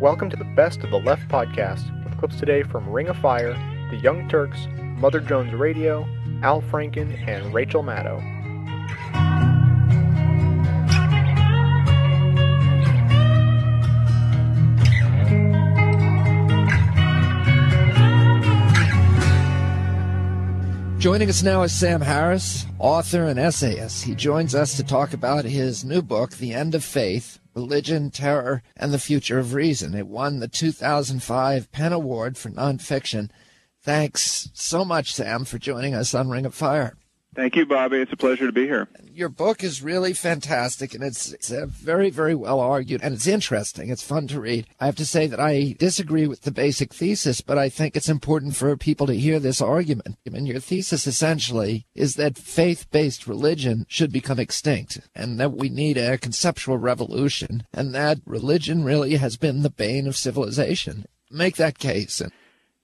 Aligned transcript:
Welcome 0.00 0.30
to 0.30 0.36
the 0.36 0.44
Best 0.44 0.84
of 0.84 0.90
the 0.90 1.00
Left 1.00 1.28
podcast 1.28 2.04
with 2.04 2.16
clips 2.18 2.38
today 2.38 2.62
from 2.62 2.88
Ring 2.88 3.08
of 3.08 3.16
Fire, 3.16 3.54
The 3.90 3.96
Young 3.96 4.28
Turks, 4.28 4.68
Mother 4.96 5.18
Jones 5.18 5.52
Radio, 5.52 6.06
Al 6.44 6.62
Franken, 6.62 7.18
and 7.26 7.52
Rachel 7.52 7.82
Maddow. 7.82 8.20
Joining 21.00 21.28
us 21.28 21.42
now 21.42 21.62
is 21.62 21.72
Sam 21.72 22.02
Harris, 22.02 22.66
author 22.78 23.24
and 23.24 23.40
essayist. 23.40 24.04
He 24.04 24.14
joins 24.14 24.54
us 24.54 24.76
to 24.76 24.84
talk 24.84 25.12
about 25.12 25.44
his 25.44 25.84
new 25.84 26.02
book, 26.02 26.30
The 26.30 26.54
End 26.54 26.76
of 26.76 26.84
Faith 26.84 27.37
Religion, 27.58 28.08
Terror, 28.08 28.62
and 28.76 28.92
the 28.92 29.00
Future 29.00 29.40
of 29.40 29.52
Reason. 29.52 29.92
It 29.92 30.06
won 30.06 30.38
the 30.38 30.46
2005 30.46 31.72
PEN 31.72 31.92
Award 31.92 32.38
for 32.38 32.50
Nonfiction. 32.50 33.30
Thanks 33.82 34.48
so 34.54 34.84
much, 34.84 35.12
Sam, 35.12 35.44
for 35.44 35.58
joining 35.58 35.92
us 35.92 36.14
on 36.14 36.30
Ring 36.30 36.46
of 36.46 36.54
Fire. 36.54 36.94
Thank 37.34 37.56
you, 37.56 37.66
Bobby. 37.66 37.96
It's 37.98 38.12
a 38.12 38.16
pleasure 38.16 38.46
to 38.46 38.52
be 38.52 38.66
here. 38.66 38.86
Your 39.18 39.28
book 39.28 39.64
is 39.64 39.82
really 39.82 40.12
fantastic, 40.12 40.94
and 40.94 41.02
it's, 41.02 41.32
it's 41.32 41.50
uh, 41.50 41.66
very, 41.66 42.08
very 42.08 42.36
well 42.36 42.60
argued, 42.60 43.00
and 43.02 43.12
it's 43.12 43.26
interesting. 43.26 43.90
It's 43.90 44.00
fun 44.00 44.28
to 44.28 44.40
read. 44.40 44.68
I 44.78 44.86
have 44.86 44.94
to 44.94 45.04
say 45.04 45.26
that 45.26 45.40
I 45.40 45.74
disagree 45.76 46.28
with 46.28 46.42
the 46.42 46.52
basic 46.52 46.94
thesis, 46.94 47.40
but 47.40 47.58
I 47.58 47.68
think 47.68 47.96
it's 47.96 48.08
important 48.08 48.54
for 48.54 48.76
people 48.76 49.08
to 49.08 49.16
hear 49.16 49.40
this 49.40 49.60
argument. 49.60 50.18
I 50.24 50.30
mean, 50.30 50.46
your 50.46 50.60
thesis 50.60 51.08
essentially 51.08 51.84
is 51.96 52.14
that 52.14 52.38
faith-based 52.38 53.26
religion 53.26 53.86
should 53.88 54.12
become 54.12 54.38
extinct, 54.38 55.00
and 55.16 55.40
that 55.40 55.50
we 55.50 55.68
need 55.68 55.96
a 55.96 56.16
conceptual 56.16 56.78
revolution, 56.78 57.66
and 57.74 57.92
that 57.96 58.18
religion 58.24 58.84
really 58.84 59.16
has 59.16 59.36
been 59.36 59.62
the 59.62 59.68
bane 59.68 60.06
of 60.06 60.16
civilization. 60.16 61.06
Make 61.28 61.56
that 61.56 61.80
case. 61.80 62.20
And 62.20 62.30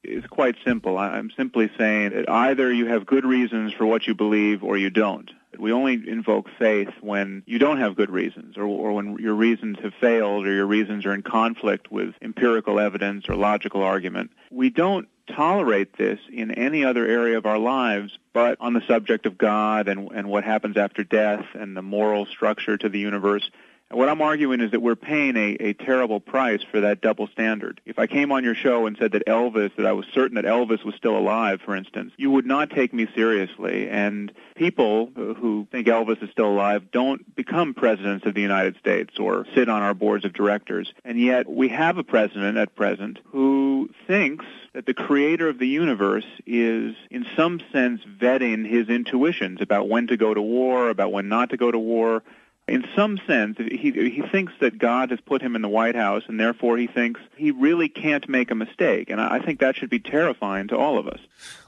it's 0.02 0.26
quite 0.26 0.56
simple. 0.64 0.98
I'm 0.98 1.30
simply 1.36 1.70
saying 1.78 2.10
that 2.10 2.28
either 2.28 2.72
you 2.72 2.86
have 2.86 3.06
good 3.06 3.24
reasons 3.24 3.72
for 3.72 3.86
what 3.86 4.08
you 4.08 4.16
believe 4.16 4.64
or 4.64 4.76
you 4.76 4.90
don't. 4.90 5.30
We 5.58 5.72
only 5.72 5.94
invoke 6.06 6.48
faith 6.58 6.90
when 7.00 7.42
you 7.46 7.58
don't 7.58 7.78
have 7.78 7.96
good 7.96 8.10
reasons 8.10 8.56
or, 8.56 8.64
or 8.64 8.92
when 8.92 9.16
your 9.18 9.34
reasons 9.34 9.78
have 9.82 9.94
failed 10.00 10.46
or 10.46 10.52
your 10.52 10.66
reasons 10.66 11.06
are 11.06 11.14
in 11.14 11.22
conflict 11.22 11.90
with 11.90 12.14
empirical 12.22 12.80
evidence 12.80 13.28
or 13.28 13.36
logical 13.36 13.82
argument. 13.82 14.30
We 14.50 14.70
don't 14.70 15.08
tolerate 15.26 15.96
this 15.96 16.18
in 16.30 16.50
any 16.50 16.84
other 16.84 17.06
area 17.06 17.38
of 17.38 17.46
our 17.46 17.58
lives 17.58 18.18
but 18.34 18.58
on 18.60 18.74
the 18.74 18.82
subject 18.86 19.26
of 19.26 19.38
God 19.38 19.88
and, 19.88 20.10
and 20.12 20.28
what 20.28 20.44
happens 20.44 20.76
after 20.76 21.04
death 21.04 21.46
and 21.54 21.76
the 21.76 21.82
moral 21.82 22.26
structure 22.26 22.76
to 22.76 22.88
the 22.88 22.98
universe. 22.98 23.48
What 23.90 24.08
I'm 24.08 24.22
arguing 24.22 24.60
is 24.60 24.70
that 24.72 24.80
we're 24.80 24.96
paying 24.96 25.36
a, 25.36 25.56
a 25.60 25.72
terrible 25.74 26.18
price 26.18 26.62
for 26.62 26.80
that 26.80 27.00
double 27.00 27.28
standard. 27.28 27.80
If 27.84 27.98
I 27.98 28.06
came 28.06 28.32
on 28.32 28.42
your 28.42 28.54
show 28.54 28.86
and 28.86 28.96
said 28.98 29.12
that 29.12 29.26
Elvis, 29.26 29.76
that 29.76 29.86
I 29.86 29.92
was 29.92 30.06
certain 30.12 30.36
that 30.36 30.44
Elvis 30.44 30.84
was 30.84 30.94
still 30.96 31.16
alive, 31.16 31.60
for 31.60 31.76
instance, 31.76 32.12
you 32.16 32.30
would 32.30 32.46
not 32.46 32.70
take 32.70 32.92
me 32.92 33.06
seriously. 33.14 33.88
And 33.88 34.32
people 34.56 35.12
who 35.14 35.68
think 35.70 35.86
Elvis 35.86 36.22
is 36.22 36.30
still 36.30 36.48
alive 36.48 36.90
don't 36.90 37.36
become 37.36 37.74
presidents 37.74 38.26
of 38.26 38.34
the 38.34 38.40
United 38.40 38.76
States 38.78 39.18
or 39.18 39.46
sit 39.54 39.68
on 39.68 39.82
our 39.82 39.94
boards 39.94 40.24
of 40.24 40.32
directors. 40.32 40.92
And 41.04 41.20
yet 41.20 41.48
we 41.48 41.68
have 41.68 41.98
a 41.98 42.04
president 42.04 42.56
at 42.56 42.74
present 42.74 43.20
who 43.26 43.90
thinks 44.06 44.46
that 44.72 44.86
the 44.86 44.94
creator 44.94 45.48
of 45.48 45.58
the 45.58 45.68
universe 45.68 46.26
is 46.46 46.96
in 47.10 47.26
some 47.36 47.60
sense 47.70 48.00
vetting 48.20 48.68
his 48.68 48.88
intuitions 48.88 49.60
about 49.60 49.88
when 49.88 50.08
to 50.08 50.16
go 50.16 50.34
to 50.34 50.42
war, 50.42 50.88
about 50.88 51.12
when 51.12 51.28
not 51.28 51.50
to 51.50 51.56
go 51.56 51.70
to 51.70 51.78
war, 51.78 52.22
in 52.66 52.84
some 52.96 53.18
sense, 53.26 53.58
he 53.58 53.90
he 53.92 54.22
thinks 54.32 54.52
that 54.60 54.78
God 54.78 55.10
has 55.10 55.20
put 55.20 55.42
him 55.42 55.54
in 55.54 55.62
the 55.62 55.68
White 55.68 55.96
House, 55.96 56.22
and 56.28 56.40
therefore 56.40 56.78
he 56.78 56.86
thinks 56.86 57.20
he 57.36 57.50
really 57.50 57.88
can't 57.88 58.28
make 58.28 58.50
a 58.50 58.54
mistake. 58.54 59.10
And 59.10 59.20
I 59.20 59.38
think 59.38 59.60
that 59.60 59.76
should 59.76 59.90
be 59.90 60.00
terrifying 60.00 60.68
to 60.68 60.76
all 60.76 60.98
of 60.98 61.06
us. 61.06 61.20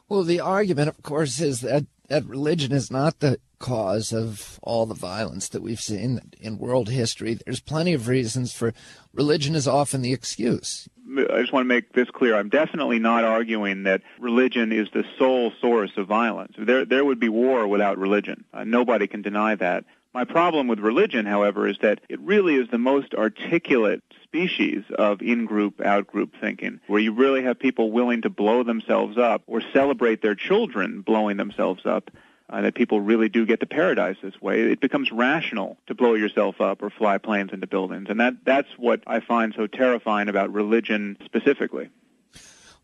Well, 0.08 0.22
the 0.22 0.40
argument, 0.40 0.88
of 0.88 1.02
course, 1.02 1.40
is 1.40 1.60
that 1.60 1.86
that 2.08 2.24
religion 2.24 2.72
is 2.72 2.90
not 2.90 3.20
the 3.20 3.38
cause 3.58 4.12
of 4.12 4.60
all 4.62 4.86
the 4.86 4.94
violence 4.94 5.48
that 5.48 5.62
we've 5.62 5.80
seen 5.80 6.20
in 6.40 6.58
world 6.58 6.88
history. 6.88 7.34
There's 7.34 7.60
plenty 7.60 7.94
of 7.94 8.08
reasons 8.08 8.52
for 8.52 8.72
religion 9.12 9.54
is 9.54 9.66
often 9.66 10.02
the 10.02 10.12
excuse. 10.12 10.88
I 11.08 11.40
just 11.40 11.52
want 11.52 11.64
to 11.64 11.68
make 11.68 11.92
this 11.92 12.10
clear. 12.10 12.36
I'm 12.36 12.48
definitely 12.48 12.98
not 12.98 13.24
arguing 13.24 13.84
that 13.84 14.02
religion 14.18 14.72
is 14.72 14.88
the 14.92 15.04
sole 15.18 15.52
source 15.60 15.92
of 15.96 16.06
violence. 16.06 16.54
There, 16.58 16.84
there 16.84 17.04
would 17.04 17.20
be 17.20 17.28
war 17.28 17.66
without 17.66 17.96
religion. 17.96 18.44
Uh, 18.52 18.64
nobody 18.64 19.06
can 19.06 19.22
deny 19.22 19.54
that. 19.54 19.84
My 20.16 20.24
problem 20.24 20.66
with 20.66 20.78
religion, 20.78 21.26
however, 21.26 21.68
is 21.68 21.76
that 21.82 22.00
it 22.08 22.18
really 22.20 22.54
is 22.54 22.70
the 22.70 22.78
most 22.78 23.14
articulate 23.14 24.02
species 24.22 24.82
of 24.98 25.20
in-group, 25.20 25.82
out-group 25.82 26.32
thinking, 26.40 26.80
where 26.86 27.00
you 27.00 27.12
really 27.12 27.42
have 27.42 27.58
people 27.58 27.92
willing 27.92 28.22
to 28.22 28.30
blow 28.30 28.62
themselves 28.62 29.18
up 29.18 29.42
or 29.46 29.60
celebrate 29.74 30.22
their 30.22 30.34
children 30.34 31.02
blowing 31.02 31.36
themselves 31.36 31.84
up. 31.84 32.10
Uh, 32.48 32.62
that 32.62 32.74
people 32.74 33.02
really 33.02 33.28
do 33.28 33.44
get 33.44 33.60
to 33.60 33.66
paradise 33.66 34.16
this 34.22 34.40
way. 34.40 34.62
It 34.62 34.80
becomes 34.80 35.12
rational 35.12 35.76
to 35.88 35.94
blow 35.94 36.14
yourself 36.14 36.62
up 36.62 36.80
or 36.80 36.88
fly 36.88 37.18
planes 37.18 37.52
into 37.52 37.66
buildings, 37.66 38.06
and 38.08 38.18
that 38.20 38.36
that's 38.44 38.68
what 38.78 39.02
I 39.06 39.20
find 39.20 39.52
so 39.54 39.66
terrifying 39.66 40.30
about 40.30 40.50
religion 40.50 41.18
specifically. 41.26 41.90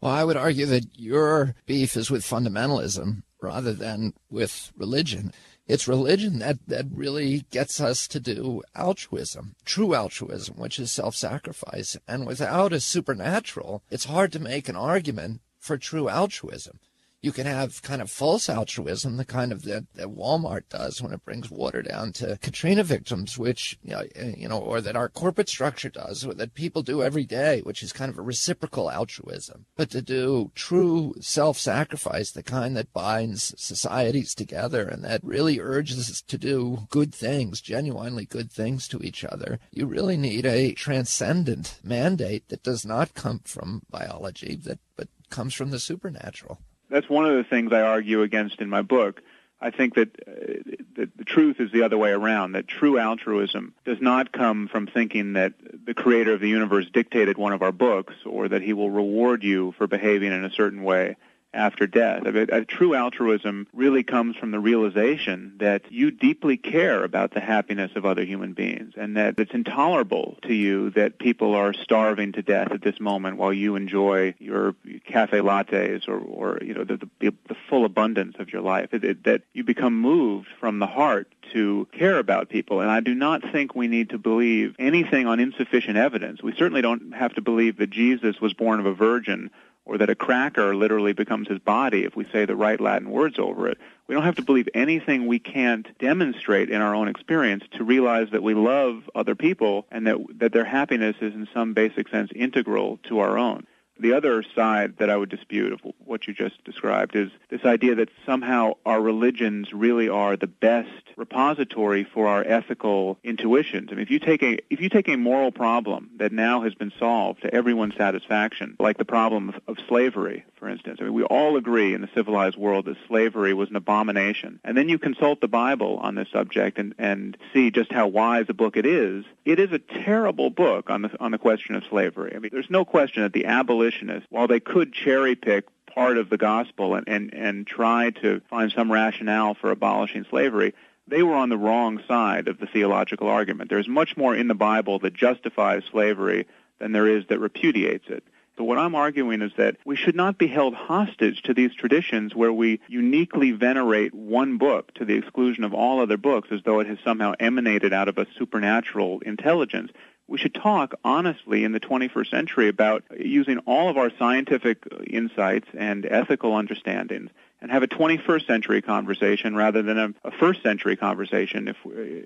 Well, 0.02 0.12
I 0.12 0.24
would 0.24 0.36
argue 0.36 0.66
that 0.66 0.98
your 0.98 1.54
beef 1.64 1.96
is 1.96 2.10
with 2.10 2.24
fundamentalism 2.24 3.22
rather 3.40 3.72
than 3.72 4.14
with 4.28 4.72
religion. 4.76 5.32
It's 5.66 5.86
religion 5.88 6.38
that, 6.40 6.58
that 6.66 6.86
really 6.90 7.44
gets 7.50 7.80
us 7.80 8.08
to 8.08 8.20
do 8.20 8.62
altruism, 8.74 9.54
true 9.64 9.94
altruism, 9.94 10.56
which 10.56 10.78
is 10.78 10.90
self 10.90 11.14
sacrifice. 11.14 11.96
And 12.08 12.26
without 12.26 12.72
a 12.72 12.80
supernatural, 12.80 13.82
it's 13.90 14.06
hard 14.06 14.32
to 14.32 14.38
make 14.40 14.68
an 14.68 14.76
argument 14.76 15.40
for 15.58 15.78
true 15.78 16.08
altruism 16.08 16.80
you 17.22 17.30
can 17.30 17.46
have 17.46 17.82
kind 17.82 18.02
of 18.02 18.10
false 18.10 18.48
altruism, 18.48 19.16
the 19.16 19.24
kind 19.24 19.52
of 19.52 19.62
that, 19.62 19.86
that 19.94 20.08
Walmart 20.08 20.64
does 20.68 21.00
when 21.00 21.12
it 21.12 21.24
brings 21.24 21.52
water 21.52 21.80
down 21.80 22.12
to 22.14 22.36
Katrina 22.42 22.82
victims, 22.82 23.38
which, 23.38 23.78
you 23.80 23.92
know, 23.92 24.02
eh, 24.16 24.34
you 24.36 24.48
know, 24.48 24.58
or 24.58 24.80
that 24.80 24.96
our 24.96 25.08
corporate 25.08 25.48
structure 25.48 25.88
does, 25.88 26.26
or 26.26 26.34
that 26.34 26.54
people 26.54 26.82
do 26.82 27.00
every 27.00 27.24
day, 27.24 27.60
which 27.60 27.80
is 27.80 27.92
kind 27.92 28.10
of 28.10 28.18
a 28.18 28.22
reciprocal 28.22 28.90
altruism. 28.90 29.66
But 29.76 29.90
to 29.90 30.02
do 30.02 30.50
true 30.56 31.14
self-sacrifice, 31.20 32.32
the 32.32 32.42
kind 32.42 32.76
that 32.76 32.92
binds 32.92 33.54
societies 33.56 34.34
together 34.34 34.88
and 34.88 35.04
that 35.04 35.22
really 35.22 35.60
urges 35.60 36.10
us 36.10 36.22
to 36.22 36.36
do 36.36 36.88
good 36.90 37.14
things, 37.14 37.60
genuinely 37.60 38.26
good 38.26 38.50
things 38.50 38.88
to 38.88 39.00
each 39.00 39.24
other, 39.24 39.60
you 39.70 39.86
really 39.86 40.16
need 40.16 40.44
a 40.44 40.72
transcendent 40.72 41.78
mandate 41.84 42.48
that 42.48 42.64
does 42.64 42.84
not 42.84 43.14
come 43.14 43.38
from 43.44 43.82
biology, 43.88 44.56
that 44.64 44.80
but 44.96 45.06
comes 45.30 45.54
from 45.54 45.70
the 45.70 45.78
supernatural 45.78 46.58
that's 46.92 47.08
one 47.08 47.24
of 47.24 47.34
the 47.36 47.44
things 47.44 47.72
I 47.72 47.80
argue 47.80 48.22
against 48.22 48.60
in 48.60 48.68
my 48.68 48.82
book. 48.82 49.22
I 49.60 49.70
think 49.70 49.94
that, 49.94 50.08
uh, 50.26 50.76
that 50.96 51.16
the 51.16 51.24
truth 51.24 51.60
is 51.60 51.70
the 51.72 51.84
other 51.84 51.96
way 51.96 52.10
around, 52.10 52.52
that 52.52 52.66
true 52.66 52.98
altruism 52.98 53.74
does 53.84 53.98
not 54.00 54.32
come 54.32 54.68
from 54.68 54.86
thinking 54.88 55.34
that 55.34 55.54
the 55.86 55.94
creator 55.94 56.34
of 56.34 56.40
the 56.40 56.48
universe 56.48 56.86
dictated 56.92 57.38
one 57.38 57.52
of 57.52 57.62
our 57.62 57.72
books 57.72 58.14
or 58.26 58.48
that 58.48 58.60
he 58.62 58.72
will 58.72 58.90
reward 58.90 59.42
you 59.42 59.72
for 59.78 59.86
behaving 59.86 60.32
in 60.32 60.44
a 60.44 60.50
certain 60.50 60.82
way 60.82 61.16
after 61.54 61.86
death. 61.86 62.24
A, 62.24 62.64
true 62.64 62.94
altruism 62.94 63.66
really 63.72 64.02
comes 64.02 64.36
from 64.36 64.50
the 64.50 64.58
realization 64.58 65.54
that 65.58 65.90
you 65.90 66.10
deeply 66.10 66.56
care 66.56 67.04
about 67.04 67.32
the 67.32 67.40
happiness 67.40 67.92
of 67.94 68.06
other 68.06 68.24
human 68.24 68.52
beings 68.54 68.94
and 68.96 69.16
that 69.16 69.38
it's 69.38 69.52
intolerable 69.52 70.38
to 70.42 70.54
you 70.54 70.90
that 70.90 71.18
people 71.18 71.54
are 71.54 71.72
starving 71.72 72.32
to 72.32 72.42
death 72.42 72.72
at 72.72 72.82
this 72.82 72.98
moment 73.00 73.36
while 73.36 73.52
you 73.52 73.76
enjoy 73.76 74.34
your 74.38 74.74
cafe 75.04 75.38
lattes 75.38 76.08
or, 76.08 76.18
or 76.18 76.58
you 76.62 76.74
know, 76.74 76.84
the, 76.84 76.96
the, 77.20 77.34
the 77.48 77.56
full 77.68 77.84
abundance 77.84 78.36
of 78.38 78.52
your 78.52 78.62
life. 78.62 78.92
It, 78.92 79.04
it, 79.04 79.24
that 79.24 79.42
you 79.52 79.64
become 79.64 80.00
moved 80.00 80.48
from 80.58 80.78
the 80.78 80.86
heart 80.86 81.32
to 81.52 81.86
care 81.92 82.18
about 82.18 82.48
people. 82.48 82.80
And 82.80 82.90
I 82.90 83.00
do 83.00 83.14
not 83.14 83.42
think 83.52 83.74
we 83.74 83.88
need 83.88 84.10
to 84.10 84.18
believe 84.18 84.74
anything 84.78 85.26
on 85.26 85.40
insufficient 85.40 85.96
evidence. 85.96 86.42
We 86.42 86.54
certainly 86.54 86.82
don't 86.82 87.12
have 87.12 87.34
to 87.34 87.42
believe 87.42 87.78
that 87.78 87.90
Jesus 87.90 88.40
was 88.40 88.54
born 88.54 88.80
of 88.80 88.86
a 88.86 88.94
virgin 88.94 89.50
or 89.84 89.98
that 89.98 90.10
a 90.10 90.14
cracker 90.14 90.74
literally 90.74 91.12
becomes 91.12 91.48
his 91.48 91.58
body 91.58 92.04
if 92.04 92.14
we 92.14 92.24
say 92.32 92.44
the 92.44 92.56
right 92.56 92.80
Latin 92.80 93.10
words 93.10 93.38
over 93.38 93.68
it. 93.68 93.78
We 94.06 94.14
don't 94.14 94.24
have 94.24 94.36
to 94.36 94.42
believe 94.42 94.68
anything 94.74 95.26
we 95.26 95.38
can't 95.38 95.86
demonstrate 95.98 96.70
in 96.70 96.80
our 96.80 96.94
own 96.94 97.08
experience 97.08 97.64
to 97.72 97.84
realize 97.84 98.28
that 98.30 98.42
we 98.42 98.54
love 98.54 99.08
other 99.14 99.34
people 99.34 99.86
and 99.90 100.06
that, 100.06 100.18
that 100.36 100.52
their 100.52 100.64
happiness 100.64 101.16
is 101.20 101.34
in 101.34 101.48
some 101.52 101.72
basic 101.74 102.08
sense 102.08 102.30
integral 102.34 102.98
to 103.08 103.20
our 103.20 103.38
own. 103.38 103.66
The 103.98 104.14
other 104.14 104.42
side 104.54 104.96
that 104.98 105.10
I 105.10 105.16
would 105.16 105.28
dispute 105.28 105.72
of 105.72 105.80
what 106.04 106.26
you 106.26 106.34
just 106.34 106.64
described 106.64 107.14
is 107.14 107.30
this 107.50 107.64
idea 107.64 107.94
that 107.96 108.08
somehow 108.26 108.72
our 108.84 109.00
religions 109.00 109.72
really 109.72 110.08
are 110.08 110.36
the 110.36 110.46
best 110.46 110.88
repository 111.16 112.04
for 112.04 112.26
our 112.26 112.42
ethical 112.42 113.18
intuitions. 113.22 113.90
I 113.90 113.94
mean, 113.94 114.02
if 114.02 114.10
you 114.10 114.18
take 114.18 114.42
a 114.42 114.58
if 114.70 114.80
you 114.80 114.88
take 114.88 115.08
a 115.08 115.16
moral 115.16 115.52
problem 115.52 116.10
that 116.16 116.32
now 116.32 116.62
has 116.62 116.74
been 116.74 116.92
solved 116.98 117.42
to 117.42 117.54
everyone's 117.54 117.94
satisfaction, 117.96 118.76
like 118.80 118.98
the 118.98 119.04
problem 119.04 119.50
of, 119.50 119.60
of 119.68 119.76
slavery, 119.88 120.44
for 120.56 120.68
instance, 120.68 120.98
I 121.00 121.04
mean, 121.04 121.14
we 121.14 121.24
all 121.24 121.56
agree 121.56 121.94
in 121.94 122.00
the 122.00 122.08
civilized 122.14 122.56
world 122.56 122.86
that 122.86 122.96
slavery 123.08 123.54
was 123.54 123.70
an 123.70 123.76
abomination, 123.76 124.60
and 124.64 124.76
then 124.76 124.88
you 124.88 124.98
consult 124.98 125.40
the 125.40 125.48
Bible 125.48 125.98
on 125.98 126.14
this 126.14 126.28
subject 126.32 126.78
and 126.78 126.94
and 126.98 127.36
see 127.52 127.70
just 127.70 127.92
how 127.92 128.06
wise 128.08 128.46
a 128.48 128.54
book 128.54 128.76
it 128.76 128.86
is. 128.86 129.24
It 129.44 129.58
is 129.58 129.72
a 129.72 129.78
terrible 129.78 130.50
book 130.50 130.90
on 130.90 131.02
the 131.02 131.10
on 131.20 131.30
the 131.30 131.38
question 131.38 131.74
of 131.74 131.84
slavery. 131.88 132.32
I 132.34 132.38
mean, 132.38 132.50
there's 132.52 132.70
no 132.70 132.84
question 132.84 133.22
that 133.22 133.32
the 133.32 133.46
abolitionists, 133.82 134.26
while 134.30 134.46
they 134.46 134.60
could 134.60 134.92
cherry 134.92 135.34
pick 135.34 135.64
part 135.86 136.16
of 136.16 136.30
the 136.30 136.38
gospel 136.38 136.94
and, 136.94 137.08
and, 137.08 137.34
and 137.34 137.66
try 137.66 138.10
to 138.10 138.40
find 138.48 138.72
some 138.72 138.90
rationale 138.90 139.54
for 139.54 139.70
abolishing 139.70 140.24
slavery, 140.30 140.74
they 141.06 141.22
were 141.22 141.34
on 141.34 141.48
the 141.48 141.58
wrong 141.58 142.00
side 142.06 142.48
of 142.48 142.58
the 142.58 142.66
theological 142.66 143.28
argument. 143.28 143.68
There's 143.68 143.88
much 143.88 144.16
more 144.16 144.34
in 144.34 144.48
the 144.48 144.54
Bible 144.54 145.00
that 145.00 145.14
justifies 145.14 145.82
slavery 145.90 146.46
than 146.78 146.92
there 146.92 147.08
is 147.08 147.26
that 147.28 147.40
repudiates 147.40 148.08
it. 148.08 148.24
So 148.56 148.64
what 148.64 148.78
I'm 148.78 148.94
arguing 148.94 149.42
is 149.42 149.52
that 149.56 149.76
we 149.84 149.96
should 149.96 150.14
not 150.14 150.38
be 150.38 150.46
held 150.46 150.74
hostage 150.74 151.42
to 151.42 151.54
these 151.54 151.74
traditions 151.74 152.34
where 152.34 152.52
we 152.52 152.80
uniquely 152.86 153.50
venerate 153.50 154.14
one 154.14 154.58
book 154.58 154.92
to 154.94 155.04
the 155.04 155.14
exclusion 155.14 155.64
of 155.64 155.72
all 155.72 156.00
other 156.00 156.18
books 156.18 156.48
as 156.52 156.60
though 156.64 156.80
it 156.80 156.86
has 156.86 156.98
somehow 157.02 157.32
emanated 157.40 157.92
out 157.92 158.08
of 158.08 158.18
a 158.18 158.26
supernatural 158.38 159.20
intelligence 159.20 159.90
we 160.28 160.38
should 160.38 160.54
talk 160.54 160.94
honestly 161.04 161.64
in 161.64 161.72
the 161.72 161.80
21st 161.80 162.30
century 162.30 162.68
about 162.68 163.04
using 163.18 163.58
all 163.66 163.88
of 163.88 163.96
our 163.96 164.10
scientific 164.18 164.78
insights 165.06 165.68
and 165.76 166.06
ethical 166.06 166.54
understandings 166.54 167.30
and 167.60 167.70
have 167.70 167.82
a 167.82 167.88
21st 167.88 168.46
century 168.46 168.82
conversation 168.82 169.54
rather 169.54 169.82
than 169.82 169.98
a, 170.24 170.30
first 170.38 170.62
century 170.62 170.96
conversation 170.96 171.68
if, 171.68 171.76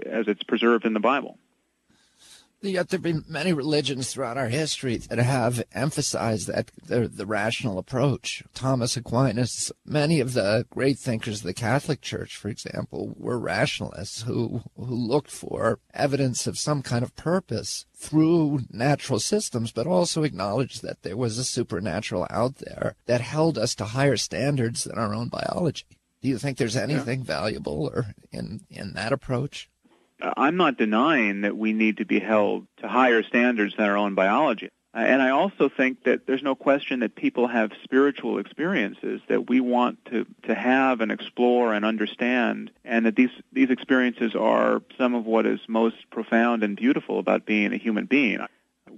as 0.07 0.29
it's 0.29 0.43
preserved 0.43 0.85
in 0.85 0.95
the 0.95 1.01
Bible. 1.01 1.39
Yet 2.71 2.89
there 2.89 2.99
have 2.99 3.03
been 3.03 3.25
many 3.29 3.53
religions 3.53 4.13
throughout 4.13 4.37
our 4.37 4.49
history 4.49 4.97
that 4.97 5.19
have 5.19 5.63
emphasized 5.73 6.49
that 6.49 6.71
the, 6.85 7.09
the 7.09 7.27
rational 7.27 7.79
approach. 7.79 8.43
Thomas 8.55 8.97
Aquinas, 8.97 9.73
many 9.85 10.21
of 10.21 10.33
the 10.33 10.67
great 10.71 10.99
thinkers 10.99 11.41
of 11.41 11.47
the 11.47 11.55
Catholic 11.55 12.01
Church, 12.01 12.37
for 12.37 12.49
example, 12.49 13.15
were 13.17 13.39
rationalists 13.39 14.23
who, 14.23 14.63
who 14.77 14.95
looked 14.95 15.31
for 15.31 15.79
evidence 15.95 16.47
of 16.47 16.59
some 16.59 16.83
kind 16.83 17.03
of 17.03 17.15
purpose 17.17 17.87
through 17.95 18.61
natural 18.71 19.21
systems, 19.21 19.73
but 19.73 19.87
also 19.87 20.23
acknowledged 20.23 20.83
that 20.83 21.03
there 21.03 21.17
was 21.17 21.39
a 21.39 21.45
supernatural 21.45 22.27
out 22.31 22.57
there 22.57 22.95
that 23.07 23.21
held 23.21 23.57
us 23.59 23.75
to 23.77 23.85
higher 23.85 24.17
standards 24.17 24.85
than 24.85 24.99
our 24.99 25.15
own 25.15 25.29
biology. 25.29 25.85
Do 26.23 26.29
you 26.29 26.39
think 26.39 26.59
there's 26.59 26.77
anything 26.77 27.21
yeah. 27.21 27.27
valuable 27.27 27.91
or 27.95 28.15
in, 28.33 28.63
in 28.71 28.95
that 28.95 29.13
approach? 29.13 29.71
I'm 30.21 30.57
not 30.57 30.79
denying 30.79 31.43
that 31.43 31.57
we 31.57 31.73
need 31.73 31.99
to 31.99 32.05
be 32.05 32.21
held 32.21 32.67
to 32.79 32.89
higher 32.89 33.23
standards 33.23 33.77
than 33.77 33.89
our 33.89 33.97
own 33.97 34.15
biology. 34.15 34.71
Uh, 34.95 35.01
and 35.01 35.21
I 35.21 35.31
also 35.31 35.69
think 35.69 36.05
that 36.05 36.27
there's 36.27 36.43
no 36.43 36.55
question 36.55 37.01
that 37.01 37.15
people 37.15 37.49
have 37.49 37.71
spiritual 37.85 38.39
experiences 38.39 39.21
that 39.29 39.51
we 39.51 39.61
want 39.61 40.03
to, 40.07 40.27
to 40.45 40.55
have 40.55 41.03
and 41.03 41.13
explore 41.13 41.75
and 41.75 41.85
understand, 41.85 42.71
and 42.83 43.05
that 43.05 43.15
these, 43.15 43.31
these 43.53 43.69
experiences 43.69 44.35
are 44.35 44.83
some 44.97 45.15
of 45.15 45.27
what 45.27 45.45
is 45.45 45.61
most 45.69 45.97
profound 46.11 46.63
and 46.63 46.77
beautiful 46.77 47.19
about 47.19 47.45
being 47.45 47.75
a 47.75 47.77
human 47.77 48.07
being. 48.07 48.39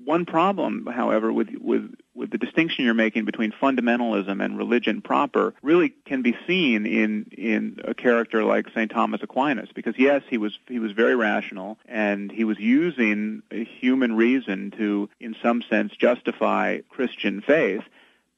One 0.05 0.25
problem, 0.25 0.87
however, 0.87 1.33
with, 1.33 1.49
with, 1.61 1.93
with 2.19 2.31
the 2.31 2.39
distinction 2.39 2.85
you're 2.85 2.95
making 2.95 3.25
between 3.25 3.53
fundamentalism 3.53 4.45
and 4.45 4.59
religion 4.59 5.01
proper 5.01 5.55
really 5.63 5.91
can 6.05 6.23
be 6.23 6.37
seen 6.47 6.85
in, 6.85 7.27
in 7.37 7.79
a 7.85 7.95
character 7.95 8.45
like 8.45 8.69
St. 8.71 8.91
Thomas 8.91 9.23
Aquinas, 9.23 9.71
because 9.75 9.95
yes, 9.97 10.23
he 10.29 10.37
was, 10.37 10.59
he 10.67 10.79
was 10.79 10.93
very 10.93 11.15
rational, 11.15 11.79
and 11.87 12.31
he 12.31 12.45
was 12.45 12.59
using 12.59 13.43
human 13.51 14.17
reason 14.17 14.73
to, 14.73 15.09
in 15.21 15.37
some 15.43 15.63
sense, 15.63 15.93
justify 15.97 16.81
Christian 16.91 17.41
faith, 17.41 17.83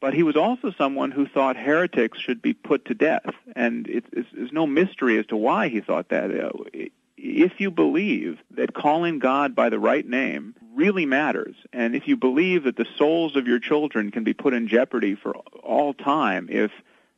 but 0.00 0.14
he 0.14 0.22
was 0.22 0.36
also 0.36 0.72
someone 0.76 1.10
who 1.10 1.26
thought 1.26 1.56
heretics 1.56 2.18
should 2.18 2.40
be 2.40 2.54
put 2.54 2.86
to 2.86 2.94
death. 2.94 3.34
And 3.54 3.86
it, 3.86 4.04
it's, 4.12 4.28
there's 4.32 4.52
no 4.52 4.66
mystery 4.66 5.18
as 5.18 5.26
to 5.26 5.36
why 5.36 5.68
he 5.68 5.80
thought 5.80 6.08
that. 6.08 6.30
If 7.22 7.60
you 7.60 7.70
believe 7.70 8.38
that 8.52 8.72
calling 8.72 9.18
God 9.18 9.54
by 9.54 9.68
the 9.68 9.78
right 9.78 10.06
name 10.06 10.54
really 10.74 11.06
matters. 11.06 11.54
And 11.72 11.94
if 11.94 12.08
you 12.08 12.16
believe 12.16 12.64
that 12.64 12.76
the 12.76 12.86
souls 12.96 13.36
of 13.36 13.46
your 13.46 13.58
children 13.58 14.10
can 14.10 14.24
be 14.24 14.32
put 14.32 14.54
in 14.54 14.68
jeopardy 14.68 15.14
for 15.14 15.36
all 15.62 15.92
time 15.92 16.48
if 16.50 16.70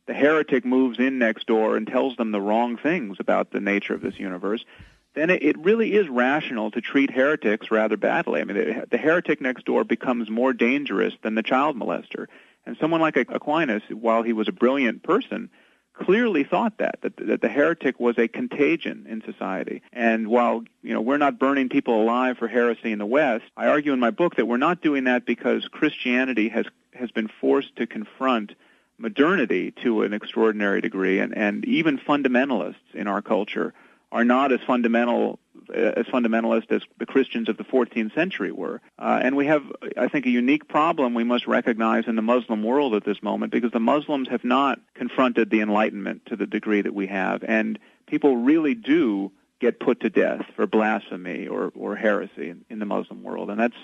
the 0.05 0.13
heretic 0.13 0.65
moves 0.65 0.99
in 0.99 1.17
next 1.17 1.47
door 1.47 1.77
and 1.77 1.87
tells 1.87 2.17
them 2.17 2.31
the 2.31 2.41
wrong 2.41 2.77
things 2.77 3.17
about 3.19 3.51
the 3.51 3.61
nature 3.61 3.93
of 3.93 4.01
this 4.01 4.19
universe, 4.19 4.65
then 5.13 5.29
it, 5.29 5.57
really 5.59 5.93
is 5.93 6.09
rational 6.09 6.71
to 6.71 6.81
treat 6.81 7.11
heretics 7.11 7.71
rather 7.71 7.95
badly. 7.95 8.41
I 8.41 8.43
mean, 8.43 8.85
the, 8.89 8.97
heretic 8.97 9.39
next 9.39 9.65
door 9.65 9.83
becomes 9.83 10.29
more 10.29 10.51
dangerous 10.51 11.13
than 11.21 11.35
the 11.35 11.43
child 11.43 11.77
molester. 11.77 12.27
And 12.65 12.75
someone 12.77 12.99
like 12.99 13.15
Aquinas, 13.15 13.83
while 13.89 14.23
he 14.23 14.33
was 14.33 14.47
a 14.47 14.53
brilliant 14.53 15.03
person, 15.03 15.49
clearly 15.93 16.43
thought 16.43 16.77
that, 16.79 16.99
that 17.01 17.15
that 17.17 17.41
the 17.41 17.49
heretic 17.49 17.99
was 17.99 18.17
a 18.17 18.27
contagion 18.27 19.05
in 19.09 19.23
society. 19.23 19.81
And 19.91 20.27
while 20.27 20.63
you 20.81 20.93
know 20.93 21.01
we're 21.01 21.17
not 21.17 21.39
burning 21.39 21.69
people 21.69 22.01
alive 22.01 22.37
for 22.37 22.47
heresy 22.47 22.91
in 22.91 22.99
the 22.99 23.05
West, 23.05 23.45
I 23.55 23.67
argue 23.67 23.93
in 23.93 23.99
my 23.99 24.11
book 24.11 24.35
that 24.35 24.47
we're 24.47 24.57
not 24.57 24.81
doing 24.81 25.05
that 25.05 25.25
because 25.25 25.67
Christianity 25.67 26.49
has 26.49 26.65
has 26.93 27.11
been 27.11 27.27
forced 27.27 27.75
to 27.77 27.87
confront 27.87 28.53
modernity 28.97 29.71
to 29.83 30.03
an 30.03 30.13
extraordinary 30.13 30.81
degree, 30.81 31.19
and 31.19 31.35
and 31.37 31.65
even 31.65 31.97
fundamentalists 31.97 32.93
in 32.93 33.07
our 33.07 33.21
culture 33.21 33.73
are 34.11 34.23
not 34.23 34.51
as 34.51 34.59
fundamental 34.61 35.39
as 35.73 36.05
fundamentalist 36.07 36.71
as 36.71 36.81
the 36.97 37.05
Christians 37.05 37.49
of 37.49 37.57
the 37.57 37.63
14th 37.63 38.13
century 38.13 38.51
were. 38.51 38.81
Uh, 38.97 39.19
and 39.21 39.35
we 39.35 39.45
have, 39.47 39.63
I 39.97 40.07
think, 40.07 40.25
a 40.25 40.29
unique 40.29 40.67
problem 40.67 41.13
we 41.13 41.23
must 41.23 41.47
recognize 41.47 42.05
in 42.07 42.15
the 42.15 42.21
Muslim 42.21 42.63
world 42.63 42.95
at 42.95 43.05
this 43.05 43.21
moment 43.21 43.51
because 43.51 43.71
the 43.71 43.79
Muslims 43.79 44.29
have 44.29 44.43
not 44.43 44.79
confronted 44.95 45.49
the 45.49 45.61
Enlightenment 45.61 46.25
to 46.27 46.35
the 46.35 46.45
degree 46.45 46.81
that 46.81 46.93
we 46.93 47.07
have. 47.07 47.43
And 47.43 47.79
people 48.07 48.37
really 48.37 48.75
do 48.75 49.31
get 49.59 49.79
put 49.79 50.01
to 50.01 50.09
death 50.09 50.45
for 50.55 50.67
blasphemy 50.67 51.47
or, 51.47 51.71
or 51.75 51.95
heresy 51.95 52.49
in, 52.49 52.65
in 52.69 52.79
the 52.79 52.85
Muslim 52.85 53.23
world. 53.23 53.49
And 53.49 53.59
that's, 53.59 53.77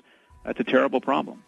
that's 0.43 0.59
a 0.59 0.63
terrible 0.63 1.01
problem. 1.01 1.43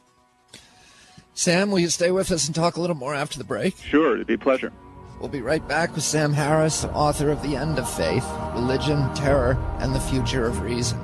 Sam, 1.33 1.71
will 1.71 1.79
you 1.79 1.89
stay 1.89 2.11
with 2.11 2.31
us 2.31 2.47
and 2.47 2.55
talk 2.55 2.75
a 2.75 2.81
little 2.81 2.95
more 2.95 3.15
after 3.15 3.37
the 3.37 3.43
break? 3.43 3.77
Sure, 3.77 4.15
it'd 4.15 4.27
be 4.27 4.33
a 4.33 4.37
pleasure. 4.37 4.71
We'll 5.21 5.29
be 5.29 5.43
right 5.43 5.65
back 5.67 5.93
with 5.93 6.03
Sam 6.03 6.33
Harris, 6.33 6.83
author 6.83 7.29
of 7.29 7.43
The 7.43 7.55
End 7.55 7.77
of 7.77 7.87
Faith 7.87 8.25
Religion, 8.55 9.13
Terror, 9.13 9.55
and 9.77 9.93
the 9.93 9.99
Future 9.99 10.47
of 10.47 10.61
Reason. 10.61 10.97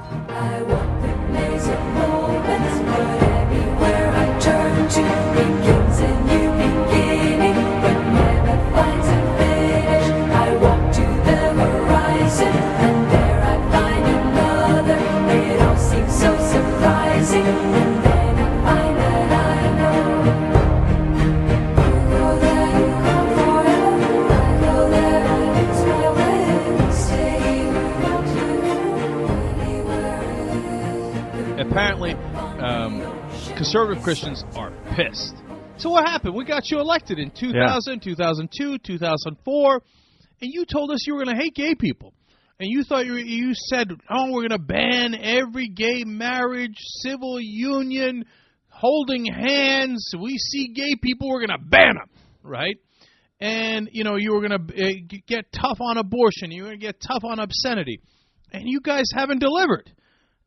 Apparently 31.78 32.14
um, 32.14 33.02
conservative 33.56 34.02
Christians 34.02 34.44
are 34.56 34.72
pissed. 34.96 35.36
So 35.78 35.92
what 35.92 36.08
happened? 36.08 36.34
We 36.34 36.44
got 36.44 36.72
you 36.72 36.80
elected 36.80 37.20
in 37.20 37.30
2000, 37.30 37.54
yeah. 37.54 38.14
2002, 38.14 38.80
2004, 38.80 39.74
and 40.42 40.52
you 40.52 40.66
told 40.66 40.90
us 40.90 41.06
you 41.06 41.14
were 41.14 41.24
going 41.24 41.38
to 41.38 41.42
hate 41.44 41.54
gay 41.54 41.76
people. 41.76 42.16
And 42.60 42.68
you 42.68 42.84
thought 42.84 43.06
you, 43.06 43.14
you 43.18 43.52
said, 43.54 43.90
oh, 44.10 44.32
we're 44.32 44.48
going 44.48 44.60
to 44.60 44.66
ban 44.66 45.14
every 45.14 45.68
gay 45.68 46.04
marriage, 46.04 46.74
civil 47.04 47.38
union, 47.40 48.26
holding 48.70 49.26
hands. 49.26 50.12
We 50.20 50.36
see 50.40 50.74
gay 50.74 50.96
people, 51.00 51.30
we're 51.30 51.46
going 51.46 51.60
to 51.60 51.64
ban 51.64 51.94
them, 51.94 52.10
right? 52.42 52.78
And, 53.40 53.88
you 53.92 54.04
know, 54.04 54.16
you 54.16 54.34
were 54.34 54.42
going 54.42 54.68
to 54.68 54.84
uh, 54.84 55.18
get 55.28 55.46
tough 55.54 55.78
on 55.80 55.98
abortion. 55.98 56.50
You 56.50 56.64
were 56.64 56.70
going 56.70 56.80
to 56.80 56.86
get 56.88 57.00
tough 57.00 57.22
on 57.24 57.38
obscenity. 57.38 58.00
And 58.52 58.64
you 58.66 58.82
guys 58.82 59.06
haven't 59.14 59.42
delivered. 59.42 59.92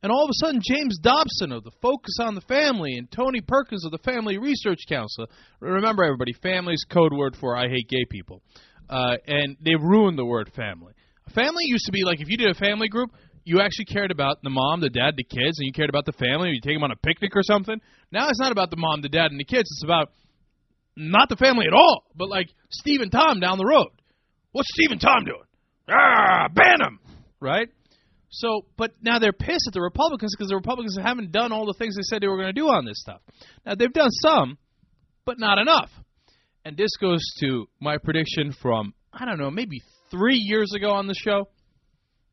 And 0.03 0.11
all 0.11 0.25
of 0.25 0.31
a 0.31 0.45
sudden, 0.47 0.63
James 0.65 0.99
Dobson 0.99 1.53
of 1.53 1.63
the 1.63 1.73
Focus 1.83 2.17
on 2.21 2.35
the 2.35 2.41
Family 2.43 2.97
and 2.97 3.11
Tony 3.11 3.41
Perkins 3.41 3.85
of 3.85 3.93
the 3.93 3.99
Family 3.99 4.39
Research 4.39 4.79
Council. 4.89 5.27
Remember, 5.61 6.05
everybody, 6.05 6.33
family's 6.43 6.85
code 6.91 7.13
word 7.13 7.37
for 7.39 7.55
I 7.55 7.69
hate 7.69 7.89
gay 7.89 8.07
people. 8.09 8.43
Uh, 8.89 9.17
and 9.27 9.57
they've 9.61 9.81
ruined 9.81 10.19
the 10.19 10.25
word 10.25 10.51
family. 10.57 10.95
Family 11.35 11.65
used 11.67 11.85
to 11.87 11.93
be 11.93 12.03
like 12.05 12.21
if 12.21 12.29
you 12.29 12.37
did 12.37 12.49
a 12.49 12.55
family 12.55 12.89
group, 12.89 13.11
you 13.45 13.61
actually 13.61 13.85
cared 13.87 14.11
about 14.11 14.43
the 14.43 14.51
mom, 14.51 14.81
the 14.81 14.91
dad, 14.91 15.15
the 15.17 15.25
kids, 15.25 15.59
and 15.59 15.67
you 15.67 15.73
cared 15.73 15.89
about 15.89 16.07
the 16.07 16.13
family. 16.13 16.51
You 16.51 16.61
take 16.61 16.75
them 16.75 16.83
on 16.83 16.91
a 16.91 16.97
picnic 16.97 17.33
or 17.35 17.43
something. 17.43 17.81
Now 18.11 18.29
it's 18.29 18.41
not 18.41 18.53
about 18.53 18.71
the 18.71 18.77
mom, 18.77 19.03
the 19.03 19.09
dad, 19.09 19.31
and 19.31 19.39
the 19.39 19.45
kids. 19.45 19.69
It's 19.71 19.85
about 19.85 20.11
not 20.97 21.29
the 21.29 21.37
family 21.37 21.67
at 21.67 21.75
all, 21.75 22.05
but 22.17 22.29
like 22.29 22.49
Steve 22.71 23.01
and 23.01 23.13
Tom 23.13 23.39
down 23.39 23.59
the 23.59 23.67
road. 23.67 23.89
What's 24.53 24.69
Steve 24.73 24.91
and 24.91 25.01
Tom 25.01 25.25
doing? 25.25 25.47
Ah, 25.89 26.49
ban 26.53 26.79
them. 26.81 26.99
right? 27.41 27.69
So, 28.31 28.67
but 28.77 28.93
now 29.03 29.19
they're 29.19 29.33
pissed 29.33 29.67
at 29.67 29.75
the 29.75 29.81
Republicans 29.81 30.35
because 30.37 30.49
the 30.49 30.57
Republicans 30.57 30.97
haven't 31.01 31.33
done 31.33 31.53
all 31.53 31.67
the 31.67 31.75
things 31.79 31.97
they 31.97 32.03
said 32.03 32.23
they 32.23 32.29
were 32.29 32.37
going 32.37 32.55
to 32.55 32.61
do 32.61 32.69
on 32.69 32.85
this 32.85 33.01
stuff. 33.01 33.21
Now 33.67 33.75
they've 33.75 33.93
done 33.93 34.11
some, 34.23 34.57
but 35.25 35.39
not 35.39 35.59
enough. 35.59 35.91
And 36.65 36.77
this 36.77 36.91
goes 37.01 37.21
to 37.41 37.67
my 37.81 37.99
prediction 37.99 38.53
from 38.53 38.95
I 39.13 39.25
don't 39.25 39.39
know, 39.39 39.51
maybe 39.51 39.81
three 40.11 40.39
years 40.39 40.73
ago 40.77 40.93
on 40.93 41.09
the 41.09 41.15
show. 41.15 41.49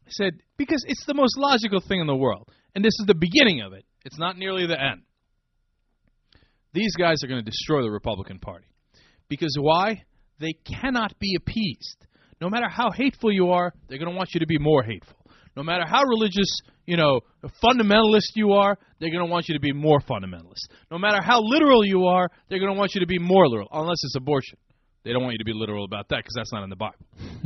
I 0.06 0.10
said 0.10 0.34
because 0.58 0.86
it's 0.88 1.06
the 1.06 1.16
most 1.16 1.38
logical 1.38 1.80
thing 1.80 2.00
in 2.00 2.08
the 2.08 2.16
world, 2.16 2.50
and 2.75 2.86
this 2.86 2.94
is 3.00 3.06
the 3.08 3.16
beginning 3.16 3.62
of 3.62 3.74
it. 3.74 3.84
It's 4.06 4.20
not 4.20 4.38
nearly 4.38 4.68
the 4.68 4.80
end. 4.80 5.01
These 6.74 6.96
guys 6.96 7.24
are 7.24 7.27
going 7.27 7.44
to 7.44 7.50
destroy 7.50 7.82
the 7.82 7.89
Republican 7.89 8.39
Party. 8.39 8.68
Because 9.30 9.56
why? 9.60 10.04
They 10.39 10.54
cannot 10.63 11.18
be 11.20 11.36
appeased. 11.36 12.06
No 12.39 12.50
matter 12.50 12.70
how 12.70 12.92
hateful 12.92 13.32
you 13.32 13.50
are, 13.50 13.74
they're 13.88 13.98
going 13.98 14.12
to 14.12 14.16
want 14.16 14.30
you 14.34 14.42
to 14.42 14.46
be 14.46 14.60
more 14.60 14.84
hateful. 14.84 15.17
No 15.58 15.64
matter 15.64 15.86
how 15.88 16.04
religious, 16.04 16.60
you 16.86 16.98
know, 16.98 17.22
fundamentalist 17.64 18.30
you 18.36 18.52
are, 18.52 18.78
they're 19.00 19.10
going 19.10 19.26
to 19.26 19.32
want 19.32 19.50
you 19.50 19.56
to 19.56 19.60
be 19.60 19.74
more 19.74 20.00
fundamentalist. 20.00 20.70
No 20.92 21.00
matter 21.00 21.18
how 21.20 21.42
literal 21.42 21.84
you 21.84 22.06
are, 22.06 22.30
they're 22.48 22.60
going 22.60 22.72
to 22.72 22.78
want 22.78 22.94
you 22.94 23.02
to 23.02 23.08
be 23.08 23.18
more 23.18 23.48
literal, 23.48 23.68
unless 23.72 23.98
it's 24.04 24.16
abortion. 24.16 24.60
They 25.04 25.14
don't 25.14 25.24
want 25.24 25.34
you 25.34 25.40
to 25.40 25.46
be 25.46 25.54
literal 25.56 25.84
about 25.84 26.10
that 26.10 26.18
because 26.18 26.34
that's 26.36 26.54
not 26.54 26.64
in 26.64 26.70
the 26.70 26.76
Bible. 26.76 26.96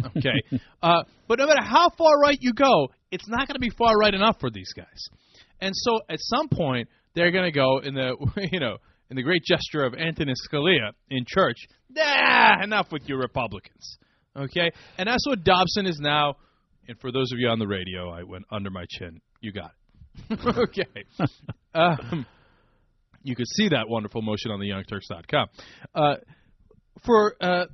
Okay? 0.18 0.60
uh, 0.84 1.04
but 1.30 1.40
no 1.40 1.48
matter 1.48 1.64
how 1.64 1.90
far 1.90 2.20
right 2.22 2.38
you 2.42 2.52
go, 2.52 2.90
it's 3.12 3.30
not 3.30 3.48
going 3.48 3.54
to 3.54 3.60
be 3.60 3.70
far 3.70 3.96
right 3.96 4.14
enough 4.14 4.42
for 4.42 4.50
these 4.50 4.74
guys. 4.76 5.08
And 5.62 5.72
so 5.74 6.02
at 6.10 6.18
some 6.20 6.50
point, 6.50 6.90
they're 7.16 7.32
going 7.32 7.46
to 7.46 7.52
go 7.52 7.80
in 7.80 7.94
the, 7.94 8.18
you 8.52 8.60
know, 8.60 8.78
in 9.10 9.16
the 9.16 9.24
great 9.24 9.44
gesture 9.46 9.86
of 9.86 9.94
Antonin 9.94 10.36
Scalia 10.36 10.92
in 11.10 11.24
church, 11.26 11.58
nah, 11.90 12.62
enough 12.62 12.92
with 12.92 13.04
you 13.08 13.16
Republicans. 13.16 13.98
Okay? 14.36 14.72
And 14.98 15.08
that's 15.08 15.26
what 15.26 15.46
Dobson 15.46 15.86
is 15.86 16.00
now. 16.02 16.36
And 16.92 17.00
for 17.00 17.10
those 17.10 17.32
of 17.32 17.40
you 17.40 17.48
on 17.48 17.58
the 17.58 17.68
radio, 17.68 18.10
I 18.10 18.24
went 18.24 18.44
under 18.52 18.70
my 18.70 18.84
chin. 18.90 19.22
You 19.40 19.54
got 19.54 19.72
it. 20.30 20.40
okay. 20.58 21.06
um, 21.74 22.26
you 23.24 23.34
could 23.34 23.48
see 23.48 23.70
that 23.70 23.88
wonderful 23.88 24.22
motion 24.22 24.52
on 24.52 24.60
the 24.60 24.70
youngturks.com. 24.70 25.48
Uh, 25.96 26.16
for 27.06 27.36
uh, 27.40 27.68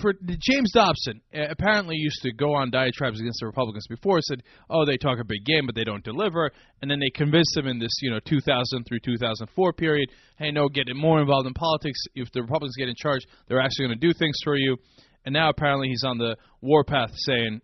for 0.00 0.12
James 0.12 0.70
Dobson, 0.72 1.20
apparently 1.34 1.96
used 1.98 2.22
to 2.22 2.32
go 2.32 2.54
on 2.54 2.70
diatribes 2.70 3.18
against 3.18 3.40
the 3.40 3.46
Republicans 3.46 3.88
before. 3.88 4.20
Said, 4.20 4.44
"Oh, 4.70 4.86
they 4.86 4.98
talk 4.98 5.18
a 5.20 5.24
big 5.24 5.44
game, 5.44 5.66
but 5.66 5.74
they 5.74 5.82
don't 5.82 6.04
deliver." 6.04 6.52
And 6.80 6.88
then 6.88 7.00
they 7.00 7.10
convinced 7.12 7.56
him 7.56 7.66
in 7.66 7.80
this, 7.80 7.90
you 8.02 8.10
know, 8.12 8.20
2000 8.24 8.84
through 8.84 9.00
2004 9.04 9.72
period, 9.72 10.08
"Hey, 10.38 10.52
no, 10.52 10.68
get 10.68 10.84
more 10.94 11.20
involved 11.20 11.48
in 11.48 11.54
politics. 11.54 11.98
If 12.14 12.30
the 12.30 12.42
Republicans 12.42 12.76
get 12.78 12.88
in 12.88 12.94
charge, 12.96 13.22
they're 13.48 13.60
actually 13.60 13.88
going 13.88 13.98
to 13.98 14.06
do 14.06 14.12
things 14.12 14.36
for 14.44 14.54
you." 14.54 14.76
And 15.24 15.32
now 15.32 15.48
apparently 15.48 15.88
he's 15.88 16.04
on 16.04 16.18
the 16.18 16.36
warpath, 16.60 17.10
saying, 17.14 17.60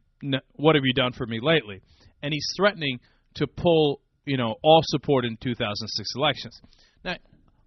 "What 0.57 0.75
have 0.75 0.85
you 0.85 0.93
done 0.93 1.13
for 1.13 1.27
me 1.27 1.41
lately?" 1.41 1.81
And 2.23 2.33
he's 2.33 2.47
threatening 2.57 3.01
to 3.35 3.47
pull, 3.47 4.01
you 4.27 4.37
know, 4.37 4.57
all 4.63 4.81
support 4.85 5.25
in 5.25 5.37
2006 5.37 6.09
elections. 6.17 6.61
Now, 7.05 7.17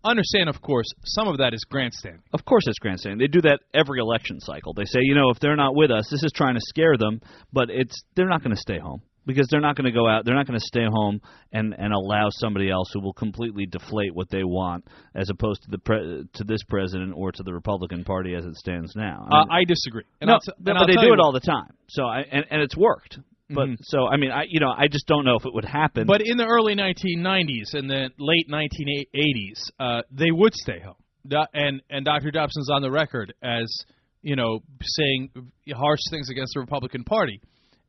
understand, 0.04 0.50
of 0.50 0.62
course, 0.62 0.88
some 1.06 1.28
of 1.28 1.38
that 1.38 1.54
is 1.54 1.64
grandstanding. 1.70 2.24
Of 2.34 2.44
course, 2.44 2.68
it's 2.68 2.80
grandstanding. 2.80 3.20
They 3.20 3.28
do 3.28 3.42
that 3.42 3.62
every 3.74 4.00
election 4.00 4.40
cycle. 4.40 4.74
They 4.74 4.86
say, 4.86 5.00
you 5.02 5.16
know, 5.16 5.30
if 5.30 5.40
they're 5.40 5.56
not 5.56 5.76
with 5.76 5.92
us, 5.92 6.10
this 6.10 6.24
is 6.24 6.32
trying 6.34 6.56
to 6.56 6.62
scare 6.62 6.98
them, 6.98 7.22
but 7.54 7.70
it's 7.70 8.02
they're 8.16 8.28
not 8.28 8.44
going 8.44 8.56
to 8.56 8.62
stay 8.62 8.80
home 8.80 9.02
because 9.26 9.48
they're 9.50 9.62
not 9.62 9.76
going 9.76 9.86
to 9.86 9.92
go 9.92 10.08
out. 10.08 10.26
They're 10.26 10.36
not 10.36 10.48
going 10.48 10.60
to 10.60 10.66
stay 10.66 10.86
home 10.90 11.22
and 11.52 11.74
and 11.78 11.94
allow 11.94 12.30
somebody 12.30 12.70
else 12.70 12.90
who 12.94 13.02
will 13.02 13.14
completely 13.14 13.66
deflate 13.66 14.14
what 14.14 14.30
they 14.30 14.44
want, 14.44 14.86
as 15.16 15.30
opposed 15.30 15.64
to 15.64 15.72
the 15.72 15.78
pre- 15.78 16.26
to 16.34 16.44
this 16.44 16.64
president 16.70 17.14
or 17.16 17.32
to 17.32 17.44
the 17.44 17.54
Republican 17.54 18.04
Party 18.04 18.36
as 18.36 18.46
it 18.46 18.56
stands 18.56 18.96
now. 18.96 19.28
I, 19.30 19.40
mean, 19.40 19.50
uh, 19.50 19.54
I 19.54 19.64
disagree. 19.66 20.04
And 20.20 20.30
no, 20.30 20.40
t- 20.44 20.52
but, 20.60 20.76
but 20.78 20.88
they 20.88 20.94
do 20.94 21.14
it 21.14 21.20
all 21.20 21.32
the 21.32 21.40
time. 21.40 21.74
So 21.90 22.04
I 22.04 22.22
and 22.32 22.46
and 22.50 22.62
it's 22.62 22.76
worked. 22.76 23.20
But 23.50 23.68
mm-hmm. 23.68 23.74
so 23.82 24.08
I 24.08 24.18
mean, 24.18 24.32
I 24.32 24.44
you 24.48 24.60
know, 24.60 24.72
I 24.76 24.88
just 24.88 25.08
don't 25.08 25.26
know 25.26 25.36
if 25.36 25.46
it 25.46 25.54
would 25.54 25.66
happen. 25.66 26.08
But 26.08 26.22
in 26.24 26.38
the 26.38 26.46
early 26.46 26.76
1990s 26.76 27.74
and 27.74 27.90
the 27.90 28.10
late 28.18 28.50
1980s, 28.50 29.72
uh, 29.80 30.02
they 30.12 30.32
would 30.32 30.54
stay 30.54 30.80
home. 30.80 30.96
And 31.54 31.82
and 31.90 32.06
Dr. 32.06 32.32
Dobson's 32.32 32.70
on 32.72 32.82
the 32.82 32.90
record 32.90 33.34
as 33.44 33.68
you 34.22 34.36
know 34.36 34.60
saying 34.82 35.30
harsh 35.74 36.00
things 36.10 36.30
against 36.30 36.54
the 36.56 36.62
Republican 36.62 37.04
Party 37.04 37.42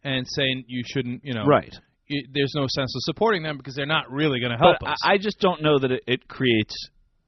and 0.04 0.26
saying 0.28 0.64
you 0.66 0.82
shouldn't, 0.87 1.25
you 1.25 1.35
know, 1.35 1.44
right. 1.44 1.73
It, 2.09 2.26
there's 2.35 2.52
no 2.54 2.66
sense 2.68 2.94
of 2.94 3.00
supporting 3.02 3.42
them 3.42 3.56
because 3.56 3.75
they're 3.75 3.87
not 3.87 4.11
really 4.11 4.40
going 4.40 4.52
to 4.52 4.59
help 4.59 4.78
but 4.80 4.90
us. 4.90 4.99
I, 5.04 5.12
I 5.12 5.18
just 5.18 5.38
don't 5.40 5.62
know 5.62 5.78
that 5.78 5.90
it, 5.90 6.02
it 6.06 6.28
creates 6.28 6.75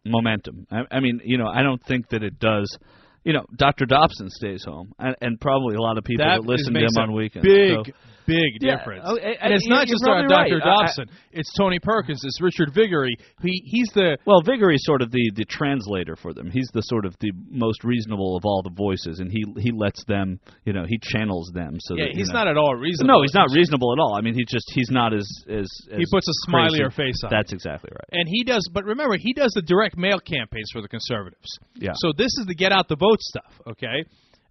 momentum. 0.04 0.66
I, 0.70 0.82
I 0.90 1.00
mean, 1.00 1.20
you 1.24 1.38
know, 1.38 1.46
I 1.46 1.62
don't 1.62 1.82
think 1.86 2.08
that 2.10 2.22
it 2.22 2.38
does 2.38 2.76
you 3.24 3.32
know, 3.32 3.46
Dr. 3.56 3.86
Dobson 3.86 4.28
stays 4.28 4.64
home, 4.64 4.92
and, 4.98 5.16
and 5.20 5.40
probably 5.40 5.76
a 5.76 5.80
lot 5.80 5.96
of 5.96 6.04
people 6.04 6.26
that, 6.26 6.42
that 6.42 6.46
listen 6.46 6.74
to 6.74 6.80
him 6.80 6.88
on 6.98 7.14
weekends. 7.14 7.46
Big, 7.46 7.86
so, 7.86 7.92
big 8.26 8.60
yeah, 8.60 8.76
difference. 8.76 9.04
Oh, 9.06 9.16
and 9.16 9.52
it's 9.52 9.68
not 9.68 9.86
just 9.86 10.02
Dr. 10.04 10.28
Right. 10.28 10.52
Dobson. 10.62 11.06
I, 11.10 11.14
it's 11.32 11.52
Tony 11.58 11.78
Perkins. 11.78 12.22
It's 12.24 12.40
Richard 12.40 12.72
Viguerie. 12.74 13.16
He 13.42 13.62
he's 13.64 13.88
the 13.94 14.18
well, 14.26 14.42
Viguerie's 14.42 14.84
sort 14.84 15.02
of 15.02 15.10
the 15.10 15.32
the 15.34 15.44
translator 15.44 16.16
for 16.16 16.32
them. 16.32 16.50
He's 16.50 16.68
the 16.72 16.82
sort 16.82 17.06
of 17.06 17.14
the 17.20 17.32
most 17.50 17.84
reasonable 17.84 18.36
of 18.36 18.44
all 18.44 18.62
the 18.62 18.74
voices, 18.74 19.20
and 19.20 19.30
he 19.30 19.44
he 19.58 19.72
lets 19.72 20.04
them, 20.06 20.40
you 20.64 20.72
know, 20.72 20.84
he 20.86 20.98
channels 21.02 21.50
them. 21.54 21.76
So 21.80 21.96
yeah, 21.96 22.06
that, 22.06 22.16
he's 22.16 22.28
know, 22.28 22.44
not 22.44 22.48
at 22.48 22.56
all 22.56 22.74
reasonable. 22.74 23.18
No, 23.18 23.22
he's 23.22 23.34
not 23.34 23.50
reasonable 23.52 23.92
at 23.92 24.00
all. 24.00 24.14
I 24.14 24.20
mean, 24.20 24.34
he's 24.34 24.48
just 24.48 24.66
he's 24.74 24.90
not 24.90 25.14
as 25.14 25.28
as, 25.48 25.68
as 25.90 25.98
he 25.98 26.04
puts 26.10 26.28
a 26.28 26.36
smiley 26.48 26.80
face 26.96 27.20
on. 27.24 27.30
That's 27.30 27.52
exactly 27.52 27.90
right. 27.92 28.08
And 28.12 28.28
he 28.28 28.44
does, 28.44 28.68
but 28.72 28.84
remember, 28.84 29.16
he 29.18 29.32
does 29.32 29.52
the 29.54 29.62
direct 29.62 29.96
mail 29.96 30.18
campaigns 30.18 30.70
for 30.72 30.82
the 30.82 30.88
conservatives. 30.88 31.58
Yeah. 31.74 31.92
So 31.96 32.12
this 32.16 32.32
is 32.38 32.46
the 32.46 32.54
get 32.54 32.72
out 32.72 32.88
the 32.88 32.96
vote 32.96 33.20
stuff. 33.20 33.52
Okay. 33.66 34.04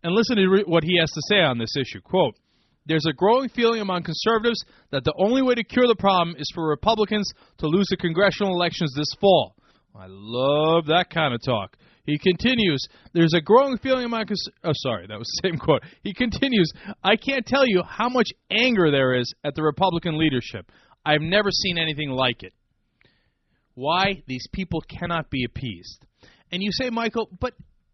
And 0.03 0.13
listen 0.13 0.35
to 0.35 0.47
re- 0.47 0.63
what 0.65 0.83
he 0.83 0.97
has 0.99 1.09
to 1.11 1.21
say 1.29 1.39
on 1.39 1.57
this 1.57 1.75
issue. 1.79 2.01
Quote, 2.01 2.35
there's 2.85 3.05
a 3.09 3.13
growing 3.13 3.49
feeling 3.49 3.81
among 3.81 4.03
conservatives 4.03 4.63
that 4.91 5.03
the 5.03 5.13
only 5.17 5.41
way 5.41 5.55
to 5.55 5.63
cure 5.63 5.87
the 5.87 5.95
problem 5.95 6.35
is 6.37 6.47
for 6.53 6.67
Republicans 6.67 7.29
to 7.59 7.67
lose 7.67 7.87
the 7.89 7.97
congressional 7.97 8.53
elections 8.53 8.93
this 8.95 9.13
fall. 9.19 9.55
I 9.95 10.05
love 10.07 10.87
that 10.87 11.09
kind 11.09 11.33
of 11.33 11.41
talk. 11.45 11.77
He 12.05 12.17
continues, 12.17 12.85
there's 13.13 13.33
a 13.33 13.41
growing 13.41 13.77
feeling 13.77 14.05
among 14.05 14.25
cons- 14.25 14.49
oh 14.63 14.73
sorry, 14.73 15.07
that 15.07 15.17
was 15.17 15.27
the 15.41 15.47
same 15.49 15.57
quote. 15.57 15.83
He 16.01 16.13
continues, 16.13 16.69
I 17.03 17.15
can't 17.15 17.45
tell 17.45 17.65
you 17.65 17.81
how 17.87 18.09
much 18.09 18.27
anger 18.51 18.91
there 18.91 19.15
is 19.15 19.31
at 19.43 19.55
the 19.55 19.63
Republican 19.63 20.17
leadership. 20.17 20.69
I've 21.05 21.21
never 21.21 21.49
seen 21.51 21.77
anything 21.77 22.09
like 22.09 22.43
it. 22.43 22.53
Why? 23.75 24.21
These 24.27 24.47
people 24.51 24.81
cannot 24.81 25.29
be 25.29 25.45
appeased. 25.45 26.05
And 26.51 26.61
you 26.61 26.69
say, 26.71 26.89
Michael, 26.89 27.29
but 27.39 27.53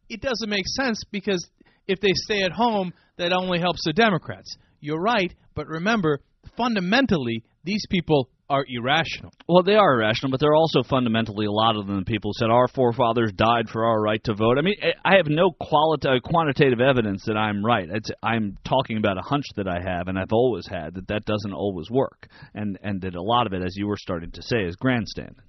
it 0.10 0.22
doesn't 0.22 0.50
make 0.50 0.68
sense 0.68 1.02
because 1.12 1.48
if 1.88 2.00
they 2.02 2.12
stay 2.14 2.42
at 2.42 2.52
home, 2.52 2.94
that 3.18 3.32
only 3.32 3.60
helps 3.60 3.84
the 3.86 3.94
Democrats. 3.94 4.56
You're 4.80 5.02
right, 5.02 5.34
but 5.56 5.68
remember, 5.68 6.20
fundamentally, 6.58 7.44
these 7.64 7.86
people 7.90 8.30
are 8.50 8.66
irrational. 8.68 9.32
Well, 9.48 9.62
they 9.62 9.76
are 9.76 9.94
irrational, 9.94 10.32
but 10.32 10.40
they're 10.40 10.56
also 10.56 10.82
fundamentally 10.82 11.46
a 11.46 11.52
lot 11.52 11.76
of 11.76 11.86
them 11.86 12.04
people 12.04 12.32
said 12.34 12.50
our 12.50 12.68
forefathers 12.68 13.32
died 13.34 13.70
for 13.70 13.86
our 13.86 14.02
right 14.02 14.24
to 14.24 14.34
vote. 14.34 14.58
I 14.58 14.62
mean, 14.62 14.76
I 15.06 15.18
have 15.18 15.28
no 15.28 15.52
qualitative, 15.52 16.24
uh, 16.26 16.28
quantitative 16.28 16.82
evidence 16.82 17.26
that 17.26 17.38
I'm 17.38 17.64
right. 17.64 17.88
It's, 17.90 18.10
I'm 18.24 18.58
talking 18.66 18.98
about 18.98 19.20
a 19.20 19.22
hunch 19.22 19.46
that 19.56 19.68
I 19.68 19.80
have, 19.86 20.08
and 20.08 20.18
I've 20.18 20.34
always 20.34 20.66
had 20.68 20.96
that 20.96 21.08
that 21.10 21.26
doesn't 21.26 21.54
always 21.54 21.92
work, 21.92 22.28
and 22.56 22.80
and 22.82 23.02
that 23.02 23.16
a 23.16 23.22
lot 23.22 23.46
of 23.46 23.54
it, 23.54 23.62
as 23.62 23.76
you 23.76 23.88
were 23.88 23.98
starting 23.98 24.32
to 24.32 24.42
say, 24.42 24.64
is 24.64 24.76
grandstanding. 24.76 25.44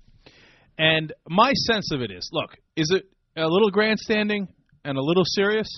And 0.76 1.12
my 1.28 1.52
sense 1.52 1.90
of 1.92 2.02
it 2.02 2.10
is, 2.10 2.28
look, 2.32 2.50
is 2.76 2.90
it 2.90 3.04
a 3.36 3.46
little 3.46 3.70
grandstanding 3.70 4.48
and 4.84 4.98
a 4.98 5.02
little 5.02 5.24
serious? 5.24 5.68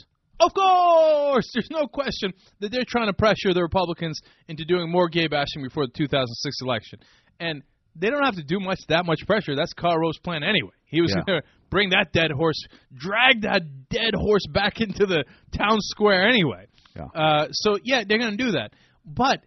Of 0.45 0.55
course, 0.55 1.51
there's 1.55 1.71
no 1.71 1.87
question 1.87 2.33
that 2.61 2.73
they're 2.73 2.85
trying 2.87 3.07
to 3.07 3.13
pressure 3.13 3.55
the 3.55 3.63
Republicans 3.63 4.21
into 4.49 4.65
doing 4.65 4.91
more 4.91 5.09
gay 5.09 5.29
bashing 5.29 5.63
before 5.63 5.87
the 5.87 5.93
2006 5.93 6.57
election, 6.63 6.99
and 7.39 7.63
they 7.95 8.11
don't 8.11 8.25
have 8.25 8.37
to 8.37 8.43
do 8.43 8.59
much 8.59 8.81
that 8.89 9.07
much 9.07 9.21
pressure. 9.27 9.55
That's 9.55 9.73
Karl 9.73 9.99
Rove's 9.99 10.19
plan 10.19 10.43
anyway. 10.43 10.73
He 10.87 11.01
was 11.01 11.15
yeah. 11.17 11.23
going 11.25 11.41
to 11.41 11.47
bring 11.71 11.91
that 11.91 12.13
dead 12.13 12.31
horse, 12.31 12.61
drag 12.95 13.43
that 13.43 13.63
dead 13.89 14.15
horse 14.15 14.47
back 14.53 14.81
into 14.81 15.07
the 15.07 15.25
town 15.57 15.79
square 15.81 16.29
anyway. 16.29 16.67
Yeah. 16.97 17.07
Uh, 17.15 17.49
so 17.53 17.79
yeah, 17.83 18.03
they're 18.07 18.19
going 18.19 18.37
to 18.37 18.45
do 18.45 18.53
that, 18.53 18.73
but 19.05 19.41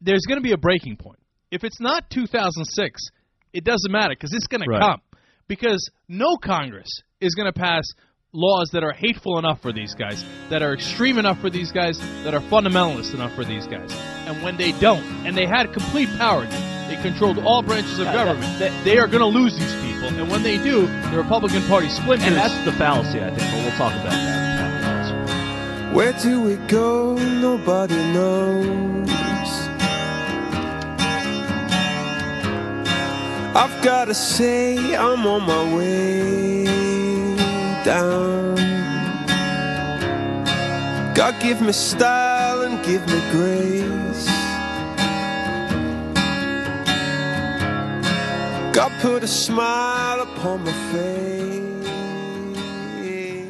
there's 0.00 0.24
going 0.26 0.38
to 0.38 0.42
be 0.42 0.52
a 0.52 0.58
breaking 0.58 0.96
point. 0.96 1.18
If 1.50 1.64
it's 1.64 1.80
not 1.80 2.10
2006, 2.10 3.02
it 3.52 3.64
doesn't 3.64 3.92
matter 3.92 4.14
because 4.14 4.32
it's 4.32 4.46
going 4.46 4.62
right. 4.66 4.80
to 4.80 4.86
come 4.86 5.00
because 5.46 5.90
no 6.08 6.36
Congress 6.42 6.88
is 7.20 7.34
going 7.34 7.52
to 7.52 7.58
pass 7.58 7.84
laws 8.34 8.70
that 8.72 8.82
are 8.82 8.92
hateful 8.92 9.38
enough 9.38 9.60
for 9.60 9.74
these 9.74 9.94
guys, 9.94 10.24
that 10.48 10.62
are 10.62 10.72
extreme 10.72 11.18
enough 11.18 11.38
for 11.38 11.50
these 11.50 11.70
guys, 11.70 11.98
that 12.24 12.32
are 12.32 12.40
fundamentalist 12.40 13.12
enough 13.12 13.34
for 13.34 13.44
these 13.44 13.66
guys. 13.66 13.92
And 14.26 14.42
when 14.42 14.56
they 14.56 14.72
don't, 14.80 15.04
and 15.26 15.36
they 15.36 15.44
had 15.44 15.70
complete 15.74 16.08
power, 16.16 16.46
they 16.88 16.98
controlled 17.02 17.38
all 17.40 17.60
branches 17.62 17.98
of 17.98 18.06
government, 18.06 18.58
they 18.84 18.96
are 18.96 19.06
going 19.06 19.20
to 19.20 19.26
lose 19.26 19.52
these 19.58 19.74
people. 19.82 20.08
And 20.18 20.30
when 20.30 20.42
they 20.42 20.56
do, 20.56 20.86
the 21.10 21.18
Republican 21.18 21.62
Party 21.68 21.90
splinters. 21.90 22.26
And 22.26 22.36
that's 22.36 22.64
the 22.64 22.72
fallacy, 22.72 23.20
I 23.20 23.28
think, 23.28 23.50
but 23.52 23.64
we'll 23.64 23.76
talk 23.76 23.92
about 23.92 24.12
that. 24.12 25.92
Where 25.94 26.14
do 26.14 26.40
we 26.40 26.56
go? 26.68 27.16
Nobody 27.16 27.96
knows. 28.14 29.10
I've 33.54 33.84
gotta 33.84 34.14
say, 34.14 34.96
I'm 34.96 35.26
on 35.26 35.42
my 35.42 35.76
way 35.76 36.61
down. 37.84 38.54
God, 41.14 41.40
give 41.40 41.60
me 41.60 41.72
style 41.72 42.62
and 42.62 42.84
give 42.84 43.06
me 43.06 43.20
grace. 43.30 44.26
God, 48.74 48.92
put 49.00 49.22
a 49.22 49.28
smile 49.28 50.22
upon 50.22 50.64
my 50.64 50.72
face. 50.92 51.62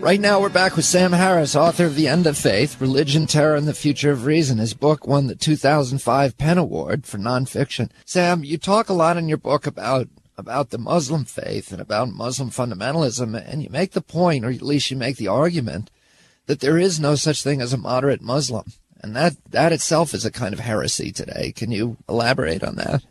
Right 0.03 0.19
now, 0.19 0.41
we're 0.41 0.49
back 0.49 0.75
with 0.75 0.85
Sam 0.85 1.13
Harris, 1.13 1.55
author 1.55 1.87
of 1.87 1.95
The 1.95 2.09
End 2.09 2.27
of 2.27 2.37
Faith 2.37 2.81
Religion, 2.81 3.29
Terror, 3.29 3.55
and 3.55 3.69
the 3.69 3.73
Future 3.73 4.11
of 4.11 4.27
Reason. 4.27 4.59
His 4.59 4.75
book 4.75 5.07
won 5.07 5.29
the 5.29 5.37
2005 5.37 6.37
PEN 6.37 6.59
Award 6.59 7.07
for 7.07 7.19
nonfiction. 7.19 7.89
Sam, 8.05 8.43
you 8.43 8.59
talk 8.59 8.89
a 8.89 8.95
lot 8.95 9.17
in 9.17 9.29
your 9.29 9.39
book 9.39 9.65
about 9.65 10.09
about 10.43 10.71
the 10.71 10.79
Muslim 10.79 11.25
faith 11.25 11.71
and 11.71 11.81
about 11.81 12.09
Muslim 12.09 12.51
fundamentalism, 12.51 13.41
and 13.49 13.63
you 13.63 13.71
make 13.71 13.93
the 13.93 14.01
point, 14.01 14.45
or 14.45 14.51
at 14.51 14.61
least 14.61 14.91
you 14.91 14.97
make 14.97 15.17
the 15.17 15.29
argument, 15.29 15.89
that 16.47 16.59
there 16.59 16.77
is 16.77 16.99
no 16.99 17.15
such 17.15 17.45
thing 17.45 17.61
as 17.61 17.73
a 17.73 17.79
moderate 17.79 18.21
Muslim. 18.21 18.65
And 19.03 19.15
that, 19.15 19.37
that 19.51 19.73
itself 19.73 20.15
is 20.15 20.25
a 20.25 20.33
kind 20.33 20.53
of 20.53 20.59
heresy 20.59 21.13
today. 21.13 21.53
Can 21.53 21.71
you 21.71 21.97
elaborate 22.09 22.65
on 22.65 22.75
that? 22.77 23.05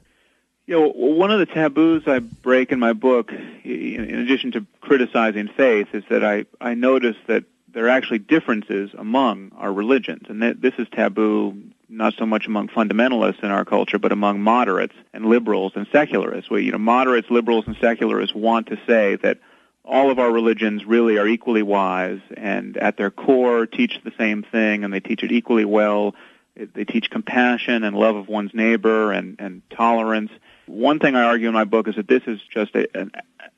You 0.68 0.80
know, 0.80 0.90
one 0.90 1.32
of 1.32 1.40
the 1.40 1.46
taboos 1.46 2.04
I 2.06 2.20
break 2.20 2.74
in 2.74 2.80
my 2.80 2.94
book, 2.94 3.32
in 3.64 4.16
addition 4.16 4.52
to 4.52 4.66
criticizing 4.82 5.48
faith, 5.48 5.88
is 5.94 6.04
that 6.10 6.24
I, 6.24 6.46
I 6.60 6.74
notice 6.74 7.18
that 7.28 7.46
there 7.74 7.86
are 7.86 7.90
actually 7.90 8.20
differences 8.20 8.92
among 8.98 9.52
our 9.58 9.72
religions. 9.72 10.24
And 10.30 10.42
that 10.42 10.62
this 10.62 10.74
is 10.78 10.88
taboo 10.92 11.56
not 11.90 12.14
so 12.18 12.26
much 12.26 12.48
among 12.48 12.70
fundamentalists 12.70 13.44
in 13.44 13.52
our 13.52 13.66
culture, 13.66 14.00
but 14.00 14.12
among 14.12 14.42
moderates 14.42 14.96
and 15.14 15.26
liberals 15.26 15.74
and 15.76 15.88
secularists. 15.92 16.50
Where, 16.50 16.60
you 16.60 16.72
know, 16.72 16.78
moderates, 16.78 17.30
liberals, 17.30 17.66
and 17.68 17.76
secularists 17.82 18.36
want 18.36 18.68
to 18.68 18.80
say 18.88 19.18
that 19.18 19.40
all 19.84 20.10
of 20.10 20.20
our 20.20 20.32
religions 20.32 20.86
really 20.86 21.18
are 21.18 21.28
equally 21.28 21.64
wise 21.64 22.22
and 22.38 22.78
at 22.78 22.98
their 22.98 23.12
core 23.12 23.66
teach 23.66 24.00
the 24.04 24.14
same 24.18 24.44
thing 24.44 24.84
and 24.84 24.94
they 24.94 25.00
teach 25.00 25.24
it 25.24 25.32
equally 25.32 25.66
well. 25.66 26.16
They 26.56 26.86
teach 26.86 27.10
compassion 27.10 27.84
and 27.84 27.96
love 27.96 28.16
of 28.16 28.28
one's 28.28 28.54
neighbor 28.54 29.12
and, 29.12 29.38
and 29.40 29.62
tolerance. 29.70 30.32
One 30.68 31.00
thing 31.00 31.16
I 31.16 31.24
argue 31.24 31.48
in 31.48 31.54
my 31.54 31.64
book 31.64 31.88
is 31.88 31.96
that 31.96 32.08
this 32.08 32.24
is 32.28 32.40
just 32.54 32.76
a, 32.76 32.88
an, 32.98 33.12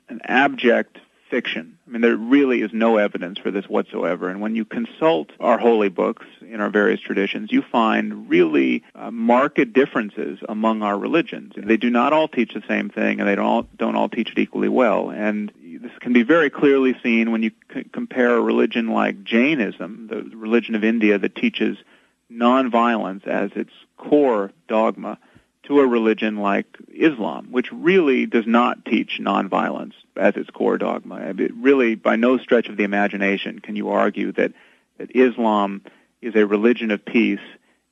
an 0.09 0.21
abject 0.23 0.97
fiction. 1.33 1.79
I 1.87 1.89
mean, 1.89 2.01
there 2.03 2.15
really 2.15 2.61
is 2.61 2.69
no 2.73 2.97
evidence 2.97 3.39
for 3.39 3.49
this 3.49 3.65
whatsoever. 3.65 4.29
And 4.29 4.39
when 4.39 4.55
you 4.55 4.65
consult 4.65 5.31
our 5.39 5.57
holy 5.57 5.89
books 5.89 6.27
in 6.41 6.61
our 6.61 6.69
various 6.69 6.99
traditions, 6.99 7.51
you 7.51 7.63
find 7.63 8.29
really 8.29 8.83
uh, 8.93 9.09
marked 9.09 9.73
differences 9.73 10.37
among 10.47 10.83
our 10.83 10.95
religions. 10.95 11.53
They 11.57 11.77
do 11.77 11.89
not 11.89 12.13
all 12.13 12.27
teach 12.27 12.53
the 12.53 12.61
same 12.67 12.91
thing, 12.91 13.19
and 13.19 13.27
they 13.27 13.33
don't 13.33 13.45
all, 13.45 13.67
don't 13.75 13.95
all 13.95 14.09
teach 14.09 14.29
it 14.29 14.37
equally 14.37 14.69
well. 14.69 15.09
And 15.09 15.51
this 15.81 15.91
can 16.01 16.13
be 16.13 16.21
very 16.21 16.51
clearly 16.51 16.95
seen 17.01 17.31
when 17.31 17.41
you 17.41 17.49
c- 17.73 17.85
compare 17.91 18.37
a 18.37 18.41
religion 18.41 18.89
like 18.89 19.23
Jainism, 19.23 20.09
the 20.11 20.37
religion 20.37 20.75
of 20.75 20.83
India 20.83 21.17
that 21.17 21.35
teaches 21.35 21.79
nonviolence 22.31 23.25
as 23.25 23.49
its 23.55 23.71
core 23.97 24.51
dogma, 24.67 25.17
to 25.63 25.79
a 25.79 25.87
religion 25.87 26.37
like 26.37 26.67
Islam, 26.93 27.47
which 27.49 27.71
really 27.71 28.27
does 28.27 28.45
not 28.45 28.85
teach 28.85 29.19
nonviolence 29.19 29.93
as 30.15 30.35
its 30.35 30.49
core 30.49 30.77
dogma. 30.77 31.33
It 31.37 31.53
really, 31.55 31.95
by 31.95 32.15
no 32.15 32.37
stretch 32.37 32.69
of 32.69 32.77
the 32.77 32.83
imagination, 32.83 33.59
can 33.59 33.75
you 33.75 33.89
argue 33.89 34.31
that, 34.33 34.53
that 34.97 35.15
Islam 35.15 35.83
is 36.21 36.35
a 36.35 36.45
religion 36.45 36.91
of 36.91 37.03
peace 37.03 37.39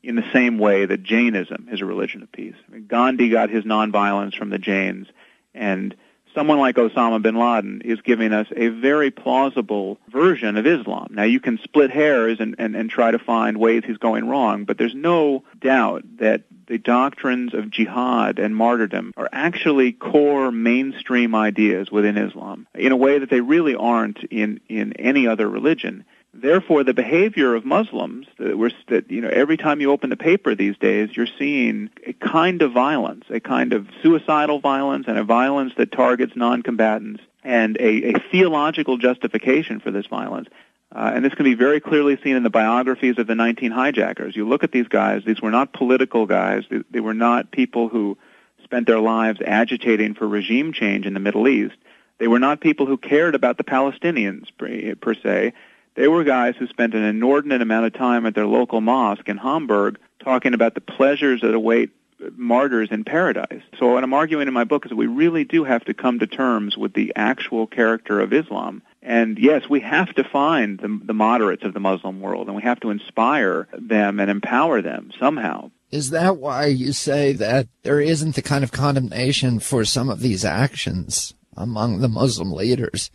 in 0.03 0.15
the 0.15 0.31
same 0.33 0.57
way 0.57 0.85
that 0.85 1.03
Jainism 1.03 1.67
is 1.71 1.81
a 1.81 1.85
religion 1.85 2.23
of 2.23 2.31
peace. 2.31 2.55
I 2.67 2.73
mean, 2.73 2.87
Gandhi 2.87 3.29
got 3.29 3.49
his 3.49 3.65
nonviolence 3.65 4.35
from 4.35 4.49
the 4.49 4.57
Jains, 4.57 5.07
and 5.53 5.95
someone 6.33 6.59
like 6.59 6.75
Osama 6.75 7.21
bin 7.21 7.35
Laden 7.35 7.81
is 7.81 8.01
giving 8.01 8.33
us 8.33 8.47
a 8.55 8.69
very 8.69 9.11
plausible 9.11 9.97
version 10.09 10.57
of 10.57 10.65
Islam. 10.65 11.07
Now, 11.11 11.23
you 11.23 11.39
can 11.39 11.59
split 11.63 11.91
hairs 11.91 12.39
and, 12.39 12.55
and, 12.57 12.75
and 12.75 12.89
try 12.89 13.11
to 13.11 13.19
find 13.19 13.57
ways 13.57 13.83
he's 13.85 13.97
going 13.97 14.27
wrong, 14.27 14.65
but 14.65 14.77
there's 14.77 14.95
no 14.95 15.43
doubt 15.59 16.03
that 16.17 16.43
the 16.67 16.77
doctrines 16.77 17.53
of 17.53 17.69
jihad 17.69 18.39
and 18.39 18.55
martyrdom 18.55 19.11
are 19.17 19.27
actually 19.33 19.91
core 19.91 20.51
mainstream 20.51 21.35
ideas 21.35 21.91
within 21.91 22.17
Islam 22.17 22.65
in 22.73 22.93
a 22.93 22.95
way 22.95 23.19
that 23.19 23.29
they 23.29 23.41
really 23.41 23.75
aren't 23.75 24.23
in, 24.25 24.61
in 24.69 24.93
any 24.93 25.27
other 25.27 25.50
religion. 25.50 26.05
Therefore, 26.33 26.85
the 26.85 26.93
behavior 26.93 27.55
of 27.55 27.65
Muslims 27.65 28.25
that, 28.38 28.57
we're, 28.57 28.71
that 28.88 29.11
you 29.11 29.19
know 29.19 29.27
every 29.27 29.57
time 29.57 29.81
you 29.81 29.91
open 29.91 30.09
the 30.09 30.15
paper 30.15 30.55
these 30.55 30.77
days, 30.77 31.09
you're 31.13 31.27
seeing 31.38 31.89
a 32.07 32.13
kind 32.13 32.61
of 32.61 32.71
violence, 32.71 33.25
a 33.29 33.41
kind 33.41 33.73
of 33.73 33.88
suicidal 34.01 34.60
violence, 34.60 35.06
and 35.10 35.17
a 35.17 35.25
violence 35.25 35.73
that 35.75 35.91
targets 35.91 36.34
non-combatants, 36.36 37.21
and 37.43 37.75
a, 37.82 38.13
a 38.13 38.19
theological 38.32 38.97
justification 38.97 39.82
for 39.82 39.91
this 39.91 40.06
violence. 40.06 40.47
Uh, 40.93 41.12
and 41.13 41.25
this 41.25 41.34
can 41.34 41.43
be 41.43 41.53
very 41.53 41.82
clearly 41.82 42.17
seen 42.23 42.38
in 42.38 42.43
the 42.43 42.49
biographies 42.49 43.17
of 43.17 43.27
the 43.27 43.36
19 43.36 43.71
hijackers. 43.71 44.36
You 44.36 44.47
look 44.47 44.63
at 44.63 44.71
these 44.71 44.88
guys; 44.88 45.23
these 45.25 45.41
were 45.41 45.51
not 45.51 45.73
political 45.73 46.25
guys. 46.25 46.63
They, 46.69 46.82
they 46.91 46.99
were 47.01 47.13
not 47.13 47.51
people 47.51 47.89
who 47.89 48.17
spent 48.63 48.88
their 48.88 49.01
lives 49.01 49.41
agitating 49.45 50.13
for 50.13 50.29
regime 50.29 50.71
change 50.71 51.06
in 51.06 51.13
the 51.13 51.19
Middle 51.19 51.49
East. 51.49 51.75
They 52.19 52.29
were 52.29 52.39
not 52.39 52.62
people 52.62 52.86
who 52.86 52.97
cared 52.97 53.36
about 53.36 53.58
the 53.58 53.65
Palestinians 53.65 54.45
per, 54.58 54.95
per 54.95 55.13
se 55.13 55.53
they 55.95 56.08
were 56.08 56.23
guys 56.23 56.56
who 56.58 56.67
spent 56.67 56.93
an 56.93 57.04
inordinate 57.04 57.62
amount 57.62 57.86
of 57.86 57.93
time 57.93 58.25
at 58.25 58.36
their 58.36 58.47
local 58.47 58.82
mosque 58.82 59.27
in 59.27 59.38
Hamburg 59.38 59.97
talking 60.23 60.54
about 60.54 60.75
the 60.75 60.82
pleasures 60.82 61.41
that 61.41 61.54
await 61.54 61.91
martyrs 62.36 62.89
in 62.91 63.04
paradise. 63.04 63.63
So 63.80 63.93
what 63.93 64.04
I'm 64.04 64.13
arguing 64.13 64.47
in 64.47 64.54
my 64.54 64.63
book 64.63 64.86
is 64.86 64.89
that 64.89 64.95
we 64.95 65.08
really 65.08 65.43
do 65.43 65.63
have 65.63 65.84
to 65.86 65.93
come 65.93 66.19
to 66.19 66.27
terms 66.27 66.77
with 66.77 66.93
the 66.93 67.12
actual 67.15 67.67
character 67.67 68.19
of 68.19 68.34
Islam. 68.34 68.84
And 69.01 69.39
yes, 69.39 69.67
we 69.69 69.80
have 69.82 70.13
to 70.15 70.23
find 70.23 70.80
the, 70.80 70.99
the 71.04 71.13
moderates 71.13 71.63
of 71.63 71.73
the 71.73 71.80
Muslim 71.80 72.21
world, 72.21 72.47
and 72.47 72.56
we 72.56 72.62
have 72.62 72.80
to 72.82 72.91
inspire 72.91 73.67
them 73.73 74.19
and 74.19 74.30
empower 74.30 74.82
them 74.82 75.12
somehow. 75.19 75.71
Is 75.89 76.12
that 76.12 76.38
why 76.38 76.67
you 76.67 76.93
say 76.93 77.34
that 77.34 77.67
there 77.84 77.99
isn't 77.99 78.36
the 78.36 78.41
kind 78.41 78.63
of 78.63 78.71
condemnation 78.71 79.60
for 79.60 79.84
some 79.84 80.10
of 80.10 80.21
these 80.21 80.45
actions 80.45 81.34
among 81.58 81.99
the 81.99 82.08
Muslim 82.08 82.51
leaders? 82.51 83.10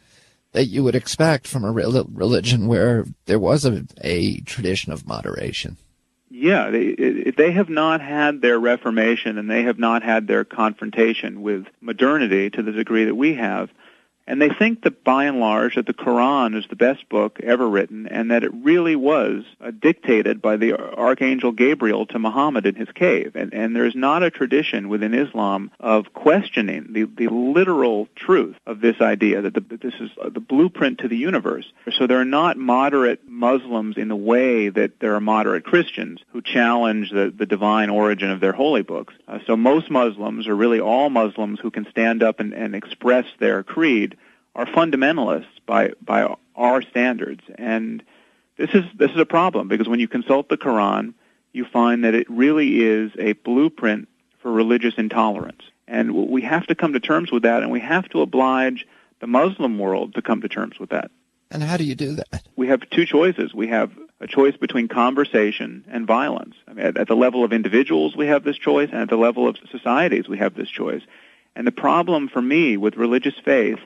That 0.56 0.68
you 0.68 0.82
would 0.82 0.94
expect 0.94 1.46
from 1.46 1.64
a 1.64 1.70
religion 1.70 2.66
where 2.66 3.04
there 3.26 3.38
was 3.38 3.66
a, 3.66 3.84
a 4.00 4.40
tradition 4.40 4.90
of 4.90 5.06
moderation. 5.06 5.76
Yeah, 6.30 6.70
they, 6.70 7.30
they 7.36 7.52
have 7.52 7.68
not 7.68 8.00
had 8.00 8.40
their 8.40 8.58
reformation 8.58 9.36
and 9.36 9.50
they 9.50 9.64
have 9.64 9.78
not 9.78 10.02
had 10.02 10.26
their 10.26 10.46
confrontation 10.46 11.42
with 11.42 11.66
modernity 11.82 12.48
to 12.48 12.62
the 12.62 12.72
degree 12.72 13.04
that 13.04 13.14
we 13.14 13.34
have. 13.34 13.68
And 14.26 14.42
they 14.42 14.48
think 14.48 14.82
that 14.82 15.04
by 15.04 15.24
and 15.24 15.38
large 15.38 15.76
that 15.76 15.86
the 15.86 15.94
Quran 15.94 16.56
is 16.58 16.64
the 16.68 16.76
best 16.76 17.08
book 17.08 17.38
ever 17.42 17.68
written 17.68 18.08
and 18.08 18.30
that 18.30 18.42
it 18.42 18.52
really 18.52 18.96
was 18.96 19.44
uh, 19.60 19.70
dictated 19.70 20.42
by 20.42 20.56
the 20.56 20.74
Archangel 20.74 21.52
Gabriel 21.52 22.06
to 22.06 22.18
Muhammad 22.18 22.66
in 22.66 22.74
his 22.74 22.88
cave. 22.94 23.36
And, 23.36 23.54
and 23.54 23.74
there's 23.74 23.94
not 23.94 24.22
a 24.22 24.30
tradition 24.30 24.88
within 24.88 25.14
Islam 25.14 25.70
of 25.78 26.12
questioning 26.12 26.88
the, 26.90 27.04
the 27.04 27.28
literal 27.28 28.08
truth 28.16 28.56
of 28.66 28.80
this 28.80 29.00
idea 29.00 29.42
that, 29.42 29.54
the, 29.54 29.60
that 29.60 29.80
this 29.80 29.94
is 30.00 30.10
the 30.32 30.40
blueprint 30.40 30.98
to 30.98 31.08
the 31.08 31.16
universe. 31.16 31.66
So 31.96 32.06
there 32.06 32.20
are 32.20 32.24
not 32.24 32.56
moderate 32.56 33.20
Muslims 33.28 33.96
in 33.96 34.08
the 34.08 34.16
way 34.16 34.68
that 34.70 34.98
there 34.98 35.14
are 35.14 35.20
moderate 35.20 35.64
Christians 35.64 36.20
who 36.32 36.42
challenge 36.42 37.10
the, 37.10 37.32
the 37.36 37.46
divine 37.46 37.90
origin 37.90 38.30
of 38.30 38.40
their 38.40 38.52
holy 38.52 38.82
books. 38.82 39.14
Uh, 39.28 39.38
so 39.46 39.56
most 39.56 39.90
Muslims, 39.90 40.48
or 40.48 40.56
really 40.56 40.80
all 40.80 41.10
Muslims 41.10 41.60
who 41.60 41.70
can 41.70 41.86
stand 41.90 42.22
up 42.22 42.40
and, 42.40 42.52
and 42.52 42.74
express 42.74 43.26
their 43.38 43.62
creed, 43.62 44.15
are 44.56 44.66
fundamentalists 44.66 45.44
by 45.66 45.92
by 46.02 46.34
our 46.56 46.82
standards, 46.82 47.42
and 47.56 48.02
this 48.56 48.70
is 48.70 48.84
this 48.98 49.10
is 49.12 49.18
a 49.18 49.26
problem 49.26 49.68
because 49.68 49.88
when 49.88 50.00
you 50.00 50.08
consult 50.08 50.48
the 50.48 50.56
Quran, 50.56 51.14
you 51.52 51.64
find 51.64 52.02
that 52.04 52.14
it 52.14 52.28
really 52.28 52.80
is 52.80 53.12
a 53.18 53.34
blueprint 53.34 54.08
for 54.40 54.50
religious 54.50 54.94
intolerance, 54.96 55.62
and 55.86 56.12
we 56.12 56.42
have 56.42 56.66
to 56.66 56.74
come 56.74 56.94
to 56.94 57.00
terms 57.00 57.30
with 57.30 57.42
that, 57.44 57.62
and 57.62 57.70
we 57.70 57.80
have 57.80 58.08
to 58.08 58.22
oblige 58.22 58.86
the 59.20 59.26
Muslim 59.26 59.78
world 59.78 60.14
to 60.14 60.22
come 60.22 60.40
to 60.40 60.48
terms 60.48 60.80
with 60.80 60.90
that. 60.90 61.10
And 61.50 61.62
how 61.62 61.76
do 61.76 61.84
you 61.84 61.94
do 61.94 62.16
that? 62.16 62.42
We 62.56 62.68
have 62.68 62.88
two 62.90 63.06
choices. 63.06 63.54
We 63.54 63.68
have 63.68 63.92
a 64.20 64.26
choice 64.26 64.56
between 64.56 64.88
conversation 64.88 65.84
and 65.88 66.06
violence. 66.06 66.54
I 66.66 66.72
mean, 66.72 66.86
at, 66.86 66.96
at 66.96 67.08
the 67.08 67.14
level 67.14 67.44
of 67.44 67.52
individuals, 67.52 68.16
we 68.16 68.26
have 68.26 68.42
this 68.42 68.56
choice, 68.56 68.88
and 68.90 69.02
at 69.02 69.10
the 69.10 69.16
level 69.16 69.46
of 69.46 69.56
societies, 69.70 70.28
we 70.28 70.38
have 70.38 70.54
this 70.54 70.68
choice. 70.68 71.02
And 71.54 71.66
the 71.66 71.72
problem 71.72 72.28
for 72.28 72.42
me 72.42 72.76
with 72.76 72.96
religious 72.96 73.34
faith 73.44 73.78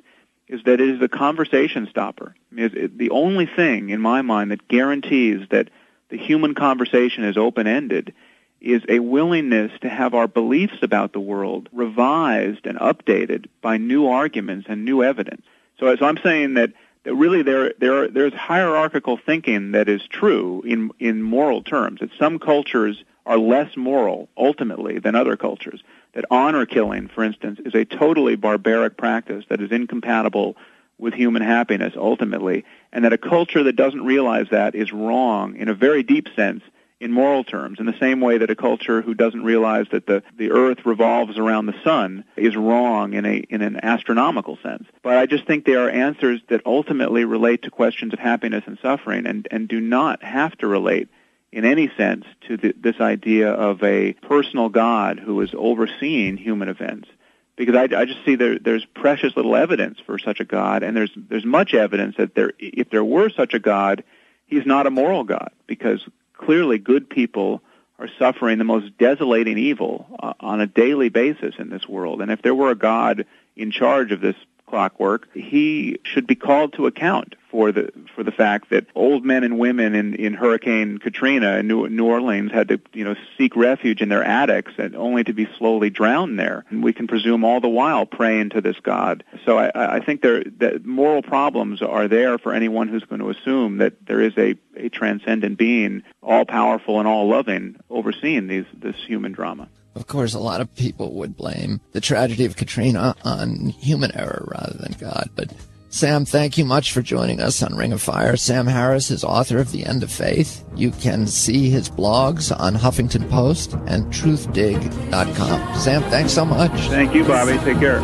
is 0.51 0.65
that 0.65 0.81
it 0.81 0.89
is 0.89 0.99
the 0.99 1.09
conversation 1.09 1.87
stopper. 1.89 2.35
I 2.51 2.55
mean, 2.55 2.71
it, 2.75 2.99
the 2.99 3.11
only 3.11 3.47
thing 3.47 3.91
in 3.91 4.01
my 4.01 4.21
mind 4.23 4.51
that 4.51 4.67
guarantees 4.67 5.47
that 5.51 5.71
the 6.09 6.19
human 6.19 6.57
conversation 6.57 7.23
is 7.23 7.37
open-ended 7.37 8.13
is 8.61 8.83
a 8.89 8.99
willingness 8.99 9.71
to 9.81 9.89
have 9.89 10.13
our 10.13 10.27
beliefs 10.27 10.83
about 10.83 11.13
the 11.13 11.21
world 11.21 11.69
revised 11.73 12.67
and 12.67 12.79
updated 12.79 13.47
by 13.63 13.77
new 13.77 14.09
arguments 14.09 14.67
and 14.69 14.85
new 14.85 15.05
evidence. 15.05 15.43
So 15.79 15.87
as 15.87 16.03
I'm 16.03 16.19
saying 16.19 16.55
that, 16.55 16.73
that 17.05 17.15
really 17.15 17.43
there, 17.43 17.73
there 17.79 18.09
there's 18.09 18.35
hierarchical 18.35 19.19
thinking 19.25 19.71
that 19.73 19.89
is 19.89 20.03
true 20.11 20.63
in, 20.67 20.91
in 20.99 21.23
moral 21.23 21.63
terms, 21.63 22.01
that 22.01 22.11
some 22.19 22.41
cultures 22.41 23.03
are 23.25 23.39
less 23.39 23.77
moral 23.77 24.29
ultimately 24.37 24.99
than 24.99 25.15
other 25.15 25.37
cultures 25.37 25.83
that 26.13 26.25
honor 26.31 26.67
killing, 26.67 27.09
for 27.09 27.23
instance, 27.25 27.61
is 27.65 27.75
a 27.75 27.85
totally 27.85 28.37
barbaric 28.37 28.97
practice 28.97 29.45
that 29.49 29.61
is 29.61 29.71
incompatible 29.71 30.57
with 30.99 31.15
human 31.15 31.43
happiness 31.43 31.95
ultimately, 31.97 32.65
and 32.93 33.05
that 33.05 33.13
a 33.13 33.19
culture 33.19 33.63
that 33.63 33.77
doesn't 33.77 34.05
realize 34.05 34.47
that 34.51 34.75
is 34.75 34.93
wrong 34.93 35.57
in 35.57 35.69
a 35.69 35.75
very 35.75 36.03
deep 36.03 36.29
sense 36.37 36.63
in 37.01 37.13
moral 37.13 37.43
terms, 37.43 37.81
in 37.81 37.87
the 37.87 37.99
same 37.99 38.21
way 38.21 38.37
that 38.37 38.51
a 38.51 38.55
culture 38.55 39.01
who 39.01 39.15
doesn't 39.15 39.43
realize 39.43 39.87
that 39.91 40.07
the, 40.07 40.23
the 40.37 40.51
earth 40.51 40.85
revolves 40.85 41.39
around 41.39 41.65
the 41.65 41.83
sun 41.83 42.25
is 42.37 42.55
wrong 42.55 43.15
in 43.15 43.25
a 43.25 43.37
in 43.49 43.63
an 43.63 43.83
astronomical 43.83 44.59
sense. 44.63 44.87
But 45.03 45.17
I 45.17 45.25
just 45.25 45.47
think 45.47 45.65
they 45.65 45.77
are 45.77 45.89
answers 45.89 46.43
that 46.51 46.61
ultimately 46.67 47.25
relate 47.25 47.63
to 47.63 47.71
questions 47.71 48.13
of 48.13 48.19
happiness 48.19 48.65
and 48.67 48.79
suffering 48.83 49.27
and, 49.27 49.49
and 49.51 49.67
do 49.67 49.81
not 49.81 50.23
have 50.23 50.57
to 50.59 50.67
relate 50.67 51.09
in 51.53 51.65
any 51.65 51.91
sense 51.97 52.25
to 52.47 52.57
the, 52.57 52.75
this 52.79 53.01
idea 53.01 53.51
of 53.51 53.83
a 53.83 54.13
personal 54.13 54.69
God 54.69 55.19
who 55.19 55.41
is 55.41 55.51
overseeing 55.55 56.37
human 56.37 56.69
events. 56.69 57.09
Because 57.57 57.75
I, 57.75 57.83
I 57.95 58.05
just 58.05 58.25
see 58.25 58.37
there, 58.37 58.59
there's 58.59 58.85
precious 58.85 59.37
little 59.37 59.57
evidence 59.57 59.99
for 60.07 60.19
such 60.19 60.41
a 60.41 60.45
God, 60.45 60.83
and 60.83 60.97
there's 60.97 61.11
there's 61.15 61.45
much 61.45 61.75
evidence 61.75 62.17
that 62.17 62.35
there, 62.35 62.53
if 62.59 62.89
there 62.91 63.05
were 63.05 63.29
such 63.29 63.53
a 63.53 63.59
God, 63.59 64.03
he's 64.47 64.65
not 64.65 64.87
a 64.87 64.91
moral 64.91 65.25
God, 65.25 65.51
because 65.67 66.01
clearly 66.33 66.79
good 66.79 67.11
people 67.11 67.61
are 67.99 68.09
suffering 68.19 68.57
the 68.57 68.65
most 68.65 68.97
desolating 68.97 69.59
evil 69.59 70.07
uh, 70.23 70.33
on 70.41 70.61
a 70.63 70.67
daily 70.67 71.11
basis 71.11 71.57
in 71.59 71.69
this 71.69 71.87
world. 71.87 72.23
And 72.23 72.31
if 72.31 72.41
there 72.41 72.55
were 72.55 72.71
a 72.71 72.75
God 72.75 73.27
in 73.57 73.71
charge 73.71 74.11
of 74.11 74.23
this 74.23 74.37
clockwork, 74.67 75.29
he 75.35 75.99
should 76.03 76.27
be 76.27 76.37
called 76.37 76.73
to 76.75 76.87
account 76.87 77.35
for 77.51 77.73
the 77.73 77.93
for 78.15 78.23
the 78.23 78.33
fact 78.33 78.71
that 78.71 78.87
old 78.95 79.25
men 79.25 79.45
and 79.45 79.59
women 79.59 79.95
in, 79.95 80.15
in 80.15 80.35
Hurricane 80.35 80.99
Katrina 80.99 81.59
in 81.59 81.67
New, 81.67 81.89
New 81.89 82.07
Orleans 82.07 82.53
had 82.53 82.69
to 82.69 82.81
you 82.93 83.05
know 83.05 83.15
seek 83.37 83.57
refuge 83.57 84.01
in 84.01 84.09
their 84.09 84.23
attics 84.23 84.73
and 84.79 84.95
only 84.97 85.25
to 85.25 85.33
be 85.33 85.49
slowly 85.59 85.91
drowned 85.91 86.39
there. 86.39 86.65
And 86.71 86.83
we 86.83 86.93
can 86.93 87.07
presume 87.07 87.45
all 87.45 87.61
the 87.61 87.69
while 87.69 88.07
praying 88.07 88.51
to 88.51 88.61
this 88.61 88.77
God. 88.83 89.25
So 89.45 89.59
I, 89.59 89.97
I 89.97 90.01
think 90.01 90.23
there 90.23 90.45
that 90.59 90.85
moral 90.85 91.23
problems 91.23 91.83
are 91.83 92.09
there 92.09 92.39
for 92.39 92.53
anyone 92.53 92.89
who's 92.89 93.05
going 93.05 93.21
to 93.21 93.31
assume 93.31 93.79
that 93.79 94.07
there 94.07 94.21
is 94.21 94.33
a, 94.37 94.55
a 94.77 94.89
transcendent 94.89 95.59
being, 95.59 96.03
all 96.23 96.45
powerful 96.45 96.99
and 96.99 97.09
all 97.09 97.29
loving, 97.29 97.77
overseeing 97.91 98.47
these 98.47 98.67
this 98.73 98.97
human 99.07 99.33
drama. 99.33 99.69
Of 99.95 100.07
course, 100.07 100.35
a 100.35 100.39
lot 100.39 100.61
of 100.61 100.75
people 100.77 101.15
would 101.15 101.37
blame 101.37 101.81
the 101.93 102.01
tragedy 102.01 102.45
of 102.45 102.57
Katrina 102.57 103.17
on 103.25 103.71
human 103.71 104.17
error 104.17 104.47
rather 104.49 104.79
than 104.79 104.93
God. 104.93 105.31
But 105.35 105.53
Sam, 105.93 106.25
thank 106.25 106.57
you 106.57 106.65
much 106.65 106.93
for 106.93 107.03
joining 107.03 107.41
us 107.41 107.65
on 107.65 107.75
Ring 107.75 107.93
of 107.93 108.01
Fire. 108.01 108.37
Sam 108.37 108.69
Harris 108.69 109.11
is 109.11 109.25
author 109.25 109.59
of 109.59 109.73
The 109.73 109.85
End 109.85 110.05
of 110.05 110.13
Faith. 110.13 110.65
You 110.77 110.93
can 110.93 111.27
see 111.27 111.69
his 111.69 111.91
blogs 111.91 112.57
on 112.57 112.77
Huffington 112.77 113.29
Post 113.29 113.73
and 113.89 114.07
truthdig.com. 114.07 115.79
Sam, 115.81 116.03
thanks 116.05 116.33
so 116.33 116.45
much. 116.45 116.71
Thank 116.89 117.13
you, 117.13 117.25
Bobby. 117.25 117.59
Take 117.65 117.81
care. 117.81 117.99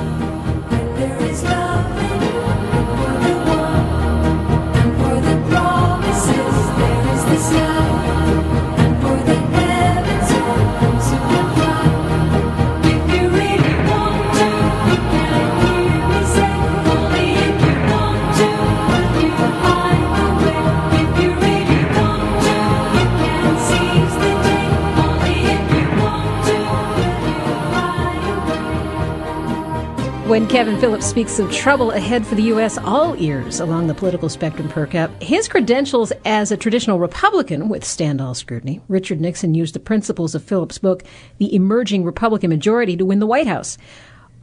When 30.36 30.46
Kevin 30.48 30.78
Phillips 30.78 31.06
speaks 31.06 31.38
of 31.38 31.50
trouble 31.50 31.92
ahead 31.92 32.26
for 32.26 32.34
the 32.34 32.42
U.S., 32.42 32.76
all 32.76 33.16
ears 33.16 33.58
along 33.58 33.86
the 33.86 33.94
political 33.94 34.28
spectrum 34.28 34.68
perk 34.68 34.94
up. 34.94 35.10
His 35.22 35.48
credentials 35.48 36.12
as 36.26 36.52
a 36.52 36.58
traditional 36.58 36.98
Republican 36.98 37.70
withstand 37.70 38.20
all 38.20 38.34
scrutiny. 38.34 38.82
Richard 38.86 39.18
Nixon 39.18 39.54
used 39.54 39.74
the 39.74 39.80
principles 39.80 40.34
of 40.34 40.44
Phillips' 40.44 40.76
book, 40.76 41.04
The 41.38 41.54
Emerging 41.54 42.04
Republican 42.04 42.50
Majority, 42.50 42.98
to 42.98 43.06
win 43.06 43.18
the 43.18 43.26
White 43.26 43.46
House. 43.46 43.78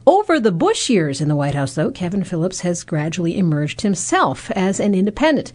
Over 0.04 0.40
the 0.40 0.50
Bush 0.50 0.90
years 0.90 1.20
in 1.20 1.28
the 1.28 1.36
White 1.36 1.54
House, 1.54 1.76
though, 1.76 1.92
Kevin 1.92 2.24
Phillips 2.24 2.62
has 2.62 2.82
gradually 2.82 3.38
emerged 3.38 3.82
himself 3.82 4.50
as 4.50 4.80
an 4.80 4.96
independent. 4.96 5.52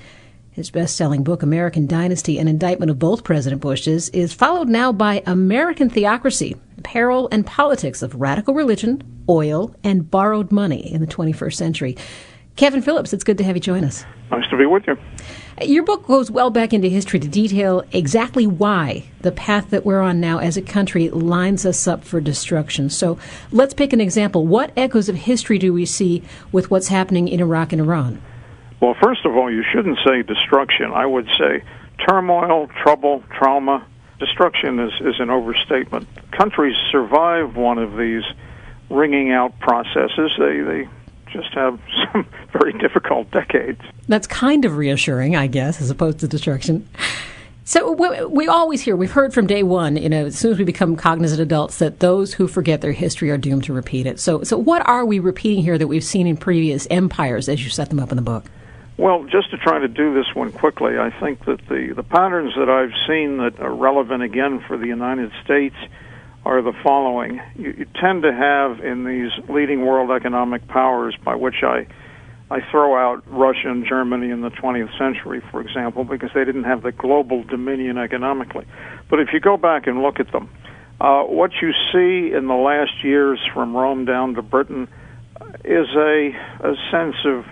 His 0.59 0.71
best 0.71 0.97
selling 0.97 1.23
book, 1.23 1.41
American 1.41 1.87
Dynasty, 1.87 2.37
an 2.37 2.49
indictment 2.49 2.91
of 2.91 2.99
both 2.99 3.23
President 3.23 3.61
Bushes, 3.61 4.09
is 4.09 4.33
followed 4.33 4.67
now 4.67 4.91
by 4.91 5.23
American 5.25 5.89
Theocracy, 5.89 6.57
Peril 6.83 7.29
and 7.31 7.45
Politics 7.45 8.01
of 8.01 8.13
Radical 8.15 8.53
Religion, 8.53 9.01
Oil, 9.29 9.73
and 9.85 10.11
Borrowed 10.11 10.51
Money 10.51 10.91
in 10.91 10.99
the 10.99 11.07
21st 11.07 11.53
Century. 11.53 11.95
Kevin 12.57 12.81
Phillips, 12.81 13.13
it's 13.13 13.23
good 13.23 13.37
to 13.37 13.43
have 13.45 13.55
you 13.55 13.61
join 13.61 13.85
us. 13.85 14.03
Nice 14.31 14.49
to 14.49 14.57
be 14.57 14.65
with 14.65 14.85
you. 14.85 14.97
Your 15.61 15.83
book 15.83 16.05
goes 16.05 16.29
well 16.29 16.49
back 16.49 16.73
into 16.73 16.89
history 16.89 17.21
to 17.21 17.27
detail 17.29 17.85
exactly 17.93 18.45
why 18.45 19.05
the 19.21 19.31
path 19.31 19.69
that 19.69 19.85
we're 19.85 20.01
on 20.01 20.19
now 20.19 20.39
as 20.39 20.57
a 20.57 20.61
country 20.61 21.07
lines 21.07 21.65
us 21.65 21.87
up 21.87 22.03
for 22.03 22.19
destruction. 22.19 22.89
So 22.89 23.17
let's 23.53 23.73
pick 23.73 23.93
an 23.93 24.01
example. 24.01 24.45
What 24.45 24.73
echoes 24.75 25.07
of 25.07 25.15
history 25.15 25.57
do 25.57 25.71
we 25.71 25.85
see 25.85 26.21
with 26.51 26.69
what's 26.69 26.89
happening 26.89 27.29
in 27.29 27.39
Iraq 27.39 27.71
and 27.71 27.81
Iran? 27.81 28.21
Well, 28.81 28.95
first 29.01 29.25
of 29.25 29.35
all, 29.35 29.51
you 29.51 29.63
shouldn't 29.73 29.99
say 30.05 30.23
destruction. 30.23 30.91
I 30.93 31.05
would 31.05 31.27
say 31.37 31.63
turmoil, 32.07 32.67
trouble, 32.81 33.23
trauma. 33.37 33.85
Destruction 34.19 34.79
is, 34.79 34.93
is 35.01 35.19
an 35.19 35.29
overstatement. 35.29 36.07
Countries 36.31 36.75
survive 36.91 37.55
one 37.55 37.77
of 37.77 37.97
these 37.97 38.23
wringing 38.89 39.31
out 39.31 39.57
processes. 39.59 40.31
They, 40.37 40.61
they 40.61 40.89
just 41.31 41.53
have 41.53 41.79
some 42.13 42.25
very 42.53 42.73
difficult 42.73 43.31
decades. 43.31 43.81
That's 44.07 44.27
kind 44.27 44.65
of 44.65 44.77
reassuring, 44.77 45.35
I 45.35 45.47
guess, 45.47 45.81
as 45.81 45.89
opposed 45.89 46.19
to 46.19 46.27
destruction. 46.27 46.87
So 47.65 47.91
we, 47.91 48.25
we, 48.25 48.47
always 48.47 48.81
hear, 48.81 48.95
we've 48.95 49.11
heard 49.11 49.31
from 49.31 49.45
day 49.45 49.61
one, 49.61 49.95
you 49.95 50.09
know, 50.09 50.25
as 50.25 50.39
soon 50.39 50.53
as 50.53 50.57
we 50.57 50.63
become 50.63 50.95
cognizant 50.95 51.39
adults, 51.39 51.77
that 51.77 51.99
those 51.99 52.33
who 52.33 52.47
forget 52.47 52.81
their 52.81 52.93
history 52.93 53.29
are 53.29 53.37
doomed 53.37 53.65
to 53.65 53.73
repeat 53.73 54.07
it. 54.07 54.19
So, 54.19 54.43
so 54.43 54.57
what 54.57 54.87
are 54.87 55.05
we 55.05 55.19
repeating 55.19 55.63
here 55.63 55.77
that 55.77 55.85
we've 55.85 56.03
seen 56.03 56.25
in 56.25 56.35
previous 56.35 56.87
empires 56.89 57.47
as 57.47 57.63
you 57.63 57.69
set 57.69 57.89
them 57.89 57.99
up 57.99 58.09
in 58.11 58.15
the 58.15 58.23
book? 58.23 58.45
Well, 58.99 59.23
just 59.23 59.49
to 59.51 59.57
try 59.57 59.79
to 59.79 59.87
do 59.87 60.13
this 60.13 60.25
one 60.35 60.51
quickly, 60.51 60.97
I 60.99 61.09
think 61.21 61.45
that 61.45 61.61
the, 61.69 61.93
the 61.95 62.03
patterns 62.03 62.51
that 62.57 62.67
I've 62.67 62.91
seen 63.07 63.37
that 63.37 63.57
are 63.61 63.73
relevant 63.73 64.23
again 64.23 64.61
for 64.67 64.77
the 64.77 64.87
United 64.87 65.31
States 65.41 65.77
are 66.43 66.61
the 66.61 66.73
following. 66.83 67.39
You, 67.55 67.75
you 67.77 67.85
tend 67.95 68.23
to 68.23 68.33
have 68.33 68.83
in 68.83 69.05
these 69.05 69.31
leading 69.47 69.85
world 69.85 70.11
economic 70.11 70.67
powers, 70.67 71.15
by 71.23 71.35
which 71.35 71.63
I 71.63 71.87
I 72.51 72.59
throw 72.71 72.97
out 72.97 73.23
Russia 73.27 73.69
and 73.69 73.85
Germany 73.87 74.31
in 74.31 74.41
the 74.41 74.49
20th 74.49 74.97
century, 74.97 75.41
for 75.49 75.61
example, 75.61 76.03
because 76.03 76.31
they 76.35 76.43
didn't 76.43 76.65
have 76.65 76.81
the 76.81 76.91
global 76.91 77.43
dominion 77.43 77.97
economically. 77.97 78.65
But 79.09 79.21
if 79.21 79.29
you 79.31 79.39
go 79.39 79.55
back 79.55 79.87
and 79.87 80.01
look 80.01 80.19
at 80.19 80.29
them, 80.33 80.49
uh, 80.99 81.23
what 81.23 81.51
you 81.61 81.71
see 81.93 82.35
in 82.35 82.47
the 82.47 82.55
last 82.55 83.01
years 83.01 83.39
from 83.53 83.77
Rome 83.77 84.03
down 84.03 84.33
to 84.33 84.41
Britain 84.41 84.89
is 85.63 85.87
a, 85.95 86.31
a 86.59 86.75
sense 86.91 87.15
of 87.23 87.45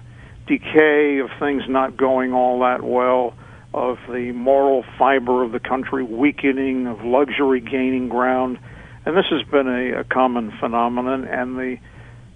decay, 0.48 1.20
of 1.20 1.30
things 1.40 1.64
not 1.68 1.98
going 1.98 2.34
all 2.34 2.60
that 2.62 2.82
well, 2.84 3.34
of 3.74 3.98
the 4.10 4.32
moral 4.32 4.84
fiber 4.98 5.44
of 5.44 5.52
the 5.52 5.60
country 5.60 6.04
weakening, 6.04 6.88
of 6.88 7.04
luxury 7.04 7.60
gaining 7.60 8.10
ground. 8.10 8.58
And 9.06 9.16
this 9.16 9.26
has 9.30 9.44
been 9.44 9.68
a, 9.68 10.00
a 10.00 10.04
common 10.04 10.52
phenomenon, 10.60 11.26
and 11.26 11.58
the 11.58 11.78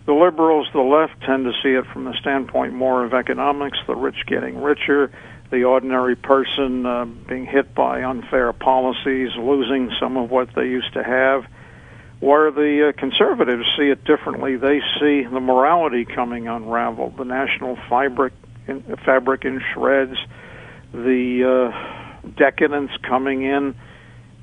the 0.03 0.13
liberals, 0.13 0.67
the 0.73 0.81
left, 0.81 1.21
tend 1.21 1.45
to 1.45 1.51
see 1.61 1.69
it 1.69 1.85
from 1.93 2.05
the 2.05 2.13
standpoint 2.19 2.73
more 2.73 3.05
of 3.05 3.13
economics, 3.13 3.77
the 3.85 3.95
rich 3.95 4.25
getting 4.25 4.59
richer, 4.59 5.11
the 5.51 5.63
ordinary 5.63 6.15
person 6.15 6.87
uh, 6.87 7.05
being 7.05 7.45
hit 7.45 7.75
by 7.75 8.03
unfair 8.03 8.51
policies, 8.51 9.29
losing 9.37 9.91
some 9.99 10.17
of 10.17 10.31
what 10.31 10.49
they 10.55 10.65
used 10.65 10.91
to 10.93 11.03
have 11.03 11.45
where 12.21 12.51
the 12.51 12.89
uh, 12.89 12.99
conservatives 12.99 13.65
see 13.75 13.89
it 13.89 14.05
differently. 14.05 14.55
They 14.55 14.79
see 14.99 15.23
the 15.23 15.39
morality 15.39 16.05
coming 16.05 16.47
unraveled, 16.47 17.17
the 17.17 17.25
national 17.25 17.77
fabric 17.89 18.33
in, 18.67 18.83
fabric 19.03 19.43
in 19.43 19.59
shreds, 19.73 20.17
the 20.93 21.71
uh, 21.73 22.29
decadence 22.37 22.91
coming 23.01 23.41
in 23.41 23.75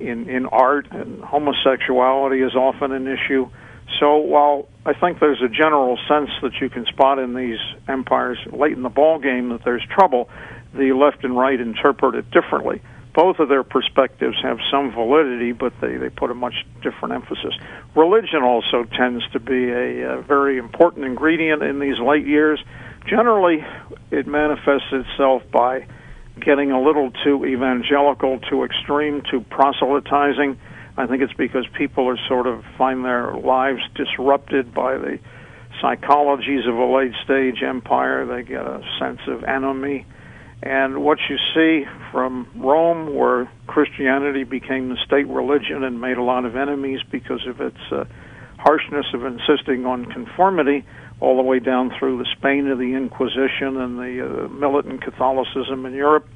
in 0.01 0.29
in 0.29 0.47
art, 0.47 0.89
and 0.91 1.23
homosexuality 1.23 2.43
is 2.43 2.55
often 2.55 2.93
an 2.93 3.07
issue. 3.07 3.49
So 4.01 4.17
while 4.17 4.69
I 4.85 4.93
think 4.93 5.21
there's 5.21 5.41
a 5.41 5.49
general 5.49 5.99
sense 6.09 6.31
that 6.43 6.61
you 6.61 6.69
can 6.69 6.85
spot 6.87 7.21
in 7.21 7.35
these 7.35 7.59
empires 7.87 8.39
late 8.53 8.73
in 8.73 8.83
the 8.83 8.89
ball 8.89 9.21
game 9.21 9.51
that 9.51 9.65
there's 9.65 9.85
trouble, 9.89 10.29
the 10.75 10.93
left 10.93 11.23
and 11.23 11.37
right 11.37 11.59
interpret 11.59 12.17
it 12.17 12.31
differently 12.33 12.83
both 13.19 13.41
of 13.41 13.49
their 13.49 13.65
perspectives 13.65 14.37
have 14.45 14.59
some 14.71 14.93
validity, 14.93 15.51
but 15.51 15.73
they, 15.81 15.97
they 15.97 16.09
put 16.09 16.31
a 16.31 16.35
much 16.35 16.55
different 16.85 17.15
emphasis. 17.15 17.53
Religion 17.97 18.45
also 18.45 18.85
tends 18.85 19.29
to 19.33 19.41
be 19.41 19.71
a, 19.71 20.19
a 20.19 20.23
very 20.23 20.57
important 20.57 21.05
ingredient 21.05 21.61
in 21.65 21.81
these 21.81 21.99
late 21.99 22.25
years. 22.25 22.63
Generally, 23.09 23.67
it 24.13 24.29
manifests 24.29 24.93
itself 24.93 25.43
by 25.51 25.89
getting 26.41 26.71
a 26.71 26.81
little 26.81 27.11
too 27.25 27.45
evangelical, 27.45 28.39
too 28.39 28.63
extreme, 28.63 29.21
too 29.29 29.41
proselytizing. 29.51 30.57
I 30.97 31.09
think 31.09 31.21
it's 31.21 31.33
because 31.33 31.67
people 31.77 32.07
are 32.07 32.19
sort 32.29 32.47
of 32.47 32.63
find 32.77 33.05
their 33.05 33.35
lives 33.35 33.81
disrupted 33.97 34.73
by 34.73 34.97
the 34.97 35.19
psychologies 35.83 36.69
of 36.69 36.77
a 36.77 36.87
late 36.87 37.15
stage 37.25 37.65
empire. 37.65 38.27
They 38.27 38.45
get 38.45 38.65
a 38.65 38.81
sense 39.01 39.23
of 39.27 39.43
enemy 39.43 40.07
And 40.63 41.05
what 41.05 41.19
you 41.29 41.37
see 41.55 41.87
from 42.11 42.49
Rome, 42.57 43.15
where 43.15 43.51
Christianity 43.67 44.45
became 44.45 44.89
the 44.89 44.97
state 45.07 45.29
religion 45.29 45.85
and 45.85 46.01
made 46.01 46.17
a 46.17 46.23
lot 46.23 46.45
of 46.45 46.57
enemies 46.57 47.01
because 47.11 47.47
of 47.47 47.61
its 47.61 47.79
uh, 47.93 48.05
harshness 48.59 49.07
of 49.15 49.25
insisting 49.25 49.87
on 49.87 50.07
conformity, 50.07 50.85
all 51.21 51.37
the 51.37 51.43
way 51.43 51.61
down 51.61 51.93
through 51.99 52.19
the 52.19 52.27
Spain 52.37 52.67
of 52.69 52.79
the 52.79 52.95
Inquisition 52.95 53.77
and 53.77 53.99
the 53.99 54.25
uh, 54.25 54.49
militant 54.49 55.03
Catholicism 55.03 55.87
in 55.87 55.95
Europe, 55.95 56.27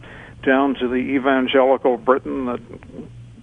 down 0.46 0.74
to 0.74 0.88
the 0.88 0.94
evangelical 0.94 1.96
Britain 1.96 2.46
that 2.46 2.61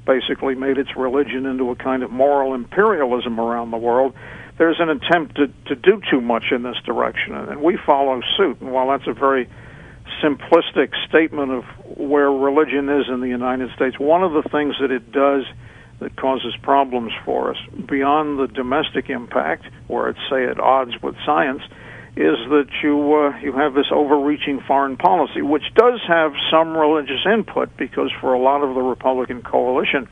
basically 0.06 0.56
made 0.56 0.78
its 0.78 0.90
religion 0.96 1.46
into 1.46 1.70
a 1.72 1.76
kind 1.76 2.04
of 2.04 2.10
moral 2.10 2.54
imperialism 2.54 3.40
around 3.40 3.72
the 3.72 3.78
world. 3.78 4.14
There's 4.58 4.80
an 4.80 4.90
attempt 4.90 5.36
to, 5.36 5.48
to 5.68 5.76
do 5.76 6.02
too 6.10 6.20
much 6.20 6.46
in 6.52 6.64
this 6.64 6.78
direction, 6.86 7.36
and 7.36 7.62
we 7.62 7.78
follow 7.86 8.20
suit. 8.38 8.60
And 8.60 8.72
while 8.72 8.90
that's 8.90 9.08
a 9.08 9.14
very 9.14 9.50
simplistic 10.24 10.92
statement 11.08 11.52
of 11.52 11.64
where 11.98 12.32
religion 12.32 12.90
is 12.90 13.06
in 13.12 13.22
the 13.22 13.28
United 13.28 13.70
States, 13.76 14.00
one 14.00 14.24
of 14.24 14.32
the 14.34 14.48
things 14.50 14.76
that 14.82 14.92
it 14.92 15.12
does 15.12 15.46
that 16.00 16.16
causes 16.16 16.56
problems 16.62 17.12
for 17.26 17.52
us 17.52 17.58
beyond 17.90 18.40
the 18.40 18.48
domestic 18.48 19.10
impact, 19.10 19.66
where 19.88 20.10
it's 20.10 20.20
say 20.30 20.46
at 20.46 20.60
odds 20.60 20.94
with 21.02 21.16
science, 21.26 21.62
is 22.16 22.38
that 22.50 22.68
you 22.82 23.14
uh, 23.16 23.38
you 23.40 23.54
have 23.54 23.74
this 23.74 23.88
overreaching 23.92 24.62
foreign 24.68 24.98
policy, 24.98 25.42
which 25.42 25.64
does 25.76 26.00
have 26.08 26.34
some 26.52 26.76
religious 26.76 27.26
input, 27.26 27.76
because 27.78 28.12
for 28.20 28.34
a 28.34 28.40
lot 28.40 28.64
of 28.64 28.76
the 28.76 28.82
Republican 28.82 29.42
coalition, 29.42 30.08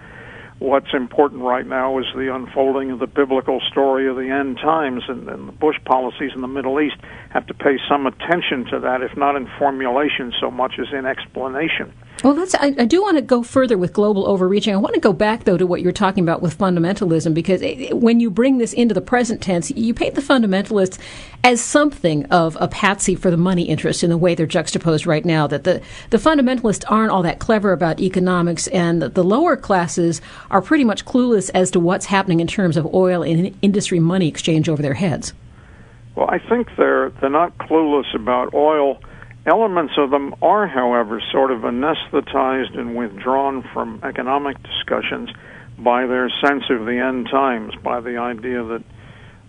what's 0.60 0.94
important 0.94 1.42
right 1.42 1.66
now 1.66 2.00
is 2.00 2.06
the 2.16 2.34
unfolding 2.34 2.92
of 2.92 3.00
the 3.00 3.08
biblical 3.08 3.60
story 3.72 4.08
of 4.08 4.16
the 4.16 4.30
end 4.30 4.58
times, 4.58 5.04
and, 5.08 5.30
and 5.30 5.48
the 5.48 5.52
Bush 5.52 5.78
policies 5.86 6.32
in 6.34 6.42
the 6.42 6.48
Middle 6.48 6.80
East 6.80 6.98
have 7.30 7.46
to 7.48 7.54
pay 7.54 7.78
some 7.90 8.08
attention 8.08 8.66
to 8.72 8.80
that, 8.80 9.02
if 9.02 9.16
not 9.16 9.36
in 9.36 9.48
formulation 9.60 10.34
so 10.40 10.50
much 10.50 10.74
as 10.80 10.88
in 10.92 11.06
explanation. 11.06 11.94
Well, 12.24 12.34
that's, 12.34 12.56
I, 12.56 12.74
I, 12.80 12.86
do 12.86 13.04
want 13.04 13.18
to 13.18 13.22
go 13.22 13.44
further 13.44 13.78
with 13.78 13.94
global 13.94 14.28
overreaching. 14.28 14.74
I 14.74 14.78
want 14.78 14.96
to 14.96 15.00
go 15.00 15.14
back, 15.14 15.44
though, 15.44 15.58
to 15.58 15.68
what 15.68 15.82
you're 15.82 15.92
talking 15.92 16.24
about 16.24 16.42
with 16.42 16.58
fundamentalism, 16.58 17.36
because 17.36 17.62
it, 17.62 17.96
when 17.96 18.20
you 18.20 18.32
bring 18.32 18.58
this 18.58 18.74
into 18.74 18.96
the 18.96 19.02
present 19.02 19.40
tense, 19.40 19.70
you 19.70 19.94
paint 19.94 20.16
the 20.16 20.22
fundamentalists 20.22 20.98
as 21.44 21.62
something 21.62 22.26
of 22.26 22.58
a 22.60 22.68
patsy 22.68 23.14
for 23.14 23.30
the 23.30 23.38
money 23.38 23.64
interest 23.64 24.04
in 24.04 24.10
the 24.10 24.18
way 24.18 24.34
they're 24.34 24.48
juxtaposed 24.48 25.06
right 25.06 25.26
now. 25.26 25.46
That 25.46 25.64
the, 25.64 25.80
the 26.10 26.18
fundamentalists 26.18 26.84
aren't 26.88 27.12
all 27.12 27.22
that 27.22 27.38
clever 27.38 27.72
about 27.72 28.00
economics, 28.00 28.66
and 28.68 29.00
the 29.00 29.24
lower 29.24 29.56
classes 29.56 30.20
are 30.50 30.62
pretty 30.62 30.84
much 30.84 31.06
clueless 31.06 31.52
as 31.54 31.70
to 31.72 31.80
what's 31.80 32.08
happening 32.08 32.40
in 32.40 32.48
terms 32.48 32.78
of 32.78 32.94
oil 32.96 33.22
and 33.22 33.56
industry 33.62 34.00
money 34.00 34.28
exchange 34.28 34.68
over 34.70 34.82
their 34.82 34.96
heads. 34.96 35.34
Well, 36.16 36.30
I 36.32 36.40
think 36.40 36.70
they're 36.78 37.12
they're 37.22 37.30
not 37.30 37.56
clueless 37.60 38.16
about 38.16 38.56
oil 38.56 39.00
Elements 39.48 39.94
of 39.98 40.12
them 40.12 40.36
are, 40.42 40.68
however, 40.68 41.22
sort 41.32 41.52
of 41.52 41.62
anesthetized 41.62 42.78
and 42.78 42.98
withdrawn 42.98 43.64
from 43.74 44.02
economic 44.04 44.58
discussions 44.62 45.30
by 45.80 46.06
their 46.06 46.30
sense 46.44 46.64
of 46.70 46.86
the 46.86 47.00
end 47.00 47.30
times, 47.32 47.74
by 47.82 48.02
the 48.02 48.18
idea 48.18 48.62
that 48.62 48.84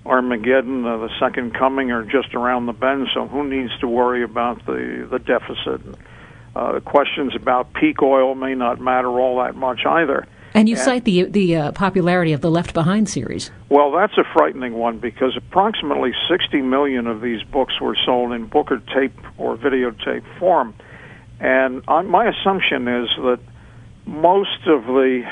Armageddon, 0.06 0.86
uh, 0.86 0.98
the 0.98 1.10
second 1.18 1.52
coming, 1.52 1.90
are 1.90 2.04
just 2.04 2.34
around 2.34 2.66
the 2.66 2.72
bend. 2.72 3.08
So 3.12 3.26
who 3.26 3.42
needs 3.42 3.76
to 3.80 3.88
worry 3.88 4.22
about 4.22 4.64
the 4.66 5.08
the 5.10 5.18
deficit? 5.18 5.80
Uh, 6.54 6.78
questions 6.80 7.34
about 7.34 7.72
peak 7.74 8.00
oil 8.00 8.36
may 8.36 8.54
not 8.54 8.80
matter 8.80 9.08
all 9.08 9.42
that 9.42 9.56
much 9.56 9.84
either. 9.84 10.28
And 10.54 10.68
you 10.68 10.76
and, 10.76 10.84
cite 10.84 11.04
the 11.04 11.24
the 11.24 11.56
uh, 11.56 11.72
popularity 11.72 12.32
of 12.32 12.40
the 12.40 12.50
Left 12.50 12.74
Behind 12.74 13.08
series. 13.08 13.50
Well, 13.68 13.92
that's 13.92 14.16
a 14.18 14.24
frightening 14.32 14.74
one 14.74 14.98
because 14.98 15.36
approximately 15.36 16.12
60 16.28 16.62
million 16.62 17.06
of 17.06 17.20
these 17.20 17.42
books 17.42 17.80
were 17.80 17.96
sold 18.04 18.32
in 18.32 18.46
book 18.46 18.70
or 18.70 18.78
tape 18.94 19.18
or 19.36 19.56
videotape 19.56 20.24
form, 20.38 20.74
and 21.40 21.84
my 21.86 22.28
assumption 22.28 22.88
is 22.88 23.08
that 23.18 23.40
most 24.06 24.66
of 24.66 24.84
the 24.84 25.22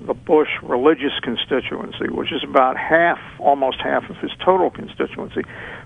the 0.00 0.14
Bush 0.14 0.48
religious 0.62 1.18
constituency, 1.22 2.08
which 2.10 2.30
is 2.30 2.44
about 2.44 2.76
half, 2.76 3.18
almost 3.38 3.80
half 3.80 4.08
of 4.10 4.16
his 4.18 4.30
total 4.44 4.70
constituency, 4.70 5.42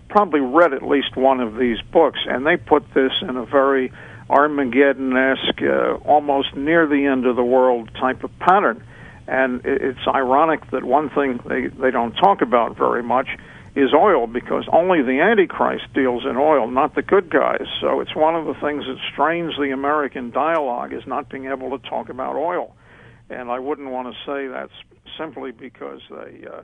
probably 0.09 0.41
read 0.41 0.73
at 0.73 0.83
least 0.83 1.17
one 1.17 1.41
of 1.41 1.57
these 1.57 1.81
books, 1.93 2.19
and 2.27 2.45
they 2.45 2.57
put 2.57 2.83
this 2.93 3.13
in 3.23 3.37
a 3.37 3.47
very 3.47 3.93
Armageddon-esque, 4.31 5.63
uh, 5.63 5.95
almost 6.09 6.55
near 6.55 6.87
the 6.87 7.07
end 7.07 7.27
of 7.27 7.37
the 7.37 7.45
world 7.45 7.91
type 8.01 8.25
of 8.25 8.31
pattern. 8.39 8.83
And 9.27 9.61
it's 9.65 10.07
ironic 10.09 10.71
that 10.71 10.85
one 10.85 11.11
thing 11.11 11.41
they, 11.47 11.67
they 11.67 11.91
don't 11.91 12.13
talk 12.13 12.41
about 12.41 12.77
very 12.77 13.03
much 13.03 13.29
is 13.77 13.95
oil 13.95 14.27
because 14.27 14.65
only 14.73 15.03
the 15.03 15.21
Antichrist 15.21 15.85
deals 15.95 16.25
in 16.25 16.37
oil, 16.37 16.69
not 16.69 16.95
the 16.95 17.03
good 17.03 17.31
guys. 17.31 17.67
So 17.81 18.01
it's 18.01 18.15
one 18.15 18.35
of 18.35 18.47
the 18.47 18.55
things 18.55 18.85
that 18.87 18.97
strains 19.13 19.55
the 19.57 19.71
American 19.71 20.31
dialogue 20.31 20.93
is 20.93 21.07
not 21.07 21.29
being 21.29 21.47
able 21.47 21.79
to 21.79 21.89
talk 21.89 22.09
about 22.09 22.35
oil. 22.35 22.75
And 23.29 23.51
I 23.51 23.61
wouldn't 23.61 23.91
want 23.91 24.13
to 24.13 24.21
say 24.27 24.49
that's 24.49 24.73
simply 25.17 25.53
because 25.53 26.01
they 26.11 26.47
uh, 26.47 26.63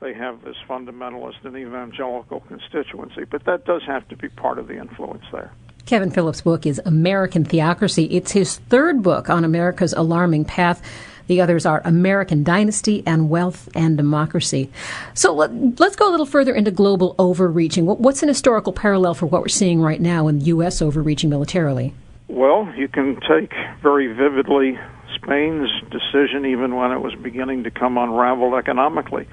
they 0.00 0.14
have 0.14 0.42
this 0.42 0.56
fundamentalist 0.68 1.44
and 1.44 1.56
evangelical 1.56 2.40
constituency, 2.40 3.24
but 3.30 3.44
that 3.44 3.66
does 3.66 3.82
have 3.86 4.08
to 4.08 4.16
be 4.16 4.28
part 4.28 4.58
of 4.58 4.66
the 4.66 4.78
influence 4.78 5.24
there. 5.30 5.52
Kevin 5.86 6.10
Phillips' 6.10 6.42
book 6.42 6.66
is 6.66 6.80
American 6.84 7.44
Theocracy. 7.44 8.04
It's 8.04 8.32
his 8.32 8.58
third 8.58 9.02
book 9.02 9.30
on 9.30 9.44
America's 9.44 9.92
alarming 9.92 10.44
path. 10.44 10.82
The 11.26 11.40
others 11.40 11.64
are 11.64 11.80
American 11.84 12.42
Dynasty 12.42 13.02
and 13.06 13.30
Wealth 13.30 13.68
and 13.74 13.96
Democracy. 13.96 14.70
So 15.14 15.32
let, 15.32 15.50
us 15.80 15.96
go 15.96 16.08
a 16.08 16.10
little 16.10 16.26
further 16.26 16.54
into 16.54 16.70
global 16.70 17.14
overreaching. 17.18 17.86
What's 17.86 18.22
an 18.22 18.28
historical 18.28 18.72
parallel 18.72 19.14
for 19.14 19.26
what 19.26 19.42
we're 19.42 19.48
seeing 19.48 19.80
right 19.80 20.00
now 20.00 20.28
in 20.28 20.40
the 20.40 20.46
U.S. 20.46 20.82
overreaching 20.82 21.30
militarily? 21.30 21.94
Well, 22.28 22.72
you 22.76 22.88
can 22.88 23.20
take 23.28 23.52
very 23.82 24.12
vividly 24.12 24.78
Spain's 25.14 25.70
decision, 25.90 26.46
even 26.46 26.74
when 26.74 26.92
it 26.92 27.00
was 27.00 27.14
beginning 27.14 27.64
to 27.64 27.70
come 27.70 27.96
unraveled 27.96 28.54
economically 28.54 29.28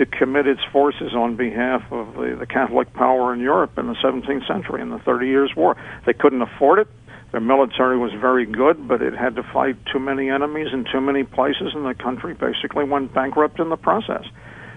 to 0.00 0.06
commit 0.06 0.46
its 0.46 0.62
forces 0.72 1.12
on 1.14 1.36
behalf 1.36 1.82
of 1.92 2.14
the, 2.14 2.34
the 2.40 2.46
Catholic 2.46 2.90
power 2.94 3.34
in 3.34 3.40
Europe 3.40 3.76
in 3.76 3.86
the 3.86 3.94
17th 4.02 4.48
century 4.48 4.80
in 4.80 4.88
the 4.88 4.98
Thirty 4.98 5.26
Years' 5.26 5.52
War. 5.54 5.76
They 6.06 6.14
couldn't 6.14 6.40
afford 6.40 6.78
it. 6.78 6.88
Their 7.32 7.42
military 7.42 7.98
was 7.98 8.10
very 8.18 8.46
good, 8.46 8.88
but 8.88 9.02
it 9.02 9.12
had 9.12 9.36
to 9.36 9.42
fight 9.42 9.76
too 9.92 9.98
many 9.98 10.30
enemies 10.30 10.68
in 10.72 10.86
too 10.90 11.02
many 11.02 11.22
places, 11.24 11.72
and 11.74 11.84
the 11.84 11.92
country 11.92 12.32
basically 12.32 12.84
went 12.84 13.12
bankrupt 13.12 13.60
in 13.60 13.68
the 13.68 13.76
process. 13.76 14.24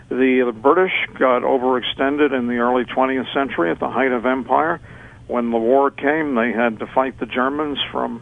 The, 0.10 0.44
the 0.46 0.52
British 0.52 0.92
got 1.18 1.44
overextended 1.44 2.38
in 2.38 2.48
the 2.48 2.58
early 2.58 2.84
20th 2.84 3.34
century 3.34 3.72
at 3.72 3.80
the 3.80 3.90
height 3.90 4.12
of 4.12 4.26
empire. 4.26 4.82
When 5.28 5.52
the 5.52 5.58
war 5.58 5.90
came, 5.90 6.36
they 6.36 6.52
had 6.52 6.80
to 6.80 6.86
fight 6.86 7.18
the 7.18 7.26
Germans 7.26 7.80
from 7.94 8.22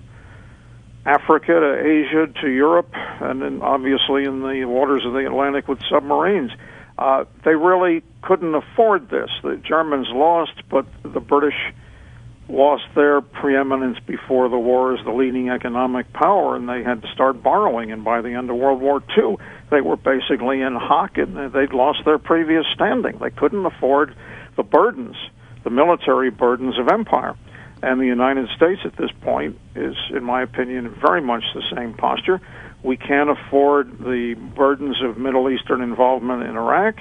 Africa 1.03 1.53
to 1.59 1.79
Asia 1.79 2.31
to 2.41 2.47
Europe, 2.47 2.91
and 2.93 3.41
then 3.41 3.63
obviously 3.63 4.25
in 4.25 4.41
the 4.41 4.65
waters 4.65 5.03
of 5.03 5.13
the 5.13 5.25
Atlantic 5.25 5.67
with 5.67 5.79
submarines. 5.89 6.51
Uh, 7.01 7.25
they 7.43 7.55
really 7.55 8.03
couldn't 8.21 8.53
afford 8.53 9.09
this. 9.09 9.31
The 9.41 9.55
Germans 9.55 10.05
lost, 10.11 10.53
but 10.69 10.85
the 11.01 11.19
British 11.19 11.55
lost 12.47 12.83
their 12.93 13.21
preeminence 13.21 13.97
before 14.05 14.49
the 14.49 14.59
war 14.59 14.93
as 14.95 15.03
the 15.03 15.11
leading 15.11 15.49
economic 15.49 16.13
power, 16.13 16.55
and 16.55 16.69
they 16.69 16.83
had 16.83 17.01
to 17.01 17.07
start 17.11 17.41
borrowing. 17.41 17.91
And 17.91 18.03
by 18.03 18.21
the 18.21 18.29
end 18.33 18.51
of 18.51 18.57
World 18.57 18.81
War 18.81 19.01
II, 19.17 19.37
they 19.71 19.81
were 19.81 19.97
basically 19.97 20.61
in 20.61 20.75
hock, 20.75 21.17
and 21.17 21.51
they'd 21.51 21.73
lost 21.73 22.05
their 22.05 22.19
previous 22.19 22.67
standing. 22.71 23.17
They 23.17 23.31
couldn't 23.31 23.65
afford 23.65 24.15
the 24.55 24.63
burdens, 24.63 25.15
the 25.63 25.71
military 25.71 26.29
burdens 26.29 26.77
of 26.77 26.87
empire. 26.87 27.35
And 27.81 27.99
the 27.99 28.05
United 28.05 28.47
States 28.55 28.81
at 28.85 28.95
this 28.95 29.09
point 29.21 29.57
is, 29.75 29.95
in 30.11 30.23
my 30.23 30.43
opinion, 30.43 30.93
very 31.01 31.21
much 31.21 31.45
the 31.55 31.63
same 31.75 31.95
posture. 31.95 32.39
We 32.83 32.97
can't 32.97 33.29
afford 33.29 33.99
the 33.99 34.35
burdens 34.55 34.97
of 35.03 35.17
Middle 35.17 35.49
Eastern 35.49 35.81
involvement 35.81 36.43
in 36.43 36.55
Iraq. 36.55 36.95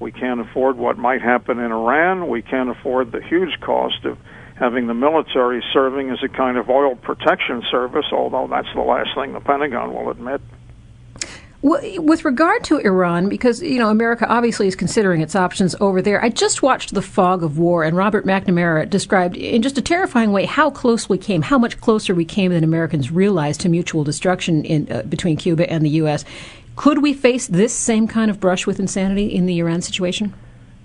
We 0.00 0.12
can't 0.12 0.40
afford 0.40 0.76
what 0.76 0.98
might 0.98 1.22
happen 1.22 1.58
in 1.58 1.72
Iran. 1.72 2.28
We 2.28 2.42
can't 2.42 2.70
afford 2.70 3.12
the 3.12 3.22
huge 3.22 3.60
cost 3.60 4.04
of 4.04 4.18
having 4.58 4.86
the 4.86 4.94
military 4.94 5.62
serving 5.72 6.10
as 6.10 6.18
a 6.24 6.28
kind 6.28 6.56
of 6.56 6.70
oil 6.70 6.96
protection 6.96 7.62
service, 7.70 8.06
although 8.12 8.48
that's 8.50 8.72
the 8.74 8.80
last 8.80 9.10
thing 9.14 9.32
the 9.32 9.40
Pentagon 9.40 9.92
will 9.92 10.10
admit. 10.10 10.40
With 11.62 12.24
regard 12.24 12.64
to 12.64 12.78
Iran, 12.78 13.28
because 13.28 13.62
you 13.62 13.78
know 13.78 13.88
America 13.88 14.26
obviously 14.28 14.66
is 14.68 14.76
considering 14.76 15.22
its 15.22 15.34
options 15.34 15.74
over 15.80 16.02
there, 16.02 16.22
I 16.22 16.28
just 16.28 16.62
watched 16.62 16.92
The 16.92 17.02
Fog 17.02 17.42
of 17.42 17.58
War, 17.58 17.82
and 17.82 17.96
Robert 17.96 18.26
McNamara 18.26 18.88
described 18.88 19.36
in 19.36 19.62
just 19.62 19.78
a 19.78 19.82
terrifying 19.82 20.32
way 20.32 20.44
how 20.44 20.70
close 20.70 21.08
we 21.08 21.16
came, 21.16 21.42
how 21.42 21.58
much 21.58 21.80
closer 21.80 22.14
we 22.14 22.26
came 22.26 22.52
than 22.52 22.62
Americans 22.62 23.10
realized 23.10 23.62
to 23.62 23.68
mutual 23.70 24.04
destruction 24.04 24.64
in, 24.64 24.92
uh, 24.92 25.02
between 25.02 25.36
Cuba 25.36 25.68
and 25.70 25.84
the 25.84 25.90
U.S. 25.90 26.24
Could 26.76 27.00
we 27.00 27.14
face 27.14 27.46
this 27.46 27.72
same 27.72 28.06
kind 28.06 28.30
of 28.30 28.38
brush 28.38 28.66
with 28.66 28.78
insanity 28.78 29.34
in 29.34 29.46
the 29.46 29.58
Iran 29.58 29.80
situation? 29.80 30.34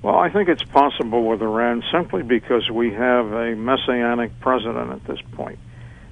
Well, 0.01 0.15
I 0.15 0.29
think 0.29 0.47
it's 0.47 0.63
possible 0.63 1.25
with 1.25 1.41
Iran 1.41 1.83
simply 1.91 2.23
because 2.23 2.71
we 2.71 2.91
have 2.93 3.31
a 3.33 3.55
messianic 3.55 4.39
president 4.39 4.91
at 4.91 5.03
this 5.03 5.19
point 5.33 5.59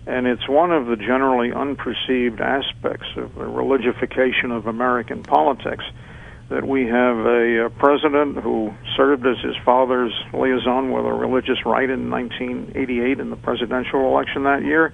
and 0.10 0.26
it's 0.26 0.50
one 0.50 0.72
of 0.72 0.88
the 0.88 0.96
generally 0.96 1.52
unperceived 1.52 2.42
aspects 2.42 3.06
of 3.16 3.36
the 3.36 3.46
religification 3.46 4.52
of 4.52 4.66
American 4.66 5.22
politics 5.22 5.84
that 6.50 6.66
we 6.66 6.88
have 6.88 7.18
a, 7.18 7.66
a 7.66 7.70
president 7.70 8.38
who 8.38 8.74
served 8.98 9.24
as 9.28 9.38
his 9.44 9.56
father's 9.64 10.12
liaison 10.34 10.92
with 10.92 11.06
a 11.06 11.14
religious 11.14 11.64
right 11.64 11.88
in 11.88 12.10
1988 12.10 13.20
in 13.20 13.30
the 13.30 13.36
presidential 13.36 14.02
election 14.08 14.44
that 14.44 14.64
year. 14.64 14.92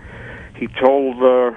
He 0.58 0.68
told 0.68 1.16
uh, 1.24 1.52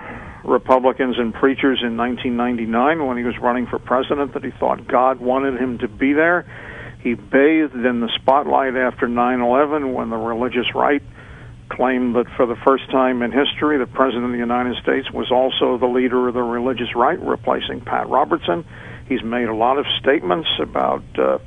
Republicans 0.44 1.18
and 1.18 1.34
preachers 1.34 1.82
in 1.82 1.96
1999 1.96 3.06
when 3.08 3.18
he 3.18 3.24
was 3.24 3.34
running 3.42 3.66
for 3.66 3.80
president 3.80 4.34
that 4.34 4.44
he 4.44 4.52
thought 4.52 4.86
God 4.86 5.18
wanted 5.18 5.60
him 5.60 5.78
to 5.78 5.88
be 5.88 6.12
there. 6.12 6.46
He 7.02 7.14
bathed 7.14 7.74
in 7.74 7.98
the 7.98 8.10
spotlight 8.22 8.76
after 8.76 9.08
9/11 9.08 9.94
when 9.94 10.10
the 10.10 10.16
religious 10.16 10.74
right 10.76 11.02
claimed 11.68 12.16
that 12.16 12.26
for 12.36 12.46
the 12.46 12.56
first 12.64 12.90
time 12.90 13.22
in 13.22 13.32
history, 13.32 13.78
the 13.78 13.86
president 13.86 14.26
of 14.26 14.32
the 14.32 14.38
United 14.38 14.76
States 14.82 15.10
was 15.10 15.30
also 15.30 15.78
the 15.78 15.86
leader 15.86 16.28
of 16.28 16.34
the 16.34 16.42
religious 16.42 16.94
right, 16.94 17.20
replacing 17.20 17.80
Pat 17.80 18.08
Robertson. 18.08 18.64
He's 19.08 19.22
made 19.22 19.48
a 19.48 19.54
lot 19.54 19.78
of 19.78 19.86
statements 20.00 20.48
about. 20.60 21.02
Uh, 21.16 21.38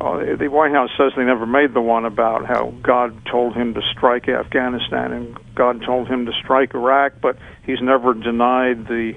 uh, 0.00 0.36
the 0.36 0.46
White 0.46 0.70
House 0.70 0.90
says 0.96 1.10
they 1.16 1.24
never 1.24 1.44
made 1.44 1.74
the 1.74 1.80
one 1.80 2.04
about 2.04 2.46
how 2.46 2.72
God 2.82 3.26
told 3.26 3.56
him 3.56 3.74
to 3.74 3.80
strike 3.96 4.28
Afghanistan 4.28 5.12
and 5.12 5.54
God 5.56 5.82
told 5.84 6.06
him 6.06 6.26
to 6.26 6.32
strike 6.44 6.72
Iraq, 6.74 7.14
but 7.20 7.36
he's 7.64 7.82
never 7.82 8.14
denied 8.14 8.86
the 8.86 9.14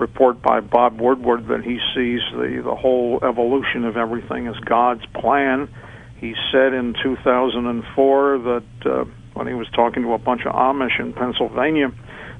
report 0.00 0.42
by 0.42 0.58
Bob 0.58 1.00
Woodward 1.00 1.46
that 1.48 1.62
he 1.62 1.78
sees 1.94 2.20
the 2.32 2.62
the 2.64 2.74
whole 2.74 3.20
evolution 3.22 3.84
of 3.84 3.96
everything 3.96 4.48
as 4.48 4.56
God's 4.64 5.04
plan. 5.14 5.68
He 6.16 6.34
said 6.50 6.72
in 6.74 6.94
2004 7.02 8.38
that 8.38 8.62
uh, 8.84 9.04
when 9.40 9.48
he 9.48 9.54
was 9.54 9.70
talking 9.70 10.02
to 10.02 10.12
a 10.12 10.18
bunch 10.18 10.42
of 10.44 10.52
Amish 10.52 11.00
in 11.00 11.14
Pennsylvania 11.14 11.90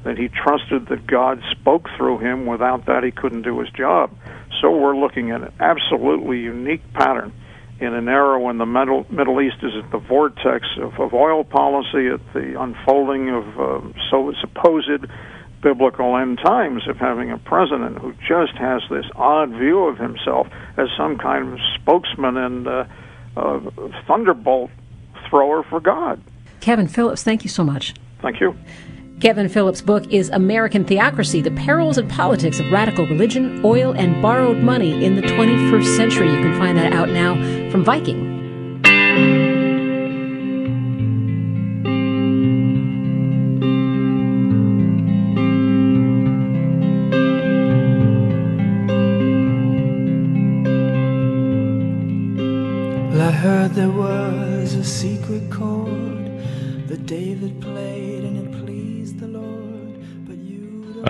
that 0.05 0.19
he 0.19 0.29
trusted 0.29 0.89
that 0.89 1.07
God 1.07 1.43
spoke 1.51 1.89
through 1.97 2.19
him. 2.19 2.45
Without 2.45 2.85
that, 2.87 3.05
he 3.05 3.11
couldn't 3.11 3.41
do 3.41 3.59
his 3.61 3.71
job. 3.71 4.15
So 4.61 4.77
we're 4.77 4.97
looking 4.97 5.31
at 5.31 5.41
an 5.41 5.53
absolutely 5.59 6.41
unique 6.41 6.83
pattern 6.93 7.33
in 7.81 7.95
an 7.95 8.07
era 8.07 8.39
when 8.39 8.59
the 8.59 8.67
Middle, 8.67 9.41
East 9.41 9.57
is 9.63 9.73
at 9.83 9.91
the 9.91 9.99
vortex 9.99 10.67
of, 10.77 11.15
oil 11.15 11.43
policy, 11.43 12.09
at 12.09 12.21
the 12.35 12.61
unfolding 12.61 13.31
of 13.31 13.59
uh, 13.59 13.81
so 14.11 14.35
supposed 14.43 15.07
biblical 15.63 16.19
end 16.19 16.39
times 16.45 16.87
of 16.87 16.99
having 16.99 17.31
a 17.31 17.39
president 17.39 17.97
who 17.97 18.13
just 18.29 18.53
has 18.59 18.83
this 18.91 19.07
odd 19.17 19.49
view 19.53 19.85
of 19.85 19.97
himself 19.97 20.49
as 20.77 20.89
some 20.99 21.17
kind 21.17 21.55
of 21.55 21.59
spokesman 21.77 22.37
and 22.37 22.69
uh, 22.69 22.85
uh, 23.39 23.61
thunderbolt 24.07 24.71
thrower 25.31 25.63
for 25.63 25.81
God. 25.81 26.23
Kevin 26.61 26.87
Phillips, 26.87 27.23
thank 27.23 27.45
you 27.45 27.51
so 27.51 27.65
much. 27.65 27.95
Thank 28.21 28.41
you. 28.41 28.55
Kevin 29.21 29.51
Phillips' 29.51 29.83
book 29.83 30.11
is 30.11 30.31
American 30.31 30.85
Theocracy 30.85 31.43
The 31.43 31.51
Perils 31.51 31.99
and 31.99 32.09
Politics 32.09 32.59
of 32.59 32.73
Radical 32.73 33.07
Religion, 33.07 33.61
Oil, 33.65 33.93
and 33.93 34.23
Borrowed 34.23 34.63
Money 34.63 35.05
in 35.05 35.17
the 35.17 35.23
21st 35.23 35.97
Century. 35.97 36.31
You 36.31 36.41
can 36.41 36.59
find 36.59 36.79
that 36.79 36.95
out 36.95 37.11
now 37.11 37.35
from 37.71 37.85
Viking. 37.85 38.40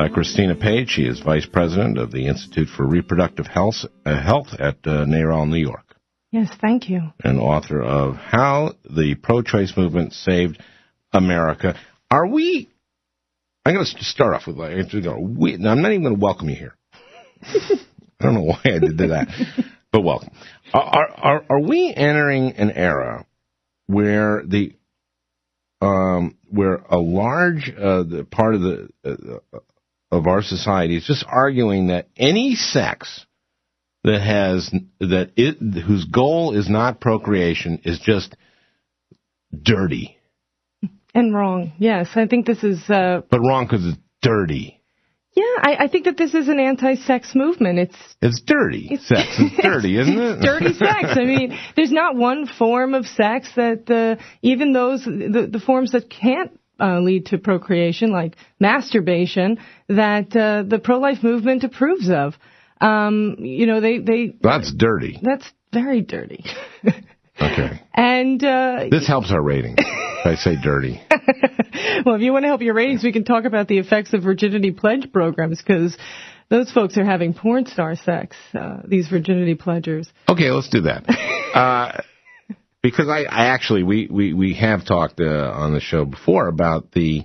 Uh, 0.01 0.09
Christina 0.09 0.55
Page, 0.55 0.89
she 0.89 1.03
is 1.03 1.21
vice 1.21 1.45
president 1.45 1.99
of 1.99 2.11
the 2.11 2.27
Institute 2.27 2.69
for 2.75 2.87
Reproductive 2.87 3.47
Health, 3.47 3.85
uh, 4.07 4.19
Health 4.19 4.47
at 4.59 4.77
uh, 4.87 5.05
NARAL, 5.05 5.47
New 5.47 5.59
York, 5.59 5.95
Yes, 6.33 6.49
thank 6.59 6.89
you. 6.89 7.13
and 7.23 7.39
author 7.39 7.83
of 7.83 8.15
How 8.17 8.73
the 8.89 9.15
Pro-Choice 9.17 9.77
Movement 9.77 10.15
Saved 10.15 10.59
America. 11.13 11.79
Are 12.11 12.27
we? 12.27 12.71
I'm 13.67 13.75
going 13.75 13.85
to 13.85 14.05
start 14.05 14.33
off 14.33 14.47
with 14.47 14.57
like, 14.57 14.91
we, 15.19 15.55
I'm 15.57 15.83
not 15.83 15.91
even 15.93 16.03
going 16.05 16.15
to 16.15 16.21
welcome 16.21 16.49
you 16.49 16.57
here. 16.57 16.75
I 17.43 17.77
don't 18.23 18.33
know 18.33 18.41
why 18.41 18.61
I 18.65 18.79
did 18.79 18.97
that, 18.97 19.29
but 19.93 20.01
welcome. 20.03 20.31
Are, 20.73 21.11
are 21.11 21.45
are 21.51 21.61
we 21.61 21.93
entering 21.95 22.53
an 22.53 22.71
era 22.71 23.27
where 23.87 24.43
the 24.47 24.73
um, 25.83 26.39
where 26.49 26.77
a 26.77 26.99
large 26.99 27.71
uh, 27.71 28.03
the 28.05 28.27
part 28.31 28.55
of 28.55 28.63
the 28.63 28.89
uh, 29.05 29.59
of 30.11 30.27
our 30.27 30.43
society 30.43 30.97
is 30.97 31.05
just 31.05 31.25
arguing 31.29 31.89
that 31.89 32.09
any 32.17 32.55
sex 32.57 33.27
that 34.05 34.21
has 34.21 34.71
that 35.01 35.31
it 35.37 35.57
whose 35.83 36.05
goal 36.07 36.57
is 36.57 36.69
not 36.69 37.01
procreation 37.01 37.81
is 37.85 37.99
just 38.01 38.35
dirty, 39.63 40.17
And 41.15 41.35
wrong. 41.35 41.73
Yes, 41.79 42.09
I 42.15 42.27
think 42.27 42.47
this 42.47 42.63
is. 42.63 42.89
Uh, 42.89 43.23
but 43.31 43.41
wrong 43.41 43.67
because 43.67 43.85
it's 43.87 43.99
dirty. 44.23 44.81
yeah, 45.35 45.43
I, 45.61 45.77
I 45.81 45.89
think 45.89 46.05
that 46.05 46.17
this 46.17 46.35
is 46.35 46.49
an 46.49 46.59
anti-sex 46.61 47.35
movement. 47.35 47.79
It's 47.79 47.97
It's 48.23 48.41
dirty. 48.41 48.97
sex 49.03 49.39
is 49.39 49.51
dirty, 49.63 49.99
isn't 49.99 50.19
it? 50.19 50.41
dirty 50.41 50.73
sex. 50.75 51.05
I 51.11 51.25
mean, 51.25 51.59
there's 51.77 51.93
not 51.93 52.17
one 52.17 52.47
form 52.47 52.95
of 52.95 53.07
sex 53.07 53.49
that 53.57 53.91
uh, 53.91 54.23
even 54.43 54.73
those 54.73 55.05
the, 55.05 55.49
the 55.51 55.61
forms 55.61 55.93
that 55.93 56.09
can't 56.11 56.59
uh, 56.81 57.01
lead 57.01 57.27
to 57.27 57.39
procreation, 57.39 58.11
like 58.11 58.37
masturbation, 58.59 59.59
that 59.89 60.35
uh, 60.37 60.63
the 60.67 60.79
pro-life 60.79 61.23
movement 61.23 61.65
approves 61.65 62.09
of. 62.11 62.35
Um, 62.81 63.37
you 63.41 63.67
know, 63.67 63.81
they 63.81 63.99
they 63.99 64.35
That's 64.41 64.73
dirty. 64.73 65.19
that's 65.23 65.47
very 65.73 66.01
dirty. 66.03 66.45
Okay. 67.43 67.81
and 67.95 68.45
uh, 68.45 68.85
This 68.91 69.07
helps 69.07 69.31
our 69.33 69.41
ratings. 69.41 69.77
if 69.79 70.27
I 70.27 70.35
say 70.35 70.57
dirty. 70.63 71.01
well, 72.05 72.17
if 72.17 72.21
you 72.21 72.35
want 72.35 72.43
to 72.43 72.49
help 72.49 72.61
your 72.61 72.75
ratings, 72.75 73.03
we 73.03 73.13
can 73.13 73.25
talk 73.25 73.45
about 73.47 73.67
the 73.67 73.79
effects 73.79 74.13
of 74.13 74.23
virginity 74.23 74.73
pledge 74.73 75.11
programs 75.11 75.57
because 75.57 75.97
those 76.51 76.71
folks 76.71 76.99
are 76.99 77.05
having 77.05 77.33
porn 77.33 77.65
star 77.65 77.95
sex. 77.97 78.37
Uh, 78.53 78.81
these 78.87 79.09
virginity 79.09 79.55
pledgers. 79.55 80.13
Okay, 80.29 80.51
let's 80.51 80.69
do 80.69 80.83
that. 80.83 81.05
Uh, 81.55 82.03
because 82.83 83.09
I, 83.09 83.23
I 83.23 83.47
actually 83.47 83.83
we, 83.83 84.09
we, 84.11 84.33
we 84.33 84.55
have 84.55 84.85
talked 84.85 85.21
uh, 85.21 85.25
on 85.25 85.75
the 85.75 85.81
show 85.81 86.05
before 86.05 86.49
about 86.49 86.93
the 86.93 87.25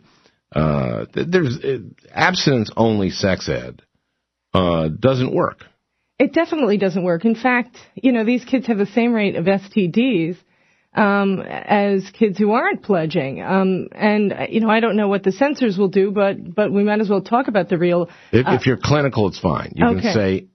uh, 0.52 1.06
there's 1.14 1.58
uh, 1.64 1.80
abstinence 2.12 2.72
only 2.78 3.10
sex 3.10 3.50
ed 3.50 3.82
uh, 4.54 4.88
doesn't 4.88 5.34
work. 5.34 5.66
It 6.18 6.34
definitely 6.34 6.78
doesn't 6.78 7.04
work. 7.04 7.26
In 7.26 7.36
fact, 7.36 7.76
you 7.96 8.14
know, 8.14 8.24
these 8.24 8.46
kids 8.46 8.68
have 8.68 8.78
the 8.78 8.86
same 8.86 9.14
rate 9.14 9.36
of 9.36 9.46
STDs 9.46 10.38
um, 10.94 11.42
as 11.42 12.10
kids 12.12 12.38
who 12.38 12.52
aren't 12.52 12.84
pledging. 12.84 13.42
Um, 13.42 13.90
and 13.92 14.32
uh, 14.32 14.48
you 14.50 14.62
know, 14.62 14.70
I 14.70 14.80
don't 14.80 14.96
know 14.96 15.10
what 15.10 15.24
the 15.24 15.34
censors 15.34 15.78
will 15.78 15.90
do, 15.90 16.12
but 16.12 16.56
but 16.56 16.72
we 16.72 16.84
might 16.84 17.02
as 17.02 17.10
well 17.10 17.22
talk 17.22 17.50
about 17.50 17.68
the 17.68 17.78
real. 17.78 18.10
If, 18.32 18.48
uh, 18.48 18.52
if 18.52 18.66
you're 18.66 18.80
clinical, 18.82 19.28
it's 19.28 19.40
fine. 19.40 19.74
You 19.76 19.88
Okay. 19.88 20.02
can 20.02 20.14
say 20.14 20.48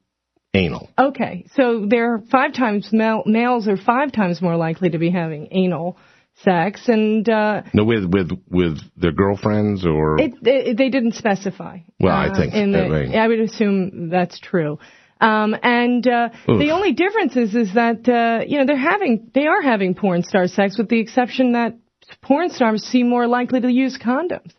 anal. 0.55 0.91
Okay, 0.99 1.47
so 1.55 1.87
they're 1.89 2.23
five 2.31 2.55
times 2.55 2.89
male, 2.93 3.23
males 3.27 3.69
are 3.69 3.77
five 3.77 4.13
times 4.13 4.43
more 4.43 4.57
likely 4.57 4.91
to 4.91 4.99
be 4.99 5.11
having 5.11 5.49
anal 5.51 5.97
sex, 6.43 6.89
and 6.89 7.29
uh, 7.29 7.63
No, 7.73 7.85
with 7.85 8.05
with 8.05 8.31
with 8.49 8.79
their 8.97 9.13
girlfriends 9.13 9.87
or 9.87 10.21
it, 10.21 10.35
it 10.43 10.77
they 10.77 10.89
didn't 10.89 11.15
specify. 11.15 11.79
Well, 11.99 12.15
I 12.15 12.29
uh, 12.29 12.37
think 12.37 12.55
in 12.55 12.73
the, 12.73 12.89
way. 12.89 13.17
I 13.17 13.29
would 13.29 13.41
assume 13.41 14.11
that's 14.11 14.39
true. 14.41 14.79
Um, 15.21 15.55
and 15.63 16.07
uh, 16.07 16.31
the 16.47 16.71
only 16.71 16.93
difference 16.93 17.37
is 17.37 17.55
is 17.55 17.75
that 17.75 18.09
uh, 18.09 18.45
you 18.47 18.59
know 18.59 18.67
they're 18.67 18.77
having 18.77 19.31
they 19.35 19.47
are 19.47 19.61
having 19.63 19.95
porn 19.95 20.23
star 20.23 20.47
sex, 20.49 20.79
with 20.79 20.89
the 20.89 20.99
exception 20.99 21.53
that 21.53 21.77
porn 22.23 22.51
stars 22.51 22.83
seem 22.85 23.09
more 23.09 23.27
likely 23.27 23.61
to 23.61 23.71
use 23.71 23.99
condoms. 23.99 24.53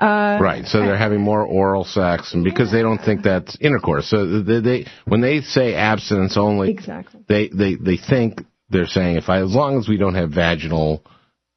Uh, 0.00 0.38
Right, 0.40 0.64
so 0.66 0.78
they're 0.80 0.96
having 0.96 1.20
more 1.20 1.42
oral 1.42 1.84
sex, 1.84 2.32
and 2.32 2.44
because 2.44 2.70
they 2.70 2.82
don't 2.82 2.98
think 2.98 3.22
that's 3.22 3.56
intercourse, 3.60 4.08
so 4.08 4.42
they, 4.42 4.60
they 4.60 4.86
when 5.06 5.20
they 5.20 5.40
say 5.40 5.74
abstinence 5.74 6.36
only, 6.36 6.70
Exactly. 6.70 7.20
they 7.28 7.48
they 7.48 7.74
they 7.74 7.96
think 7.96 8.42
they're 8.70 8.86
saying 8.86 9.16
if 9.16 9.28
I 9.28 9.42
as 9.42 9.52
long 9.52 9.76
as 9.78 9.88
we 9.88 9.96
don't 9.96 10.14
have 10.14 10.30
vaginal 10.30 11.02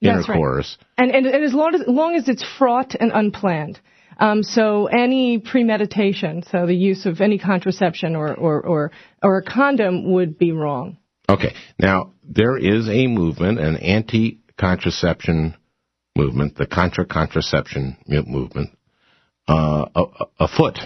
That's 0.02 0.28
right. 0.28 0.36
intercourse, 0.36 0.78
And, 0.98 1.12
and, 1.12 1.28
and 1.28 1.44
as 1.44 1.54
long 1.54 1.76
as, 1.76 1.82
long 1.86 2.16
as 2.16 2.28
it's 2.28 2.44
fraught 2.58 2.96
and 3.00 3.12
unplanned. 3.14 3.80
Um, 4.18 4.44
so 4.44 4.86
any 4.88 5.40
premeditation, 5.40 6.44
so 6.52 6.66
the 6.68 6.76
use 6.76 7.06
of 7.06 7.22
any 7.22 7.38
contraception 7.40 8.16
or, 8.16 8.34
or, 8.34 8.62
or, 8.62 8.92
or 9.24 9.38
a 9.38 9.44
condom 9.44 10.12
would 10.14 10.38
be 10.38 10.52
wrong. 10.52 10.98
Okay. 11.28 11.56
Now, 11.80 12.14
there 12.24 12.56
is 12.58 12.88
a 12.88 13.08
movement, 13.08 13.60
an 13.60 13.78
anti-contraception 13.78 15.56
movement, 16.16 16.56
the 16.56 16.66
contra 16.66 17.06
contraception 17.06 17.98
movement, 18.08 18.70
uh, 19.48 19.86
afoot. 20.40 20.78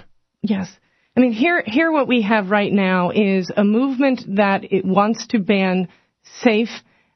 Yes. 0.41 0.71
I 1.17 1.21
mean, 1.21 1.31
here, 1.31 1.63
here 1.65 1.91
what 1.91 2.07
we 2.07 2.23
have 2.23 2.49
right 2.49 2.71
now 2.71 3.11
is 3.11 3.49
a 3.55 3.63
movement 3.63 4.23
that 4.35 4.71
it 4.71 4.83
wants 4.83 5.27
to 5.27 5.39
ban 5.39 5.87
safe 6.41 6.69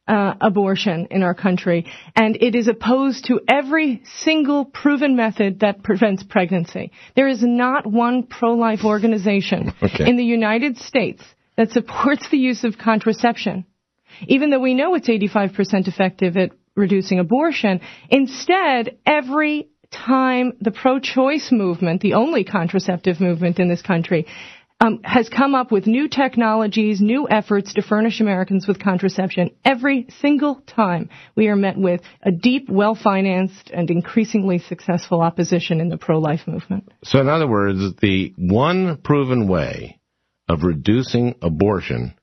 uh, 0.08 0.34
abortion 0.42 1.08
in 1.12 1.22
our 1.22 1.36
country, 1.36 1.86
and 2.16 2.36
it 2.42 2.56
is 2.56 2.68
opposed 2.68 3.26
to 3.26 3.42
every 3.48 4.02
single 4.22 4.66
proven 4.66 5.16
method 5.16 5.60
that 5.60 5.84
prevents 5.84 6.24
pregnancy. 6.24 6.92
There 7.16 7.28
is 7.28 7.44
not 7.44 7.86
one 7.86 8.24
pro-life 8.24 8.84
organization 8.84 9.72
Okay. 9.84 10.10
in 10.10 10.18
the 10.18 10.24
United 10.24 10.78
States 10.78 11.24
that 11.58 11.72
supports 11.72 12.28
the 12.30 12.38
use 12.38 12.64
of 12.64 12.78
contraception, 12.78 13.66
even 14.28 14.50
though 14.50 14.60
we 14.60 14.74
know 14.74 14.96
it's 14.96 15.08
85% 15.08 15.88
effective 15.88 16.38
at 16.38 16.52
reducing 16.80 17.20
abortion. 17.20 17.82
Instead, 18.10 18.98
every 19.06 19.70
time 19.92 20.54
the 20.62 20.72
pro-choice 20.72 21.52
movement, 21.52 22.02
the 22.02 22.14
only 22.14 22.44
contraceptive 22.44 23.20
movement 23.20 23.60
in 23.60 23.70
this 23.70 23.82
country, 23.82 24.26
um, 24.82 25.02
has 25.04 25.28
come 25.28 25.56
up 25.56 25.72
with 25.72 25.88
new 25.88 26.08
technologies, 26.08 27.02
new 27.02 27.28
efforts 27.30 27.74
to 27.74 27.82
furnish 27.82 28.22
Americans 28.22 28.66
with 28.66 28.80
contraception. 28.82 29.52
Every 29.66 30.08
single 30.22 30.56
time 30.66 31.10
we 31.36 31.50
are 31.50 31.56
met 31.56 31.78
with 31.78 32.02
a 32.24 32.32
deep, 32.32 32.70
well-financed, 32.70 33.72
and 33.74 33.90
increasingly 33.90 34.60
successful 34.60 35.22
opposition 35.22 35.82
in 35.82 35.90
the 35.90 35.98
pro-life 35.98 36.48
movement. 36.48 36.90
So, 37.04 37.20
in 37.20 37.28
other 37.28 37.48
words, 37.48 37.80
the 38.00 38.34
one 38.38 38.98
proven 39.04 39.50
way 39.50 40.00
of 40.48 40.64
reducing 40.64 41.36
abortion 41.42 42.14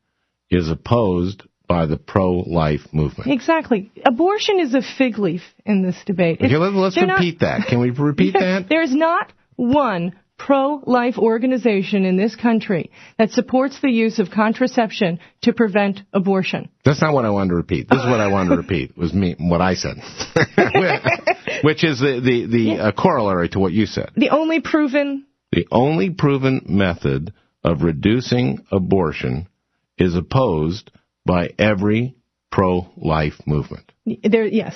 is 0.51 0.71
opposed 0.71 1.43
by 1.69 1.87
the 1.87 1.97
pro-life 1.97 2.83
movement. 2.93 3.31
Exactly. 3.31 3.91
Abortion 4.05 4.61
is 4.61 4.75
a 4.75 4.83
fig 4.83 5.19
leaf 5.19 5.43
in 5.65 5.83
this 5.83 5.97
debate. 6.07 6.41
Okay, 6.41 6.57
let, 6.57 6.75
us 6.75 6.97
repeat 6.97 7.41
not, 7.41 7.59
that. 7.61 7.67
Can 7.69 7.81
we 7.81 7.91
repeat 7.91 8.33
that? 8.39 8.67
There's 8.69 8.95
not 8.95 9.33
one 9.57 10.15
pro-life 10.39 11.17
organization 11.19 12.05
in 12.05 12.17
this 12.17 12.37
country 12.37 12.91
that 13.19 13.31
supports 13.31 13.81
the 13.81 13.91
use 13.91 14.19
of 14.19 14.31
contraception 14.31 15.19
to 15.43 15.53
prevent 15.53 16.01
abortion. 16.13 16.69
That's 16.85 17.01
not 17.01 17.15
what 17.15 17.25
I 17.25 17.31
wanted 17.31 17.51
to 17.51 17.57
repeat. 17.57 17.89
This 17.89 18.01
is 18.01 18.07
what 18.07 18.21
I 18.21 18.29
wanted 18.29 18.51
to 18.51 18.57
repeat. 18.57 18.97
Was 18.97 19.15
me 19.15 19.35
what 19.39 19.61
I 19.61 19.75
said, 19.75 19.97
which 21.65 21.85
is 21.85 22.01
the 22.01 22.21
the, 22.23 22.47
the 22.47 22.59
yeah. 22.59 22.89
uh, 22.89 22.93
corollary 22.93 23.49
to 23.51 23.59
what 23.59 23.73
you 23.73 23.87
said. 23.87 24.11
The 24.17 24.31
only 24.31 24.61
proven. 24.61 25.27
The 25.53 25.67
only 25.71 26.11
proven 26.11 26.67
method 26.69 27.33
of 27.65 27.83
reducing 27.83 28.67
abortion 28.71 29.49
is 29.97 30.15
opposed 30.15 30.91
by 31.27 31.51
every 31.59 32.17
pro-life 32.51 33.35
movement. 33.47 33.93
There, 34.07 34.47
yes. 34.47 34.75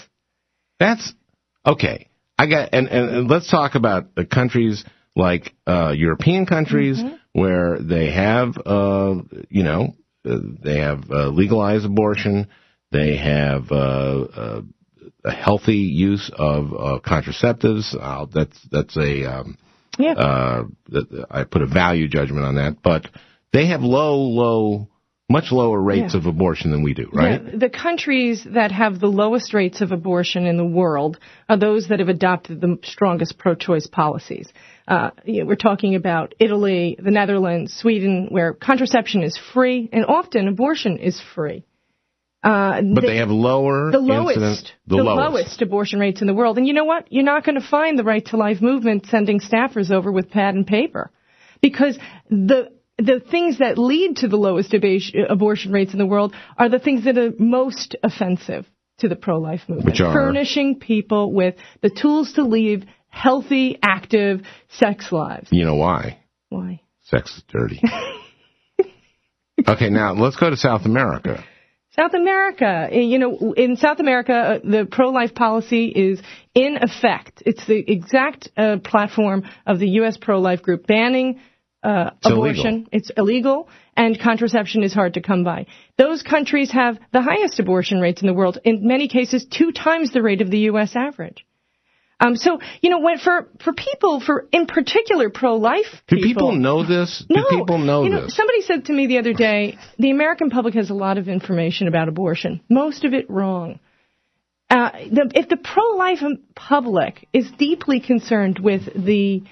That's 0.79 1.15
okay. 1.65 2.09
I 2.39 2.47
got 2.47 2.71
and, 2.73 2.89
and, 2.89 3.11
and 3.11 3.31
let's 3.31 3.51
talk 3.51 3.75
about 3.75 4.15
the 4.15 4.25
countries 4.25 4.85
like 5.15 5.55
uh, 5.67 5.93
European 5.97 6.47
countries 6.47 6.99
mm-hmm. 6.99 7.15
where 7.33 7.79
they 7.79 8.11
have, 8.11 8.57
uh, 8.65 9.17
you 9.49 9.63
know, 9.63 9.95
uh, 10.29 10.39
they 10.63 10.79
have 10.79 11.11
uh, 11.11 11.29
legalized 11.29 11.85
abortion. 11.85 12.49
They 12.93 13.17
have 13.17 13.71
uh, 13.71 13.75
uh, 13.75 14.63
a 15.25 15.31
healthy 15.31 15.77
use 15.77 16.31
of 16.35 16.73
uh, 16.73 17.01
contraceptives. 17.05 17.95
Uh, 17.99 18.27
that's 18.33 18.59
that's 18.71 18.97
a 18.97 19.25
um, 19.25 19.59
yeah. 19.99 20.65
I 21.31 21.45
put 21.45 21.63
a 21.63 21.67
value 21.67 22.09
judgment 22.09 22.45
on 22.45 22.55
that, 22.57 22.79
but 22.83 23.07
they 23.53 23.67
have 23.67 23.83
low, 23.83 24.17
low 24.17 24.89
much 25.31 25.53
lower 25.53 25.81
rates 25.81 26.13
yeah. 26.13 26.19
of 26.19 26.27
abortion 26.27 26.73
than 26.73 26.83
we 26.83 26.93
do, 26.93 27.09
right? 27.13 27.41
Yeah. 27.43 27.57
The 27.57 27.71
countries 27.71 28.45
that 28.51 28.73
have 28.73 28.99
the 28.99 29.07
lowest 29.07 29.55
rates 29.55 29.81
of 29.81 29.93
abortion 29.93 30.45
in 30.45 30.57
the 30.57 30.65
world 30.65 31.19
are 31.49 31.57
those 31.57 31.89
that 31.89 32.01
have 32.01 32.09
adopted 32.09 32.61
the 32.61 32.79
strongest 32.83 33.39
pro-choice 33.39 33.87
policies. 33.87 34.53
Uh, 34.89 35.11
you 35.25 35.41
know, 35.41 35.47
we're 35.47 35.55
talking 35.55 35.95
about 35.95 36.35
Italy, 36.41 36.99
the 36.99 37.13
Netherlands, 37.13 37.73
Sweden, 37.73 38.27
where 38.31 38.53
contraception 38.53 39.23
is 39.23 39.39
free 39.55 39.89
and 39.93 40.05
often 40.05 40.49
abortion 40.49 40.99
is 40.99 41.23
free. 41.35 41.65
Uh, 42.43 42.81
but 42.95 43.03
they, 43.03 43.09
they, 43.09 43.17
have 43.19 43.29
lower 43.29 43.93
the 43.93 43.99
lowest, 43.99 44.39
incident, 44.39 44.73
the, 44.87 44.97
the 44.97 45.03
lowest. 45.03 45.33
lowest. 45.33 45.63
abortion 45.63 46.01
rates 46.01 46.23
in 46.23 46.27
the 46.27 46.35
world. 46.35 46.57
And 46.57 46.67
you 46.67 46.73
know 46.73 46.85
what? 46.85 47.07
You're 47.13 47.23
not 47.23 47.45
going 47.45 47.61
to 47.61 47.67
find 47.67 47.99
the 47.99 48.03
Right 48.03 48.25
to 48.27 48.39
Life 48.39 48.63
movement 48.63 49.07
sending 49.07 49.41
staffers 49.41 49.91
over 49.91 50.11
with 50.11 50.31
pad 50.31 50.55
and 50.55 50.67
paper, 50.67 51.11
because 51.61 51.99
the 52.31 52.73
the 53.01 53.21
things 53.21 53.59
that 53.59 53.79
lead 53.79 54.17
to 54.19 54.29
the 54.29 54.37
lowest 54.37 54.75
abortion 54.75 55.73
rates 55.73 55.93
in 55.93 55.99
the 55.99 56.07
world 56.07 56.35
are 56.57 56.69
the 56.69 56.79
things 56.79 57.05
that 57.05 57.19
are 57.19 57.33
most 57.39 57.97
offensive 58.03 58.67
to 58.99 59.09
the 59.09 59.17
pro-life 59.17 59.63
movement. 59.69 59.87
Which 59.87 60.01
are? 60.01 60.13
Furnishing 60.13 60.79
people 60.79 61.33
with 61.33 61.57
the 61.83 61.91
tools 61.91 62.35
to 62.35 62.43
lead 62.43 62.87
healthy, 63.09 63.79
active 63.83 64.43
sex 64.69 65.11
lives. 65.11 65.49
You 65.51 65.65
know 65.65 65.77
why? 65.77 66.21
Why? 66.49 66.83
Sex 67.03 67.37
is 67.37 67.43
dirty. 67.49 67.83
okay, 69.67 69.91
now 69.91 70.13
let's 70.13 70.37
go 70.37 70.51
to 70.51 70.57
South 70.57 70.85
America. 70.85 71.45
South 71.97 72.15
America, 72.15 72.89
you 72.93 73.19
know, 73.19 73.53
in 73.57 73.77
South 73.77 73.99
America, 73.99 74.33
uh, 74.33 74.59
the 74.63 74.87
pro-life 74.91 75.35
policy 75.35 75.87
is 75.89 76.23
in 76.55 76.79
effect. 76.81 77.43
It's 77.45 77.67
the 77.67 77.79
exact 77.91 78.49
uh, 78.57 78.77
platform 78.85 79.43
of 79.67 79.81
the 79.81 79.89
U.S. 79.89 80.17
pro-life 80.17 80.63
group 80.63 80.87
banning 80.87 81.41
uh, 81.83 82.11
it's 82.17 82.31
abortion. 82.31 82.67
Illegal. 82.67 82.89
It's 82.93 83.11
illegal, 83.17 83.69
and 83.97 84.21
contraception 84.21 84.83
is 84.83 84.93
hard 84.93 85.15
to 85.15 85.23
come 85.23 85.45
by. 85.45 85.67
Those 85.97 86.23
countries 86.23 86.71
have 86.73 86.99
the 87.13 87.23
highest 87.23 87.59
abortion 87.59 88.01
rates 88.01 88.21
in 88.21 88.27
the 88.27 88.35
world. 88.35 88.59
In 88.65 88.87
many 88.87 89.09
cases, 89.09 89.47
two 89.51 89.73
times 89.73 90.13
the 90.13 90.23
rate 90.23 90.43
of 90.43 90.51
the 90.51 90.59
U.S. 90.71 90.95
average. 90.95 91.45
Um, 92.21 92.37
so 92.37 92.61
you 92.83 92.91
know, 92.91 93.01
when, 93.01 93.19
for 93.19 93.49
for 93.65 93.73
people, 93.73 94.21
for 94.21 94.47
in 94.53 94.67
particular 94.67 95.31
pro-life 95.31 95.87
people, 96.07 96.23
do 96.23 96.29
people 96.29 96.53
know 96.53 96.87
this? 96.87 97.25
No, 97.31 97.43
do 97.49 97.57
people 97.59 97.79
know, 97.79 98.05
you 98.05 98.11
know 98.11 98.25
this? 98.25 98.37
Somebody 98.37 98.61
said 98.61 98.85
to 98.87 98.93
me 98.93 99.07
the 99.07 99.19
other 99.19 99.33
day, 99.33 99.79
the 99.99 100.11
American 100.11 100.51
public 100.51 100.75
has 100.75 100.91
a 100.91 100.95
lot 100.95 101.17
of 101.17 101.29
information 101.29 101.89
about 101.89 102.09
abortion, 102.09 102.61
most 102.69 103.05
of 103.05 103.15
it 103.15 103.31
wrong. 103.31 103.81
Uh, 104.69 104.91
the, 105.11 105.33
if 105.35 105.49
the 105.49 105.57
pro-life 105.57 106.21
public 106.55 107.27
is 107.33 107.51
deeply 107.59 107.99
concerned 107.99 108.61
with 108.61 108.83
the 108.95 109.43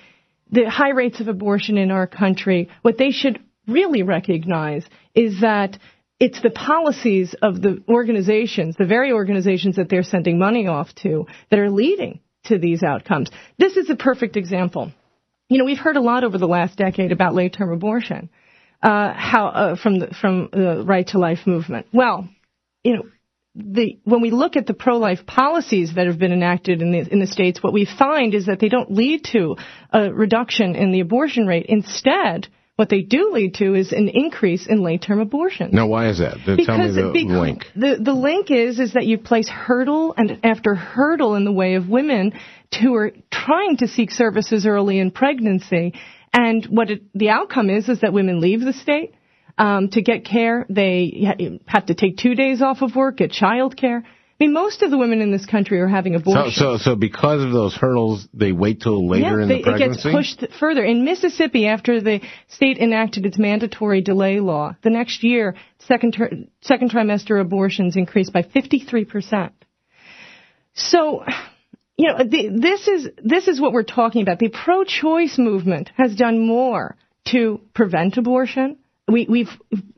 the 0.51 0.69
high 0.69 0.91
rates 0.91 1.21
of 1.21 1.29
abortion 1.29 1.77
in 1.79 1.91
our 1.91 2.07
country, 2.07 2.69
what 2.83 2.99
they 2.99 3.11
should 3.11 3.41
really 3.67 4.03
recognize 4.03 4.85
is 5.15 5.41
that 5.41 5.79
it's 6.21 6.41
the 6.43 6.51
policies 6.51 7.35
of 7.43 7.63
the 7.63 7.83
organizations, 7.89 8.77
the 8.77 8.87
very 8.87 9.13
organizations 9.13 9.77
that 9.77 9.89
they're 9.89 10.03
sending 10.03 10.39
money 10.39 10.67
off 10.67 10.93
to, 10.97 11.27
that 11.51 11.61
are 11.61 11.71
leading 11.71 12.21
to 12.45 12.59
these 12.59 12.83
outcomes. 12.83 13.31
This 13.59 13.77
is 13.77 13.89
a 13.91 13.97
perfect 13.97 14.37
example. 14.37 14.93
You 15.49 15.59
know, 15.59 15.65
we've 15.65 15.79
heard 15.79 15.97
a 15.97 16.01
lot 16.01 16.25
over 16.25 16.39
the 16.39 16.47
last 16.47 16.77
decade 16.77 17.13
about 17.13 17.35
late-term 17.35 17.71
abortion, 17.73 18.31
uh, 18.83 19.13
how 19.15 19.47
uh, 19.47 19.77
from 19.77 20.01
the 20.01 20.15
from 20.21 20.49
the 20.53 20.83
right 20.85 21.07
to 21.09 21.19
life 21.19 21.47
movement. 21.47 21.87
Well, 21.93 22.29
you 22.83 22.97
know, 22.97 23.03
the, 23.55 23.99
when 24.05 24.21
we 24.21 24.31
look 24.31 24.57
at 24.57 24.67
the 24.67 24.75
pro-life 24.75 25.27
policies 25.27 25.95
that 25.95 26.07
have 26.07 26.19
been 26.19 26.33
enacted 26.33 26.81
in 26.81 26.93
the, 26.93 27.07
in 27.11 27.19
the 27.19 27.27
states, 27.27 27.63
what 27.63 27.73
we 27.73 27.87
find 27.87 28.35
is 28.35 28.47
that 28.47 28.61
they 28.61 28.69
don't 28.69 28.93
lead 28.93 29.25
to 29.33 29.57
a 29.93 30.13
reduction 30.13 30.77
in 30.77 30.93
the 30.93 31.01
abortion 31.01 31.47
rate. 31.47 31.67
Instead, 31.69 32.49
what 32.77 32.89
they 32.89 33.01
do 33.01 33.31
lead 33.33 33.55
to 33.55 33.75
is 33.75 33.91
an 33.91 34.09
increase 34.09 34.69
in 34.69 34.83
late-term 34.83 35.19
abortion. 35.19 35.71
Now, 35.73 35.89
why 35.89 36.09
is 36.11 36.19
that? 36.19 36.37
Because, 36.47 36.67
Tell 36.67 36.79
me 36.79 37.27
the 37.27 37.41
link. 37.41 37.65
The, 37.75 37.99
the 38.01 38.13
link 38.13 38.53
is 38.53 38.79
is 38.79 38.93
that 38.93 39.07
you 39.07 39.19
place 39.19 39.49
hurdle 39.49 40.15
and 40.17 40.39
after 40.45 40.77
hurdle 40.77 41.35
in 41.35 41.45
the 41.45 41.53
way 41.53 41.75
of 41.75 41.89
women 41.89 42.39
who 42.81 42.95
are 42.95 43.11
trying 43.33 43.79
to 43.79 43.89
seek 43.89 44.13
services 44.13 44.65
early 44.65 45.01
in 45.01 45.11
pregnancy, 45.11 45.95
and 46.33 46.65
what 46.67 46.91
it, 46.91 47.03
the 47.15 47.31
outcome 47.31 47.69
is 47.69 47.89
is 47.89 48.03
that 48.03 48.13
women 48.13 48.41
leave 48.41 48.61
the 48.61 48.73
state 48.73 49.15
um, 49.59 49.89
to 49.91 50.03
get 50.03 50.25
care, 50.25 50.65
they 50.69 51.61
have 51.67 51.87
to 51.87 51.95
take 51.95 52.17
two 52.17 52.35
days 52.35 52.63
off 52.63 52.81
of 52.83 52.95
work, 52.95 53.19
get 53.19 53.33
child 53.33 53.77
care. 53.77 54.05
I 54.41 54.45
mean, 54.45 54.53
most 54.53 54.83
of 54.83 54.93
the 54.93 54.99
women 54.99 55.21
in 55.21 55.33
this 55.33 55.47
country 55.47 55.81
are 55.81 55.89
having 55.89 56.15
abortions. 56.15 56.55
So, 56.55 56.77
so, 56.77 56.91
so 56.91 56.97
because 56.97 57.43
of 57.43 57.51
those 57.51 57.75
hurdles, 57.75 58.29
they 58.33 58.53
wait 58.53 58.83
till 58.83 59.09
later 59.09 59.39
yeah, 59.39 59.43
in 59.43 59.49
they, 59.49 59.57
the 59.57 59.63
pregnancy. 59.65 60.11
It 60.11 60.13
gets 60.13 60.39
pushed 60.39 60.53
further. 60.61 60.85
In 60.85 61.05
Mississippi, 61.05 61.67
after 61.67 62.01
the 62.01 62.21
state 62.47 62.79
enacted 62.79 63.27
its 63.27 63.37
mandatory 63.37 64.01
delay 64.01 64.39
law, 64.39 64.77
the 64.85 64.91
next 64.91 65.25
year, 65.25 65.57
second 65.81 66.13
ter- 66.13 66.31
second 66.61 66.93
trimester 66.93 67.41
abortions 67.41 67.97
increased 67.97 68.33
by 68.33 68.43
53 68.43 69.05
percent. 69.07 69.53
So, 70.75 71.25
you 71.97 72.07
know, 72.07 72.19
the, 72.19 72.51
this 72.61 72.87
is 72.87 73.09
this 73.21 73.49
is 73.49 73.61
what 73.61 73.73
we're 73.73 73.83
talking 73.83 74.23
about. 74.23 74.39
The 74.39 74.51
pro-choice 74.51 75.37
movement 75.37 75.91
has 75.97 76.15
done 76.15 76.47
more 76.47 76.95
to 77.33 77.61
prevent 77.75 78.17
abortion 78.19 78.77
we, 79.09 79.27
we've, 79.29 79.51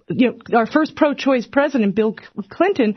you 0.09 0.39
know, 0.49 0.59
our 0.59 0.67
first 0.67 0.97
pro-choice 0.97 1.47
president, 1.47 1.95
Bill 1.95 2.17
Clinton, 2.49 2.97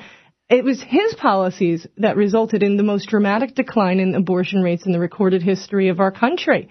it 0.49 0.63
was 0.63 0.81
his 0.81 1.15
policies 1.15 1.87
that 1.97 2.15
resulted 2.15 2.63
in 2.63 2.77
the 2.77 2.83
most 2.83 3.09
dramatic 3.09 3.55
decline 3.55 3.99
in 3.99 4.13
abortion 4.13 4.61
rates 4.61 4.85
in 4.85 4.91
the 4.91 4.99
recorded 4.99 5.41
history 5.41 5.89
of 5.89 5.99
our 5.99 6.11
country. 6.11 6.69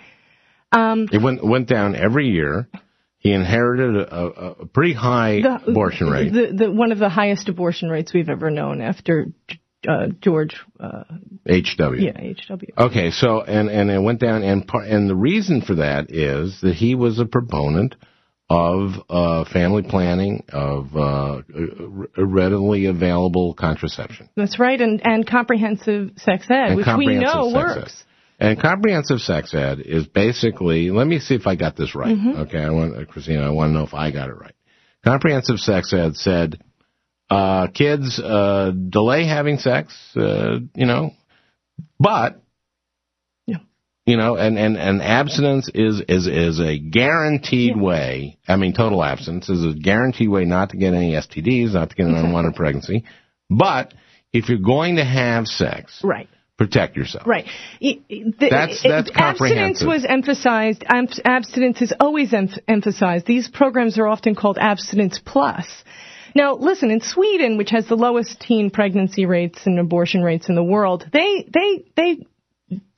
Um, 0.70 1.08
it 1.12 1.20
went 1.20 1.44
went 1.44 1.68
down 1.68 1.96
every 1.96 2.28
year. 2.28 2.68
He 3.18 3.32
inherited 3.32 3.96
a, 3.96 4.16
a 4.16 4.66
pretty 4.66 4.94
high 4.94 5.42
the, 5.42 5.70
abortion 5.70 6.08
rate. 6.08 6.32
The, 6.32 6.52
the, 6.52 6.72
one 6.72 6.92
of 6.92 6.98
the 6.98 7.08
highest 7.08 7.48
abortion 7.48 7.88
rates 7.88 8.12
we've 8.12 8.28
ever 8.28 8.50
known 8.50 8.80
after 8.80 9.28
uh, 9.86 10.08
George 10.20 10.56
uh, 10.80 11.04
H.W. 11.46 12.04
Yeah, 12.04 12.18
H.W. 12.18 12.72
Okay, 12.76 13.10
so 13.10 13.42
and 13.42 13.68
and 13.68 13.90
it 13.90 14.00
went 14.00 14.20
down, 14.20 14.42
and 14.42 14.66
par- 14.66 14.82
and 14.82 15.08
the 15.08 15.14
reason 15.14 15.60
for 15.60 15.76
that 15.76 16.10
is 16.10 16.60
that 16.62 16.74
he 16.74 16.94
was 16.94 17.18
a 17.18 17.26
proponent 17.26 17.96
of 18.52 18.92
uh, 19.08 19.44
family 19.50 19.82
planning, 19.82 20.44
of 20.52 20.94
uh, 20.94 21.40
readily 22.18 22.84
available 22.84 23.54
contraception. 23.54 24.28
That's 24.36 24.58
right, 24.58 24.78
and, 24.78 25.00
and 25.02 25.26
comprehensive 25.26 26.10
sex 26.18 26.44
ed, 26.50 26.68
and 26.68 26.76
which 26.76 26.86
we 26.98 27.16
know 27.16 27.50
works. 27.54 28.04
Ed. 28.38 28.50
And 28.50 28.60
comprehensive 28.60 29.20
sex 29.20 29.54
ed 29.54 29.78
is 29.80 30.06
basically, 30.06 30.90
let 30.90 31.06
me 31.06 31.18
see 31.18 31.34
if 31.34 31.46
I 31.46 31.56
got 31.56 31.76
this 31.76 31.94
right. 31.94 32.14
Mm-hmm. 32.14 32.40
Okay, 32.42 32.58
I 32.58 32.68
want, 32.68 33.08
Christina, 33.08 33.46
I 33.46 33.50
want 33.50 33.70
to 33.70 33.74
know 33.74 33.84
if 33.84 33.94
I 33.94 34.10
got 34.10 34.28
it 34.28 34.34
right. 34.34 34.54
comprehensive 35.02 35.58
sex 35.58 35.94
ed 35.94 36.16
said, 36.16 36.62
uh, 37.30 37.68
kids, 37.68 38.20
uh, 38.20 38.72
delay 38.72 39.24
having 39.26 39.56
sex, 39.56 39.96
uh, 40.16 40.58
you 40.74 40.84
know, 40.84 41.12
but 41.98 42.42
you 44.04 44.16
know, 44.16 44.36
and, 44.36 44.58
and, 44.58 44.76
and 44.76 45.00
abstinence 45.00 45.70
is, 45.72 46.02
is, 46.08 46.26
is 46.26 46.60
a 46.60 46.78
guaranteed 46.78 47.76
yeah. 47.76 47.82
way. 47.82 48.38
I 48.48 48.56
mean, 48.56 48.72
total 48.72 49.02
abstinence 49.02 49.48
is 49.48 49.64
a 49.64 49.78
guaranteed 49.78 50.28
way 50.28 50.44
not 50.44 50.70
to 50.70 50.76
get 50.76 50.92
any 50.92 51.12
STDs, 51.12 51.74
not 51.74 51.90
to 51.90 51.96
get 51.96 52.06
an 52.06 52.16
unwanted 52.16 52.56
pregnancy. 52.56 53.04
But 53.48 53.94
if 54.32 54.48
you're 54.48 54.58
going 54.58 54.96
to 54.96 55.04
have 55.04 55.46
sex, 55.46 56.00
right. 56.02 56.28
Protect 56.58 56.96
yourself. 56.96 57.26
Right. 57.26 57.46
The, 57.80 58.28
that's 58.38 58.82
that's 58.82 59.10
abstinence 59.14 59.82
was 59.82 60.04
emphasized. 60.04 60.84
Abstinence 60.86 61.82
is 61.82 61.92
always 61.98 62.32
em- 62.32 62.50
emphasized. 62.68 63.26
These 63.26 63.48
programs 63.48 63.98
are 63.98 64.06
often 64.06 64.36
called 64.36 64.58
abstinence 64.58 65.18
plus. 65.18 65.66
Now, 66.36 66.54
listen, 66.54 66.90
in 66.90 67.00
Sweden, 67.00 67.56
which 67.56 67.70
has 67.70 67.88
the 67.88 67.96
lowest 67.96 68.40
teen 68.40 68.70
pregnancy 68.70 69.26
rates 69.26 69.66
and 69.66 69.78
abortion 69.80 70.22
rates 70.22 70.48
in 70.48 70.54
the 70.54 70.62
world, 70.62 71.04
they 71.12 71.48
they 71.52 71.84
they 71.96 72.26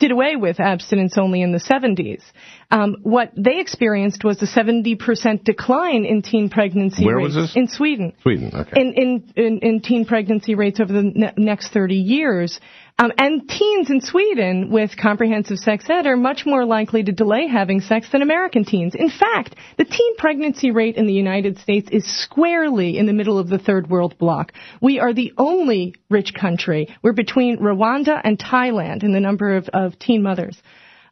did 0.05 0.12
away 0.12 0.36
with 0.36 0.61
abstinence 0.61 1.16
only 1.16 1.40
in 1.40 1.52
the 1.52 1.59
70s. 1.59 2.22
Um, 2.70 2.96
what 3.02 3.32
they 3.36 3.59
experienced 3.59 4.22
was 4.22 4.42
a 4.42 4.46
70% 4.46 5.44
decline 5.44 6.05
in 6.05 6.20
teen 6.20 6.50
pregnancy 6.50 7.07
Where 7.07 7.16
rates 7.16 7.34
was 7.36 7.48
this? 7.48 7.57
in 7.57 7.68
Sweden. 7.68 8.12
Sweden, 8.20 8.50
okay. 8.55 8.80
In, 8.80 8.92
in, 8.92 9.32
in, 9.36 9.59
in 9.61 9.80
teen 9.80 10.05
pregnancy 10.05 10.55
rates 10.55 10.78
over 10.78 10.92
the 10.92 11.02
ne- 11.02 11.32
next 11.38 11.72
30 11.72 11.94
years. 11.94 12.61
Um, 12.96 13.11
and 13.18 13.48
teens 13.48 13.90
in 13.90 14.00
Sweden 14.00 14.70
with 14.70 14.96
comprehensive 14.96 15.59
sex 15.59 15.86
ed 15.90 16.07
are 16.07 16.16
much 16.16 16.46
more 16.46 16.64
likely 16.64 17.02
to 17.02 17.11
delay 17.11 17.48
having 17.48 17.80
sex 17.80 18.09
than 18.12 18.22
American 18.22 18.64
teens. 18.64 18.94
In 18.94 19.11
fact, 19.11 19.57
the 19.76 19.84
teen 19.84 20.16
pregnancy 20.16 20.70
rate 20.70 20.94
in 20.94 21.09
the 21.09 21.12
United 21.12 21.59
States 21.59 21.88
is 21.90 22.05
squarely 22.22 22.96
in 22.96 23.07
the 23.07 23.12
middle 23.12 23.36
of 23.36 23.48
the 23.48 23.59
third 23.59 23.90
world 23.90 24.16
bloc. 24.16 24.52
We 24.80 25.00
are 25.00 25.12
the 25.12 25.32
only 25.36 25.96
rich 26.09 26.34
country. 26.34 26.94
We're 27.02 27.14
between 27.14 27.59
Rwanda 27.59 28.20
and 28.22 28.38
Thailand 28.38 29.02
in 29.02 29.12
the 29.12 29.18
number 29.18 29.57
of, 29.57 29.68
teen 29.99 30.22
mothers. 30.22 30.61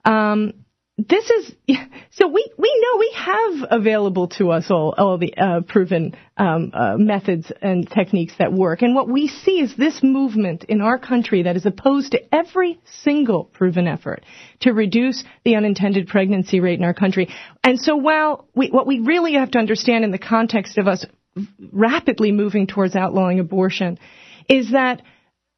Um, 0.04 0.64
this 0.98 1.30
is 1.30 1.54
so 2.10 2.28
we 2.28 2.52
we 2.58 2.80
know 2.80 2.98
we 2.98 3.12
have 3.16 3.68
available 3.70 4.28
to 4.28 4.50
us 4.50 4.70
all 4.70 4.94
all 4.96 5.18
the 5.18 5.34
uh, 5.36 5.60
proven 5.62 6.14
um, 6.36 6.70
uh, 6.74 6.96
methods 6.96 7.50
and 7.62 7.88
techniques 7.90 8.34
that 8.38 8.52
work, 8.52 8.82
and 8.82 8.94
what 8.94 9.08
we 9.08 9.28
see 9.28 9.60
is 9.60 9.74
this 9.76 10.02
movement 10.02 10.64
in 10.64 10.80
our 10.80 10.98
country 10.98 11.44
that 11.44 11.56
is 11.56 11.66
opposed 11.66 12.12
to 12.12 12.34
every 12.34 12.80
single 13.02 13.44
proven 13.44 13.86
effort 13.88 14.24
to 14.60 14.72
reduce 14.72 15.24
the 15.44 15.56
unintended 15.56 16.08
pregnancy 16.08 16.60
rate 16.60 16.78
in 16.78 16.84
our 16.84 16.94
country. 16.94 17.28
And 17.64 17.80
so, 17.80 17.96
while 17.96 18.46
we, 18.54 18.68
what 18.68 18.86
we 18.86 19.00
really 19.00 19.34
have 19.34 19.52
to 19.52 19.58
understand 19.58 20.04
in 20.04 20.10
the 20.10 20.18
context 20.18 20.78
of 20.78 20.86
us 20.86 21.04
rapidly 21.72 22.32
moving 22.32 22.66
towards 22.66 22.94
outlawing 22.94 23.40
abortion 23.40 23.98
is 24.48 24.72
that 24.72 25.02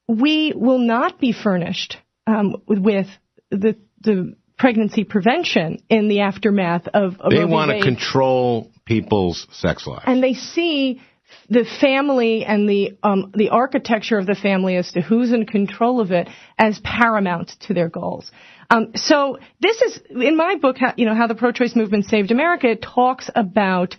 we 0.06 0.52
will 0.54 0.78
not 0.78 1.18
be 1.18 1.32
furnished 1.32 1.96
um, 2.26 2.56
with 2.66 3.06
the 3.50 3.76
the 4.00 4.36
pregnancy 4.56 5.04
prevention 5.04 5.78
in 5.88 6.08
the 6.08 6.20
aftermath 6.20 6.86
of, 6.94 7.20
of 7.20 7.30
they 7.30 7.44
want 7.44 7.70
to 7.70 7.80
control 7.80 8.70
people's 8.84 9.46
sex 9.50 9.86
lives 9.86 10.04
and 10.06 10.22
they 10.22 10.34
see 10.34 11.00
the 11.48 11.64
family 11.80 12.44
and 12.44 12.68
the 12.68 12.96
um, 13.02 13.32
the 13.34 13.50
architecture 13.50 14.18
of 14.18 14.26
the 14.26 14.34
family 14.34 14.76
as 14.76 14.92
to 14.92 15.00
who's 15.00 15.32
in 15.32 15.46
control 15.46 16.00
of 16.00 16.12
it 16.12 16.28
as 16.58 16.80
paramount 16.80 17.52
to 17.60 17.74
their 17.74 17.88
goals. 17.88 18.30
Um, 18.70 18.92
so 18.94 19.38
this 19.60 19.80
is 19.82 20.00
in 20.10 20.36
my 20.36 20.56
book, 20.56 20.76
you 20.96 21.06
know, 21.06 21.14
how 21.14 21.26
the 21.26 21.34
pro-choice 21.34 21.76
movement 21.76 22.06
saved 22.06 22.30
America. 22.30 22.68
It 22.68 22.82
talks 22.82 23.30
about 23.34 23.96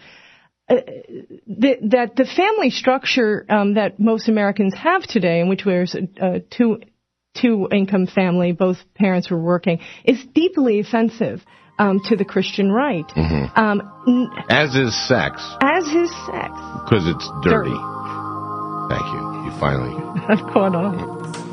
uh, 0.67 0.75
the, 1.45 1.77
that 1.91 2.15
the 2.15 2.25
family 2.25 2.71
structure 2.71 3.45
um, 3.47 3.75
that 3.75 3.99
most 3.99 4.27
Americans 4.27 4.73
have 4.73 5.03
today, 5.03 5.39
in 5.39 5.49
which 5.49 5.63
there's 5.63 5.95
uh, 5.95 6.39
two 6.49 6.79
two 7.39 7.67
income 7.71 8.07
family, 8.07 8.51
both 8.51 8.77
parents 8.95 9.29
were 9.29 9.39
working, 9.39 9.79
is 10.03 10.23
deeply 10.33 10.79
offensive 10.79 11.41
um, 11.77 11.99
to 12.05 12.15
the 12.15 12.25
Christian 12.25 12.71
right. 12.71 13.07
Mm-hmm. 13.07 13.59
Um, 13.59 14.31
as 14.49 14.75
is 14.75 14.95
sex. 15.07 15.41
As 15.61 15.85
is 15.87 16.09
sex. 16.25 16.51
Because 16.83 17.07
it's 17.07 17.29
dirty. 17.43 17.69
dirty. 17.69 17.95
Thank 18.89 19.05
you. 19.13 19.35
You 19.45 19.59
finally. 19.59 19.95
I've 20.27 20.45
caught 20.53 20.75
on. 20.75 21.44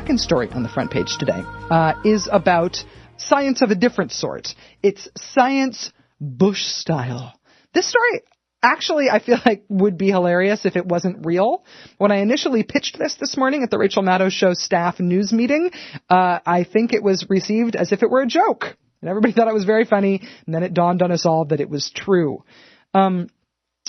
Second 0.00 0.18
story 0.18 0.48
on 0.52 0.62
the 0.62 0.68
front 0.70 0.90
page 0.90 1.18
today 1.18 1.42
uh, 1.70 1.92
is 2.06 2.26
about 2.32 2.82
science 3.18 3.60
of 3.60 3.70
a 3.70 3.74
different 3.74 4.10
sort. 4.12 4.48
It's 4.82 5.06
science 5.14 5.92
Bush 6.18 6.62
style. 6.62 7.34
This 7.74 7.86
story 7.86 8.22
actually 8.62 9.10
I 9.10 9.18
feel 9.18 9.36
like 9.44 9.64
would 9.68 9.98
be 9.98 10.08
hilarious 10.08 10.64
if 10.64 10.76
it 10.76 10.86
wasn't 10.86 11.26
real. 11.26 11.64
When 11.98 12.12
I 12.12 12.20
initially 12.20 12.62
pitched 12.62 12.98
this 12.98 13.16
this 13.16 13.36
morning 13.36 13.62
at 13.62 13.70
the 13.70 13.76
Rachel 13.76 14.02
Maddow 14.02 14.30
Show 14.30 14.54
staff 14.54 15.00
news 15.00 15.34
meeting, 15.34 15.70
uh, 16.08 16.38
I 16.46 16.64
think 16.64 16.94
it 16.94 17.02
was 17.02 17.26
received 17.28 17.76
as 17.76 17.92
if 17.92 18.02
it 18.02 18.08
were 18.08 18.22
a 18.22 18.26
joke. 18.26 18.74
And 19.02 19.10
everybody 19.10 19.32
thought 19.36 19.48
it 19.48 19.54
was 19.54 19.66
very 19.66 19.84
funny, 19.84 20.22
and 20.46 20.54
then 20.54 20.62
it 20.62 20.72
dawned 20.72 21.02
on 21.02 21.12
us 21.12 21.26
all 21.26 21.44
that 21.46 21.60
it 21.60 21.68
was 21.68 21.90
true. 21.94 22.42
Um, 22.94 23.28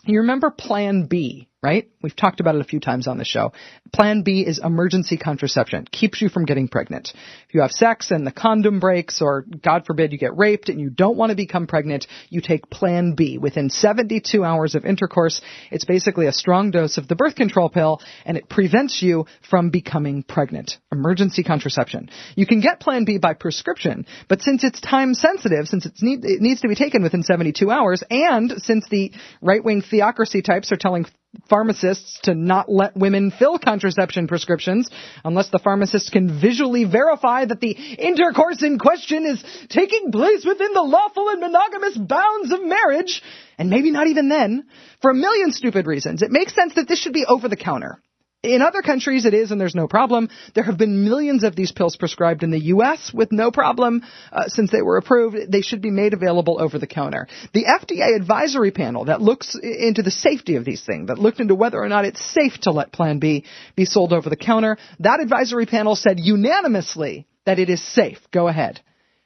you 0.04 0.20
remember 0.20 0.52
Plan 0.52 1.06
B, 1.06 1.48
right? 1.64 1.90
We've 2.02 2.16
talked 2.16 2.40
about 2.40 2.56
it 2.56 2.62
a 2.62 2.66
few 2.66 2.80
times 2.80 3.08
on 3.08 3.20
the 3.20 3.26
show. 3.26 3.54
Plan 3.94 4.24
B 4.24 4.42
is 4.42 4.60
emergency 4.64 5.18
contraception. 5.18 5.86
Keeps 5.92 6.20
you 6.20 6.28
from 6.28 6.46
getting 6.46 6.68
pregnant. 6.68 7.12
If 7.48 7.54
you 7.54 7.62
have 7.62 7.72
sex 7.72 8.10
and 8.10 8.26
the 8.26 8.32
condom 8.32 8.80
breaks 8.80 9.22
or 9.22 9.46
God 9.64 9.86
forbid 9.86 10.12
you 10.12 10.18
get 10.18 10.36
raped 10.36 10.70
and 10.70 10.80
you 10.80 10.90
don't 10.90 11.18
want 11.18 11.30
to 11.30 11.36
become 11.36 11.68
pregnant, 11.68 12.08
you 12.30 12.42
take 12.42 12.72
Plan 12.72 13.14
B. 13.14 13.38
Within 13.38 13.70
72 13.70 14.44
hours 14.44 14.74
of 14.74 14.86
intercourse, 14.86 15.40
it's 15.70 15.86
basically 15.86 16.26
a 16.26 16.32
strong 16.32 16.72
dose 16.72 16.98
of 16.98 17.08
the 17.08 17.16
birth 17.16 17.36
control 17.36 17.70
pill 17.70 18.02
and 18.26 18.38
it 18.38 18.50
prevents 18.50 19.04
you 19.04 19.28
from 19.48 19.70
becoming 19.70 20.24
pregnant. 20.24 20.78
Emergency 20.92 21.44
contraception. 21.44 22.10
You 22.36 22.48
can 22.48 22.62
get 22.62 22.80
Plan 22.80 23.06
B 23.06 23.20
by 23.20 23.36
prescription, 23.36 24.08
but 24.28 24.42
since 24.42 24.64
it's 24.64 24.82
time 24.82 25.14
sensitive, 25.14 25.68
since 25.68 25.88
need, 26.02 26.26
it 26.26 26.42
needs 26.42 26.62
to 26.62 26.68
be 26.68 26.76
taken 26.76 27.04
within 27.04 27.22
72 27.22 27.70
hours, 27.70 28.04
and 28.10 28.54
since 28.58 28.88
the 28.90 29.12
right-wing 29.42 29.84
theocracy 29.84 30.42
types 30.42 30.72
are 30.72 30.78
telling 30.78 31.06
pharmacists 31.50 32.20
to 32.24 32.36
not 32.36 32.70
let 32.70 32.96
women 32.96 33.32
fill 33.32 33.58
contraception 33.58 34.28
prescriptions 34.28 34.90
unless 35.24 35.50
the 35.50 35.60
pharmacist 35.60 36.12
can 36.12 36.42
visually 36.42 36.84
verify 36.84 37.46
that 37.46 37.62
the 37.62 37.72
intercourse 37.72 38.62
in 38.64 38.78
question 38.78 39.26
is 39.26 39.44
taking 39.70 40.12
place 40.12 40.46
within 40.46 40.74
the 40.74 40.82
lawful 40.82 41.30
and 41.30 41.40
monogamous 41.40 41.98
bounds 41.98 42.52
of 42.52 42.64
marriage. 42.64 43.22
And 43.58 43.70
maybe 43.70 43.92
not 43.92 44.08
even 44.08 44.28
then. 44.28 44.66
For 45.02 45.12
a 45.12 45.16
million 45.16 45.52
stupid 45.52 45.86
reasons, 45.86 46.22
it 46.22 46.32
makes 46.32 46.56
sense 46.56 46.76
that 46.76 46.88
this 46.88 47.00
should 47.00 47.14
be 47.14 47.26
over 47.26 47.48
the 47.48 47.56
counter. 47.56 48.02
In 48.44 48.64
other 48.64 48.82
countries, 48.82 49.26
it 49.26 49.36
is, 49.36 49.52
and 49.52 49.62
there's 49.62 49.76
no 49.76 49.88
problem. 49.88 50.30
There 50.56 50.64
have 50.64 50.78
been 50.78 51.04
millions 51.04 51.44
of 51.44 51.56
these 51.56 51.72
pills 51.72 51.96
prescribed 51.96 52.42
in 52.42 52.50
the 52.50 52.66
U.S. 52.74 53.12
with 53.14 53.32
no 53.32 53.52
problem 53.52 54.02
uh, 54.32 54.48
since 54.48 54.72
they 54.72 54.82
were 54.82 54.98
approved. 54.98 55.52
They 55.52 55.62
should 55.62 55.82
be 55.82 55.92
made 55.92 56.14
available 56.14 56.60
over 56.60 56.80
the 56.80 56.88
counter. 56.88 57.28
The 57.54 57.66
FDA 57.66 58.16
advisory 58.16 58.72
panel 58.72 59.06
that 59.06 59.22
looks 59.22 59.56
into 59.56 60.02
the 60.02 60.10
safety 60.10 60.56
of 60.56 60.66
these 60.66 60.84
things, 60.84 61.08
that 61.08 61.20
looked 61.20 61.40
into 61.40 61.54
whether 61.54 61.80
or 61.80 61.88
not 61.88 62.06
it's 62.06 62.34
safe 62.34 62.58
to 62.62 62.72
let 62.72 62.92
Plan 62.92 63.20
B 63.20 63.46
be 63.76 63.86
sold 63.86 64.12
over 64.12 64.28
the 64.28 64.36
counter, 64.36 64.80
that 65.02 65.20
advisory 65.20 65.68
panel 65.68 65.96
said 65.96 66.20
unanimously 66.20 67.28
that 67.46 67.60
it 67.60 67.70
is 67.70 67.84
safe. 67.84 68.20
Go 68.32 68.48
ahead. 68.48 68.82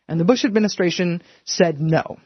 And 0.09 0.19
the 0.19 0.25
Bush 0.25 0.43
administration 0.43 1.23
said 1.45 1.79
no. 1.79 2.17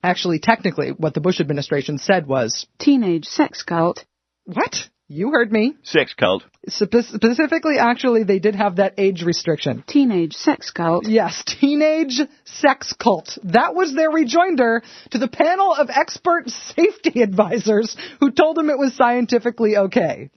Actually, 0.00 0.38
technically, 0.38 0.90
what 0.90 1.14
the 1.14 1.20
Bush 1.20 1.40
administration 1.40 1.98
said 1.98 2.28
was 2.28 2.66
teenage 2.78 3.24
sex 3.24 3.64
cult. 3.64 4.04
What? 4.44 4.76
You 5.10 5.30
heard 5.30 5.50
me. 5.50 5.74
Sex 5.84 6.12
cult. 6.12 6.44
Spe- 6.66 7.00
specifically, 7.00 7.78
actually, 7.78 8.24
they 8.24 8.38
did 8.38 8.54
have 8.54 8.76
that 8.76 8.94
age 8.98 9.22
restriction. 9.22 9.82
Teenage 9.86 10.34
sex 10.34 10.70
cult. 10.70 11.08
Yes, 11.08 11.42
teenage 11.46 12.20
sex 12.44 12.92
cult. 12.92 13.38
That 13.44 13.74
was 13.74 13.94
their 13.94 14.10
rejoinder 14.10 14.82
to 15.12 15.18
the 15.18 15.28
panel 15.28 15.74
of 15.74 15.88
expert 15.88 16.50
safety 16.50 17.22
advisors 17.22 17.96
who 18.20 18.30
told 18.30 18.56
them 18.56 18.68
it 18.68 18.78
was 18.78 18.94
scientifically 18.94 19.78
okay. 19.78 20.28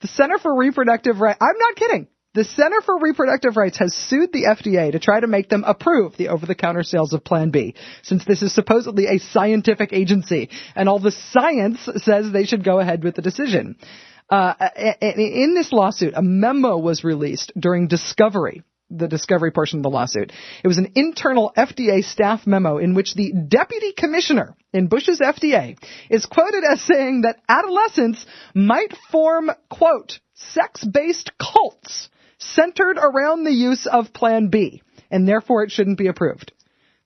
The 0.00 0.08
Center 0.08 0.38
for 0.38 0.54
Reproductive 0.56 1.20
Rights, 1.20 1.38
I'm 1.40 1.56
not 1.56 1.76
kidding. 1.76 2.08
The 2.34 2.42
Center 2.42 2.80
for 2.80 2.98
Reproductive 2.98 3.56
Rights 3.56 3.78
has 3.78 3.94
sued 3.94 4.32
the 4.32 4.46
FDA 4.46 4.90
to 4.90 4.98
try 4.98 5.20
to 5.20 5.28
make 5.28 5.48
them 5.48 5.62
approve 5.64 6.16
the 6.16 6.30
over-the-counter 6.30 6.82
sales 6.82 7.12
of 7.12 7.22
Plan 7.22 7.50
B, 7.50 7.76
since 8.02 8.24
this 8.24 8.42
is 8.42 8.52
supposedly 8.52 9.06
a 9.06 9.20
scientific 9.20 9.92
agency, 9.92 10.50
and 10.74 10.88
all 10.88 10.98
the 10.98 11.12
science 11.12 11.88
says 11.98 12.32
they 12.32 12.44
should 12.44 12.64
go 12.64 12.80
ahead 12.80 13.04
with 13.04 13.14
the 13.14 13.22
decision. 13.22 13.76
Uh, 14.28 14.52
in 15.00 15.54
this 15.54 15.70
lawsuit, 15.72 16.14
a 16.16 16.22
memo 16.22 16.76
was 16.76 17.04
released 17.04 17.52
during 17.56 17.86
discovery 17.86 18.64
the 18.90 19.08
discovery 19.08 19.50
portion 19.50 19.78
of 19.78 19.82
the 19.82 19.90
lawsuit. 19.90 20.30
It 20.62 20.68
was 20.68 20.76
an 20.78 20.92
internal 20.94 21.52
FDA 21.56 22.04
staff 22.04 22.46
memo 22.46 22.76
in 22.76 22.94
which 22.94 23.14
the 23.14 23.32
deputy 23.32 23.92
commissioner 23.92 24.54
in 24.74 24.88
Bush's 24.88 25.20
FDA 25.20 25.78
is 26.10 26.26
quoted 26.26 26.64
as 26.64 26.82
saying 26.82 27.22
that 27.22 27.40
adolescents 27.48 28.24
might 28.54 28.94
form, 29.10 29.50
quote, 29.70 30.20
sex-based 30.34 31.32
cults 31.38 32.10
centered 32.38 32.98
around 32.98 33.44
the 33.44 33.52
use 33.52 33.86
of 33.86 34.12
Plan 34.12 34.48
B, 34.48 34.82
and 35.10 35.26
therefore 35.26 35.64
it 35.64 35.70
shouldn't 35.70 35.98
be 35.98 36.08
approved. 36.08 36.52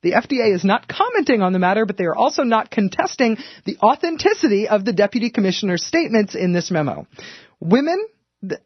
The 0.01 0.13
FDA 0.13 0.53
is 0.55 0.63
not 0.63 0.87
commenting 0.87 1.41
on 1.41 1.51
the 1.51 1.59
matter, 1.59 1.85
but 1.85 1.97
they 1.97 2.05
are 2.05 2.15
also 2.15 2.43
not 2.43 2.71
contesting 2.71 3.37
the 3.65 3.77
authenticity 3.83 4.69
of 4.69 4.85
the 4.85 4.93
deputy 4.93 5.29
commissioner's 5.29 5.85
statements 5.85 6.35
in 6.35 6.53
this 6.53 6.71
memo. 6.71 7.05
Women, 7.59 8.05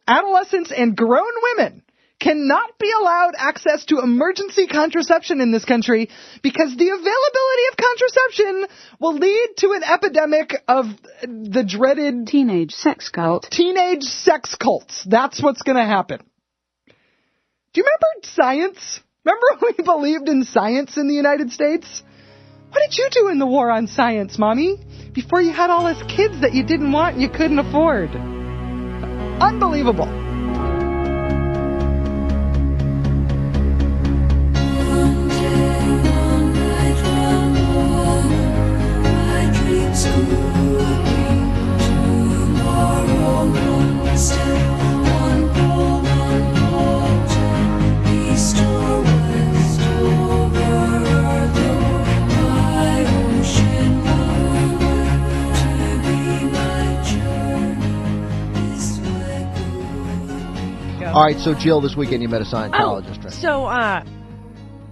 adolescents, 0.07 0.71
and 0.71 0.95
grown 0.95 1.31
women 1.41 1.83
cannot 2.19 2.77
be 2.79 2.91
allowed 2.97 3.33
access 3.37 3.83
to 3.85 3.99
emergency 3.99 4.67
contraception 4.67 5.41
in 5.41 5.51
this 5.51 5.65
country 5.65 6.09
because 6.41 6.75
the 6.75 6.89
availability 6.89 7.65
of 7.71 7.77
contraception 7.77 8.65
will 8.99 9.15
lead 9.15 9.49
to 9.57 9.71
an 9.71 9.83
epidemic 9.83 10.53
of 10.67 10.85
the 11.23 11.65
dreaded 11.67 12.27
teenage 12.27 12.71
sex 12.71 13.09
cult. 13.09 13.47
Teenage 13.51 14.03
sex 14.03 14.55
cults. 14.55 15.03
That's 15.09 15.41
what's 15.41 15.63
going 15.63 15.77
to 15.77 15.85
happen. 15.85 16.19
Do 17.73 17.81
you 17.81 17.85
remember 17.85 18.27
science? 18.27 18.99
Remember 19.25 19.47
when 19.59 19.73
we 19.77 19.83
believed 19.83 20.29
in 20.29 20.43
science 20.43 20.95
in 20.97 21.07
the 21.07 21.15
United 21.15 21.51
States? 21.51 22.03
What 22.69 22.81
did 22.87 22.97
you 22.97 23.07
do 23.11 23.27
in 23.29 23.39
the 23.39 23.47
war 23.47 23.71
on 23.71 23.87
science, 23.87 24.37
Mommy? 24.37 24.77
Before 25.13 25.41
you 25.41 25.51
had 25.51 25.69
all 25.69 25.83
those 25.83 26.03
kids 26.03 26.41
that 26.41 26.53
you 26.53 26.63
didn't 26.63 26.91
want 26.91 27.15
and 27.15 27.21
you 27.21 27.29
couldn't 27.29 27.59
afford. 27.59 28.09
Unbelievable. 29.41 30.22
All 61.13 61.23
right, 61.23 61.37
so 61.37 61.53
Jill, 61.53 61.79
this 61.79 61.95
weekend 61.95 62.23
you 62.23 62.27
met 62.29 62.41
a 62.41 62.45
Scientologist, 62.45 63.19
Oh, 63.19 63.23
right? 63.23 63.31
so 63.31 63.65
uh, 63.65 64.03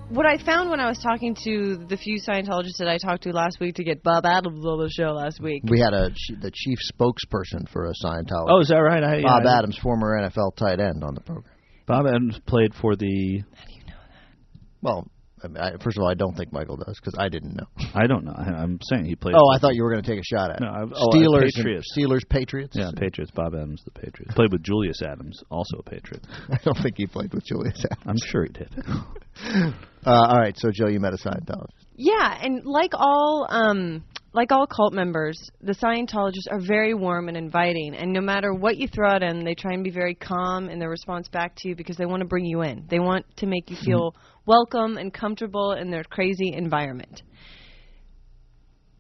what 0.10 0.28
I 0.28 0.38
found 0.38 0.70
when 0.70 0.80
I 0.80 0.88
was 0.88 1.00
talking 1.00 1.36
to 1.46 1.78
the 1.90 1.98
few 1.98 2.20
Scientologists 2.22 2.78
that 2.78 2.88
I 2.88 3.00
talked 3.00 3.24
to 3.24 3.32
last 3.34 3.60
week 3.60 3.76
to 3.78 3.84
get 3.84 4.04
Bob 4.04 4.26
Adams 4.28 4.64
on 4.64 4.78
the 4.80 4.90
show 4.92 5.14
last 5.14 5.42
week. 5.42 5.64
We 5.68 5.80
had 5.80 5.94
a 5.96 6.10
the 6.40 6.52
chief 6.54 6.78
spokesperson 6.94 7.68
for 7.72 7.86
a 7.86 7.94
Scientologist. 8.06 8.50
Oh, 8.50 8.60
is 8.60 8.68
that 8.68 8.78
right? 8.78 9.04
I- 9.04 9.22
Bob 9.24 9.42
yeah, 9.46 9.50
I- 9.52 9.58
Adams, 9.60 9.78
former 9.82 10.16
NFL 10.22 10.56
tight 10.58 10.80
end, 10.80 11.04
on 11.04 11.16
the 11.16 11.22
program. 11.22 11.52
Bob 11.88 12.06
Adams 12.06 12.40
played 12.46 12.76
for 12.76 12.96
the. 12.96 13.42
How 13.56 13.66
do 13.66 13.74
you 13.74 13.80
know 13.80 13.94
that? 13.94 14.80
Well, 14.84 15.08
I 15.44 15.48
mean, 15.48 15.58
I, 15.58 15.72
first 15.84 15.98
of 15.98 16.04
all, 16.04 16.10
I 16.10 16.14
don't 16.14 16.36
think 16.36 16.54
Michael 16.54 16.78
does 16.78 17.00
because 17.00 17.16
I 17.18 17.30
didn't 17.30 17.56
know. 17.56 17.66
I 17.96 18.08
don't 18.08 18.24
know. 18.26 18.34
I- 18.36 18.62
I'm 18.62 18.80
saying 18.84 19.06
he 19.06 19.16
played. 19.16 19.36
Oh, 19.36 19.50
I 19.54 19.60
thought 19.60 19.76
you 19.76 19.84
were 19.84 19.92
going 19.92 20.04
to 20.04 20.10
take 20.10 20.20
a 20.20 20.24
shot 20.24 20.52
at 20.52 20.58
it. 20.58 20.62
No, 20.62 20.68
I- 20.70 20.84
oh, 20.84 21.10
Steelers, 21.10 21.44
and- 21.44 21.54
Patriots. 21.56 21.88
Steelers, 21.98 22.30
Patriots. 22.30 22.76
Yeah, 22.78 22.92
Patriots. 22.96 23.32
Bob 23.34 23.54
Adams, 23.56 23.82
the 23.84 23.92
Patriots. 23.92 24.34
Played 24.36 24.52
with 24.52 24.64
Julius 24.64 25.02
Adams, 25.02 25.42
also 25.50 25.78
a 25.80 25.84
Patriot. 25.84 26.26
I 26.52 26.58
don't 26.64 26.78
think 26.82 26.96
he 26.98 27.08
played 27.08 27.34
with 27.34 27.46
Julius 27.46 27.84
Adams. 27.92 28.04
I'm 28.24 28.30
sure 28.30 28.44
he 28.46 28.50
did. 28.54 28.76
Uh, 30.04 30.10
all 30.30 30.40
right, 30.40 30.58
so 30.58 30.72
Joe, 30.74 30.88
you 30.88 31.00
met 31.00 31.14
a 31.14 31.18
Scientologist. 31.18 31.70
Yeah, 31.96 32.38
and 32.42 32.66
like 32.66 32.92
all 32.96 33.46
um 33.50 34.04
like 34.34 34.52
all 34.52 34.66
cult 34.66 34.94
members, 34.94 35.38
the 35.62 35.74
Scientologists 35.74 36.50
are 36.50 36.60
very 36.60 36.94
warm 36.94 37.28
and 37.28 37.36
inviting, 37.36 37.96
and 37.96 38.14
no 38.14 38.22
matter 38.22 38.54
what 38.54 38.78
you 38.78 38.88
throw 38.88 39.16
at 39.16 39.20
them, 39.20 39.44
they 39.44 39.56
try 39.56 39.74
and 39.74 39.84
be 39.84 39.90
very 39.90 40.16
calm 40.16 40.70
in 40.70 40.80
their 40.80 40.90
response 40.90 41.28
back 41.28 41.54
to 41.58 41.70
you 41.70 41.76
because 41.76 41.98
they 41.98 42.06
want 42.06 42.22
to 42.22 42.28
bring 42.28 42.46
you 42.46 42.62
in. 42.62 42.86
They 42.90 43.00
want 43.00 43.26
to 43.38 43.46
make 43.46 43.70
you 43.70 43.76
feel 43.84 44.16
welcome 44.46 44.98
and 44.98 45.14
comfortable 45.14 45.74
in 45.74 45.92
their 45.92 46.04
crazy 46.06 46.54
environment. 46.54 47.24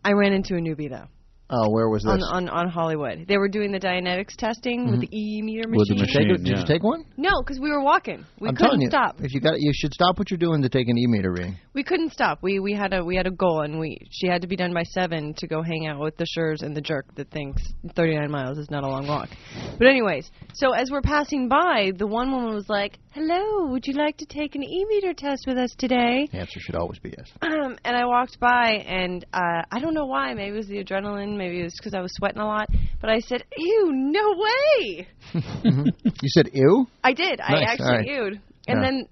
I 0.03 0.11
ran 0.11 0.33
into 0.33 0.55
a 0.55 0.59
newbie 0.59 0.89
though. 0.89 1.07
Oh, 1.53 1.69
where 1.69 1.89
was 1.89 2.03
this? 2.03 2.11
On, 2.11 2.21
on 2.23 2.49
on 2.49 2.69
Hollywood, 2.69 3.25
they 3.27 3.37
were 3.37 3.49
doing 3.49 3.71
the 3.71 3.79
Dianetics 3.79 4.35
testing 4.37 4.89
with 4.89 5.01
Mhm. 5.01 5.09
the 5.09 5.17
E 5.17 5.41
meter 5.41 5.69
With 5.69 5.87
the 5.89 5.95
machine. 5.95 6.27
Did 6.27 6.29
you 6.29 6.35
take 6.37 6.39
it- 6.39 6.43
did 6.43 6.57
you 6.59 6.65
take 6.65 6.83
one? 6.83 7.03
No, 7.17 7.41
because 7.43 7.59
we 7.59 7.69
were 7.69 7.83
walking. 7.83 8.23
We 8.39 8.47
I'm 8.49 8.55
couldn't 8.55 8.69
telling 8.69 8.81
you, 8.81 8.89
stop. 8.89 9.15
if 9.21 9.33
you 9.33 9.41
got, 9.41 9.59
you 9.59 9.71
should 9.73 9.93
stop 9.93 10.17
what 10.17 10.31
you're 10.31 10.37
doing 10.37 10.61
to 10.61 10.69
take 10.69 10.87
an 10.87 10.97
e-meter 10.97 11.31
reading. 11.31 11.55
We 11.73 11.83
couldn't 11.83 12.11
stop. 12.13 12.39
We 12.41 12.59
we 12.59 12.73
had 12.73 12.93
a 12.93 13.03
we 13.03 13.15
had 13.15 13.27
a 13.27 13.31
goal, 13.31 13.61
and 13.61 13.79
we 13.79 13.97
she 14.11 14.27
had 14.27 14.41
to 14.43 14.47
be 14.47 14.55
done 14.55 14.73
by 14.73 14.83
seven 14.83 15.33
to 15.35 15.47
go 15.47 15.61
hang 15.61 15.87
out 15.87 15.99
with 15.99 16.15
the 16.17 16.25
Schurs 16.25 16.61
and 16.63 16.75
the 16.75 16.81
jerk 16.81 17.05
that 17.15 17.29
thinks 17.31 17.61
39 17.95 18.31
miles 18.31 18.57
is 18.57 18.69
not 18.71 18.83
a 18.83 18.87
long 18.87 19.07
walk. 19.07 19.29
But 19.77 19.87
anyways, 19.87 20.31
so 20.53 20.71
as 20.71 20.89
we're 20.89 21.01
passing 21.01 21.49
by, 21.49 21.91
the 21.97 22.07
one 22.07 22.31
woman 22.31 22.53
was 22.53 22.69
like, 22.69 22.97
"Hello, 23.11 23.67
would 23.71 23.85
you 23.87 23.93
like 23.93 24.15
to 24.17 24.25
take 24.25 24.55
an 24.55 24.63
e-meter 24.63 25.13
test 25.13 25.43
with 25.47 25.57
us 25.57 25.71
today?" 25.77 26.27
The 26.31 26.39
answer 26.39 26.59
should 26.59 26.75
always 26.75 26.99
be 26.99 27.13
yes. 27.17 27.29
Um, 27.41 27.75
and 27.85 27.95
I 27.97 28.05
walked 28.05 28.39
by, 28.39 28.83
and 28.87 29.25
uh, 29.33 29.63
I 29.71 29.79
don't 29.79 29.93
know 29.93 30.05
why. 30.05 30.33
Maybe 30.33 30.53
it 30.53 30.57
was 30.57 30.67
the 30.67 30.83
adrenaline. 30.83 31.40
Maybe 31.41 31.59
it 31.61 31.63
was 31.63 31.73
because 31.75 31.95
I 31.95 32.01
was 32.01 32.11
sweating 32.13 32.39
a 32.39 32.45
lot. 32.45 32.67
But 33.01 33.09
I 33.09 33.19
said, 33.19 33.43
"Ew, 33.57 33.91
no 33.91 34.35
way!" 34.37 35.07
You 35.33 36.29
said 36.29 36.49
ew? 36.53 36.85
I 37.03 37.13
did. 37.13 37.41
I 37.41 37.61
actually 37.63 37.85
all 37.87 37.91
right. 37.97 38.05
ewed. 38.07 38.41
And 38.67 38.79
Yeah. 38.79 38.81
then 38.81 39.05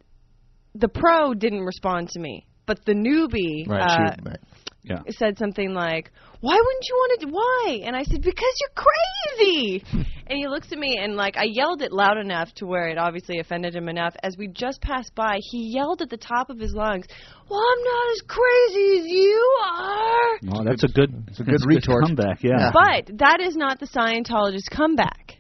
the 0.76 0.90
pro 0.90 1.34
didn't 1.34 1.62
respond 1.62 2.10
to 2.10 2.20
me, 2.20 2.46
but 2.68 2.86
the 2.86 2.94
newbie 2.94 3.68
Right, 3.68 3.82
uh, 3.82 4.14
she- 4.16 4.30
right. 4.30 4.40
Yeah. 4.84 5.00
said 5.10 5.38
something 5.40 5.74
like, 5.74 6.12
"Why 6.42 6.56
wouldn't 6.56 6.88
you 6.88 6.96
want 6.96 7.22
to? 7.22 7.28
Why?" 7.28 7.82
And 7.86 7.96
I 7.96 8.04
said, 8.04 8.22
"Because 8.22 8.54
you're 8.62 8.86
crazy." 8.86 9.84
and 10.28 10.38
he 10.38 10.48
looks 10.48 10.72
at 10.72 10.78
me 10.78 10.98
and 11.02 11.16
like 11.16 11.38
I 11.38 11.46
yelled 11.46 11.82
it 11.82 11.92
loud 11.92 12.18
enough 12.18 12.54
to 12.56 12.66
where 12.66 12.88
it 12.88 12.98
obviously 12.98 13.40
offended 13.40 13.76
him 13.76 13.90
enough. 13.90 14.16
As 14.24 14.38
we 14.38 14.48
just 14.48 14.82
passed 14.82 15.14
by, 15.16 15.40
he 15.42 15.74
yelled 15.74 16.02
at 16.02 16.10
the 16.10 16.18
top 16.18 16.50
of 16.50 16.60
his 16.60 16.74
lungs, 16.74 17.06
"Well, 17.50 17.60
I'm 17.60 17.84
not 17.84 18.12
as 18.14 18.22
crazy 18.28 19.00
as 19.00 19.06
you 19.08 19.58
are." 19.66 20.40
Oh, 20.54 20.64
that's 20.64 20.84
a 20.84 20.88
good. 20.88 21.26
It's 21.28 21.40
a 21.40 21.44
good 21.44 21.56
that's 21.56 21.68
retort. 21.68 22.06
comeback. 22.06 22.44
Yeah. 22.44 22.72
But 22.72 23.18
that 23.18 23.40
is 23.42 23.56
not 23.56 23.80
the 23.80 23.88
Scientologist 23.88 24.70
comeback. 24.72 25.39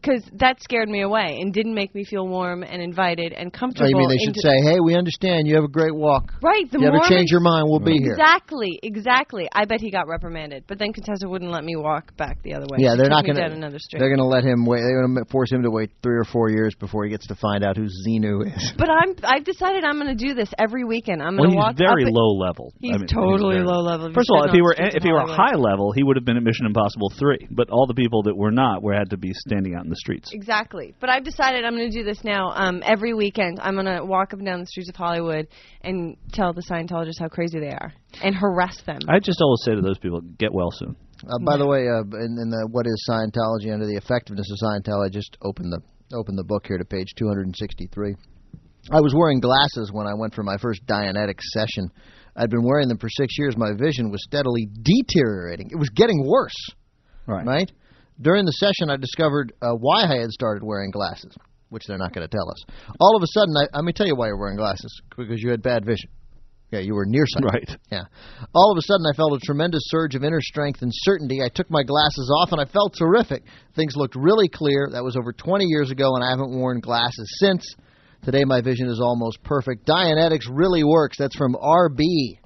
Because 0.00 0.24
that 0.40 0.62
scared 0.62 0.88
me 0.88 1.02
away 1.02 1.38
and 1.40 1.52
didn't 1.52 1.74
make 1.74 1.94
me 1.94 2.04
feel 2.04 2.26
warm 2.26 2.62
and 2.62 2.80
invited 2.80 3.32
and 3.32 3.48
Oh, 3.54 3.58
comfortable. 3.58 3.90
you 3.90 3.96
mean 3.98 4.08
they 4.08 4.18
should 4.24 4.36
say, 4.36 4.56
"Hey, 4.64 4.80
we 4.80 4.94
understand 4.96 5.46
you 5.46 5.54
have 5.56 5.64
a 5.64 5.68
great 5.68 5.94
walk. 5.94 6.32
Right, 6.42 6.64
the 6.70 6.78
if 6.78 6.82
you 6.82 6.88
ever 6.88 7.00
change 7.08 7.30
your 7.30 7.40
mind, 7.40 7.66
we'll 7.68 7.80
be 7.80 7.98
here." 7.98 8.12
Exactly, 8.12 8.78
exactly. 8.82 9.48
I 9.52 9.64
bet 9.66 9.80
he 9.80 9.90
got 9.90 10.08
reprimanded, 10.08 10.64
but 10.66 10.78
then 10.78 10.92
Contessa 10.92 11.28
wouldn't 11.28 11.50
let 11.50 11.64
me 11.64 11.76
walk 11.76 12.16
back 12.16 12.42
the 12.42 12.54
other 12.54 12.66
way. 12.70 12.78
Yeah, 12.80 12.92
She 12.92 12.98
they're 12.98 13.10
not 13.10 13.24
going 13.24 13.36
down 13.36 13.50
to. 13.50 13.56
another 13.56 13.78
street. 13.78 13.98
They're 14.00 14.08
going 14.08 14.24
to 14.24 14.30
let 14.30 14.44
him 14.44 14.64
wait. 14.64 14.80
They're 14.80 15.02
going 15.02 15.16
to 15.16 15.30
force 15.30 15.52
him 15.52 15.62
to 15.62 15.70
wait 15.70 15.90
three 16.02 16.16
or 16.16 16.24
four 16.24 16.48
years 16.50 16.74
before 16.74 17.04
he 17.04 17.10
gets 17.10 17.26
to 17.28 17.34
find 17.34 17.62
out 17.64 17.76
who 17.76 17.84
Xenu 17.84 18.46
is. 18.46 18.72
But 18.78 18.88
I'm 18.88 19.14
I've 19.24 19.44
decided 19.44 19.84
I'm 19.84 20.00
going 20.00 20.16
to 20.16 20.26
do 20.26 20.34
this 20.34 20.48
every 20.58 20.84
weekend. 20.84 21.22
I'm 21.22 21.36
going 21.36 21.50
to 21.50 21.54
he's 21.54 21.62
walk 21.62 21.76
very 21.76 22.04
up 22.06 22.12
low 22.12 22.38
level. 22.38 22.72
He's 22.80 22.94
I 22.94 22.98
mean, 22.98 23.06
totally 23.06 23.56
very- 23.56 23.66
low 23.66 23.82
level. 23.82 24.12
First 24.14 24.30
of 24.30 24.36
all, 24.36 24.44
if 24.44 24.52
he 24.52 24.62
were 24.62 24.74
if 24.78 25.02
he 25.02 25.12
were 25.12 25.26
high 25.26 25.56
level, 25.56 25.92
he 25.92 26.02
would 26.02 26.16
have 26.16 26.24
been 26.24 26.36
at 26.36 26.42
Mission 26.42 26.66
Impossible 26.66 27.10
three. 27.18 27.46
But 27.50 27.68
all 27.70 27.86
the 27.86 27.94
people 27.94 28.22
that 28.24 28.36
were 28.36 28.50
not 28.52 28.82
were 28.82 28.94
had 28.94 29.10
to 29.10 29.16
be 29.18 29.32
standing 29.34 29.74
out 29.74 29.84
in 29.90 29.92
the 29.92 29.96
streets. 29.96 30.30
Exactly. 30.32 30.94
But 31.00 31.10
I've 31.10 31.24
decided 31.24 31.64
I'm 31.64 31.76
going 31.76 31.90
to 31.90 31.98
do 31.98 32.04
this 32.04 32.22
now. 32.22 32.52
Um, 32.54 32.80
every 32.86 33.12
weekend, 33.12 33.58
I'm 33.60 33.74
going 33.74 33.86
to 33.86 34.04
walk 34.04 34.32
up 34.32 34.38
and 34.38 34.46
down 34.46 34.60
the 34.60 34.66
streets 34.66 34.88
of 34.88 34.94
Hollywood 34.94 35.48
and 35.82 36.16
tell 36.32 36.52
the 36.52 36.62
Scientologists 36.62 37.18
how 37.18 37.28
crazy 37.28 37.58
they 37.58 37.72
are 37.72 37.92
and 38.22 38.34
harass 38.34 38.80
them. 38.82 39.00
I 39.08 39.18
just 39.18 39.40
always 39.40 39.62
say 39.64 39.74
to 39.74 39.80
those 39.80 39.98
people, 39.98 40.20
get 40.20 40.52
well 40.52 40.70
soon. 40.70 40.94
Uh, 41.28 41.38
by 41.44 41.56
the 41.56 41.66
way, 41.66 41.88
uh, 41.88 42.02
in, 42.22 42.38
in 42.40 42.48
the 42.50 42.68
what 42.70 42.86
is 42.86 43.04
Scientology 43.10 43.72
under 43.74 43.86
the 43.86 43.96
effectiveness 43.96 44.46
of 44.50 44.58
Scientology, 44.62 45.06
I 45.06 45.08
just 45.10 45.36
opened 45.42 45.72
the 45.72 45.80
opened 46.16 46.38
the 46.38 46.44
book 46.44 46.66
here 46.66 46.78
to 46.78 46.84
page 46.84 47.14
263. 47.16 48.14
I 48.90 49.00
was 49.00 49.14
wearing 49.14 49.40
glasses 49.40 49.90
when 49.92 50.06
I 50.06 50.14
went 50.14 50.34
for 50.34 50.42
my 50.42 50.56
first 50.56 50.84
Dianetics 50.86 51.42
session. 51.52 51.90
I'd 52.34 52.50
been 52.50 52.64
wearing 52.64 52.88
them 52.88 52.98
for 52.98 53.08
six 53.10 53.36
years. 53.38 53.56
My 53.56 53.72
vision 53.74 54.10
was 54.10 54.22
steadily 54.24 54.66
deteriorating. 54.82 55.68
It 55.70 55.76
was 55.76 55.90
getting 55.90 56.24
worse. 56.26 56.56
Right. 57.26 57.46
Right. 57.46 57.72
During 58.20 58.44
the 58.44 58.52
session, 58.52 58.90
I 58.90 58.96
discovered 58.96 59.52
uh, 59.62 59.72
why 59.72 60.02
I 60.04 60.20
had 60.20 60.30
started 60.30 60.62
wearing 60.62 60.90
glasses, 60.90 61.34
which 61.70 61.86
they're 61.86 61.98
not 61.98 62.12
going 62.12 62.26
to 62.28 62.30
tell 62.30 62.50
us. 62.50 62.62
All 63.00 63.16
of 63.16 63.22
a 63.22 63.26
sudden, 63.32 63.54
I, 63.56 63.66
let 63.76 63.84
me 63.84 63.92
tell 63.92 64.06
you 64.06 64.14
why 64.16 64.26
you're 64.26 64.38
wearing 64.38 64.56
glasses 64.56 65.00
because 65.16 65.40
you 65.42 65.50
had 65.50 65.62
bad 65.62 65.84
vision. 65.84 66.10
Yeah, 66.70 66.80
you 66.80 66.94
were 66.94 67.06
nearsighted. 67.06 67.44
Right. 67.52 67.78
Yeah. 67.90 68.04
All 68.54 68.70
of 68.70 68.78
a 68.78 68.82
sudden, 68.82 69.04
I 69.12 69.16
felt 69.16 69.32
a 69.32 69.44
tremendous 69.44 69.82
surge 69.86 70.14
of 70.14 70.22
inner 70.22 70.40
strength 70.40 70.82
and 70.82 70.92
certainty. 70.94 71.40
I 71.44 71.48
took 71.48 71.68
my 71.68 71.82
glasses 71.82 72.30
off, 72.40 72.52
and 72.52 72.60
I 72.60 72.64
felt 72.64 72.94
terrific. 72.96 73.42
Things 73.74 73.96
looked 73.96 74.14
really 74.14 74.48
clear. 74.48 74.88
That 74.92 75.02
was 75.02 75.16
over 75.16 75.32
20 75.32 75.64
years 75.64 75.90
ago, 75.90 76.14
and 76.14 76.22
I 76.24 76.30
haven't 76.30 76.56
worn 76.56 76.78
glasses 76.78 77.28
since. 77.40 77.66
Today, 78.22 78.44
my 78.44 78.60
vision 78.60 78.86
is 78.88 79.00
almost 79.02 79.42
perfect. 79.42 79.84
Dianetics 79.86 80.46
really 80.48 80.84
works. 80.84 81.16
That's 81.18 81.34
from 81.34 81.54
RB. 81.54 82.38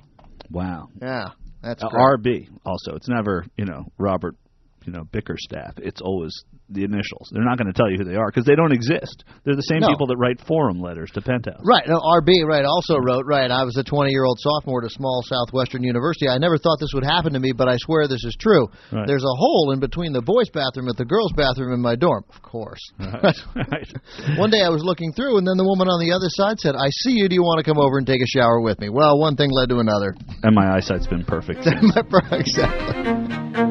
Wow. 0.51 0.89
Yeah, 1.03 1.31
that's 1.62 1.83
Uh. 1.83 1.89
RB 1.89 2.49
also. 2.64 2.95
It's 2.95 3.09
never 3.09 3.45
you 3.59 3.64
know 3.66 3.83
Robert 3.99 4.37
you 4.85 4.93
know 4.93 5.05
Bickerstaff. 5.12 5.74
It's 5.78 6.01
always 6.01 6.32
the 6.70 6.85
initials. 6.85 7.28
They're 7.32 7.45
not 7.45 7.59
going 7.59 7.68
to 7.68 7.76
tell 7.76 7.91
you 7.91 7.99
who 7.99 8.05
they 8.05 8.16
are 8.16 8.28
because 8.28 8.45
they 8.45 8.55
don't 8.57 8.72
exist. 8.72 9.24
They're 9.45 9.57
the 9.57 9.68
same 9.68 9.80
No. 9.80 9.89
people 9.89 10.07
that 10.09 10.16
write 10.16 10.41
forum 10.47 10.80
letters 10.80 11.11
to 11.12 11.20
Penthouse. 11.20 11.61
Right. 11.64 11.85
No, 11.87 12.01
RB, 12.01 12.45
right, 12.47 12.64
also 12.64 12.97
wrote, 12.99 13.24
right, 13.26 13.51
I 13.51 13.64
was 13.64 13.76
a 13.76 13.85
20 13.85 14.11
year 14.11 14.24
old 14.24 14.39
sophomore 14.41 14.82
at 14.82 14.89
a 14.89 14.95
small 14.95 15.22
southwestern 15.24 15.82
university. 15.82 16.28
I 16.28 16.39
never 16.39 16.57
thought 16.57 16.78
this 16.80 16.93
would 16.95 17.05
happen 17.05 17.32
to 17.35 17.41
me, 17.41 17.53
but 17.53 17.68
I 17.68 17.76
swear 17.78 18.09
this 18.09 18.24
is 18.24 18.37
true. 18.41 18.68
Right. 18.93 19.07
There's 19.07 19.24
a 19.24 19.37
hole 19.37 19.72
in 19.72 19.80
between 19.80 20.12
the 20.12 20.22
boys' 20.22 20.49
bathroom 20.51 20.89
and 20.89 20.97
the 20.97 21.05
girls' 21.05 21.32
bathroom 21.37 21.72
in 21.72 21.80
my 21.80 21.97
dorm. 21.97 22.24
Of 22.35 22.41
course. 22.43 22.80
right. 22.99 23.89
One 24.39 24.51
day 24.51 24.62
I 24.62 24.70
was 24.70 24.82
looking 24.85 25.12
through, 25.12 25.39
and 25.39 25.47
then 25.47 25.57
the 25.57 25.64
woman 25.68 25.89
on 25.89 26.01
the 26.01 26.12
other 26.12 26.28
side 26.28 26.59
said, 26.59 26.74
I 26.76 26.89
see 27.05 27.12
you. 27.12 27.28
Do 27.28 27.35
you 27.35 27.43
want 27.43 27.59
to 27.59 27.64
come 27.68 27.78
over 27.78 27.99
and 27.99 28.07
take 28.07 28.22
a 28.22 28.26
shower 28.26 28.61
with 28.61 28.80
me? 28.80 28.89
Well, 28.89 29.18
one 29.18 29.37
thing 29.37 29.51
led 29.53 29.68
to 29.68 29.78
another. 29.78 30.14
And 30.43 30.55
my 30.55 30.76
eyesight's 30.76 31.07
been 31.07 31.24
perfect. 31.24 31.61
exactly. 32.32 33.63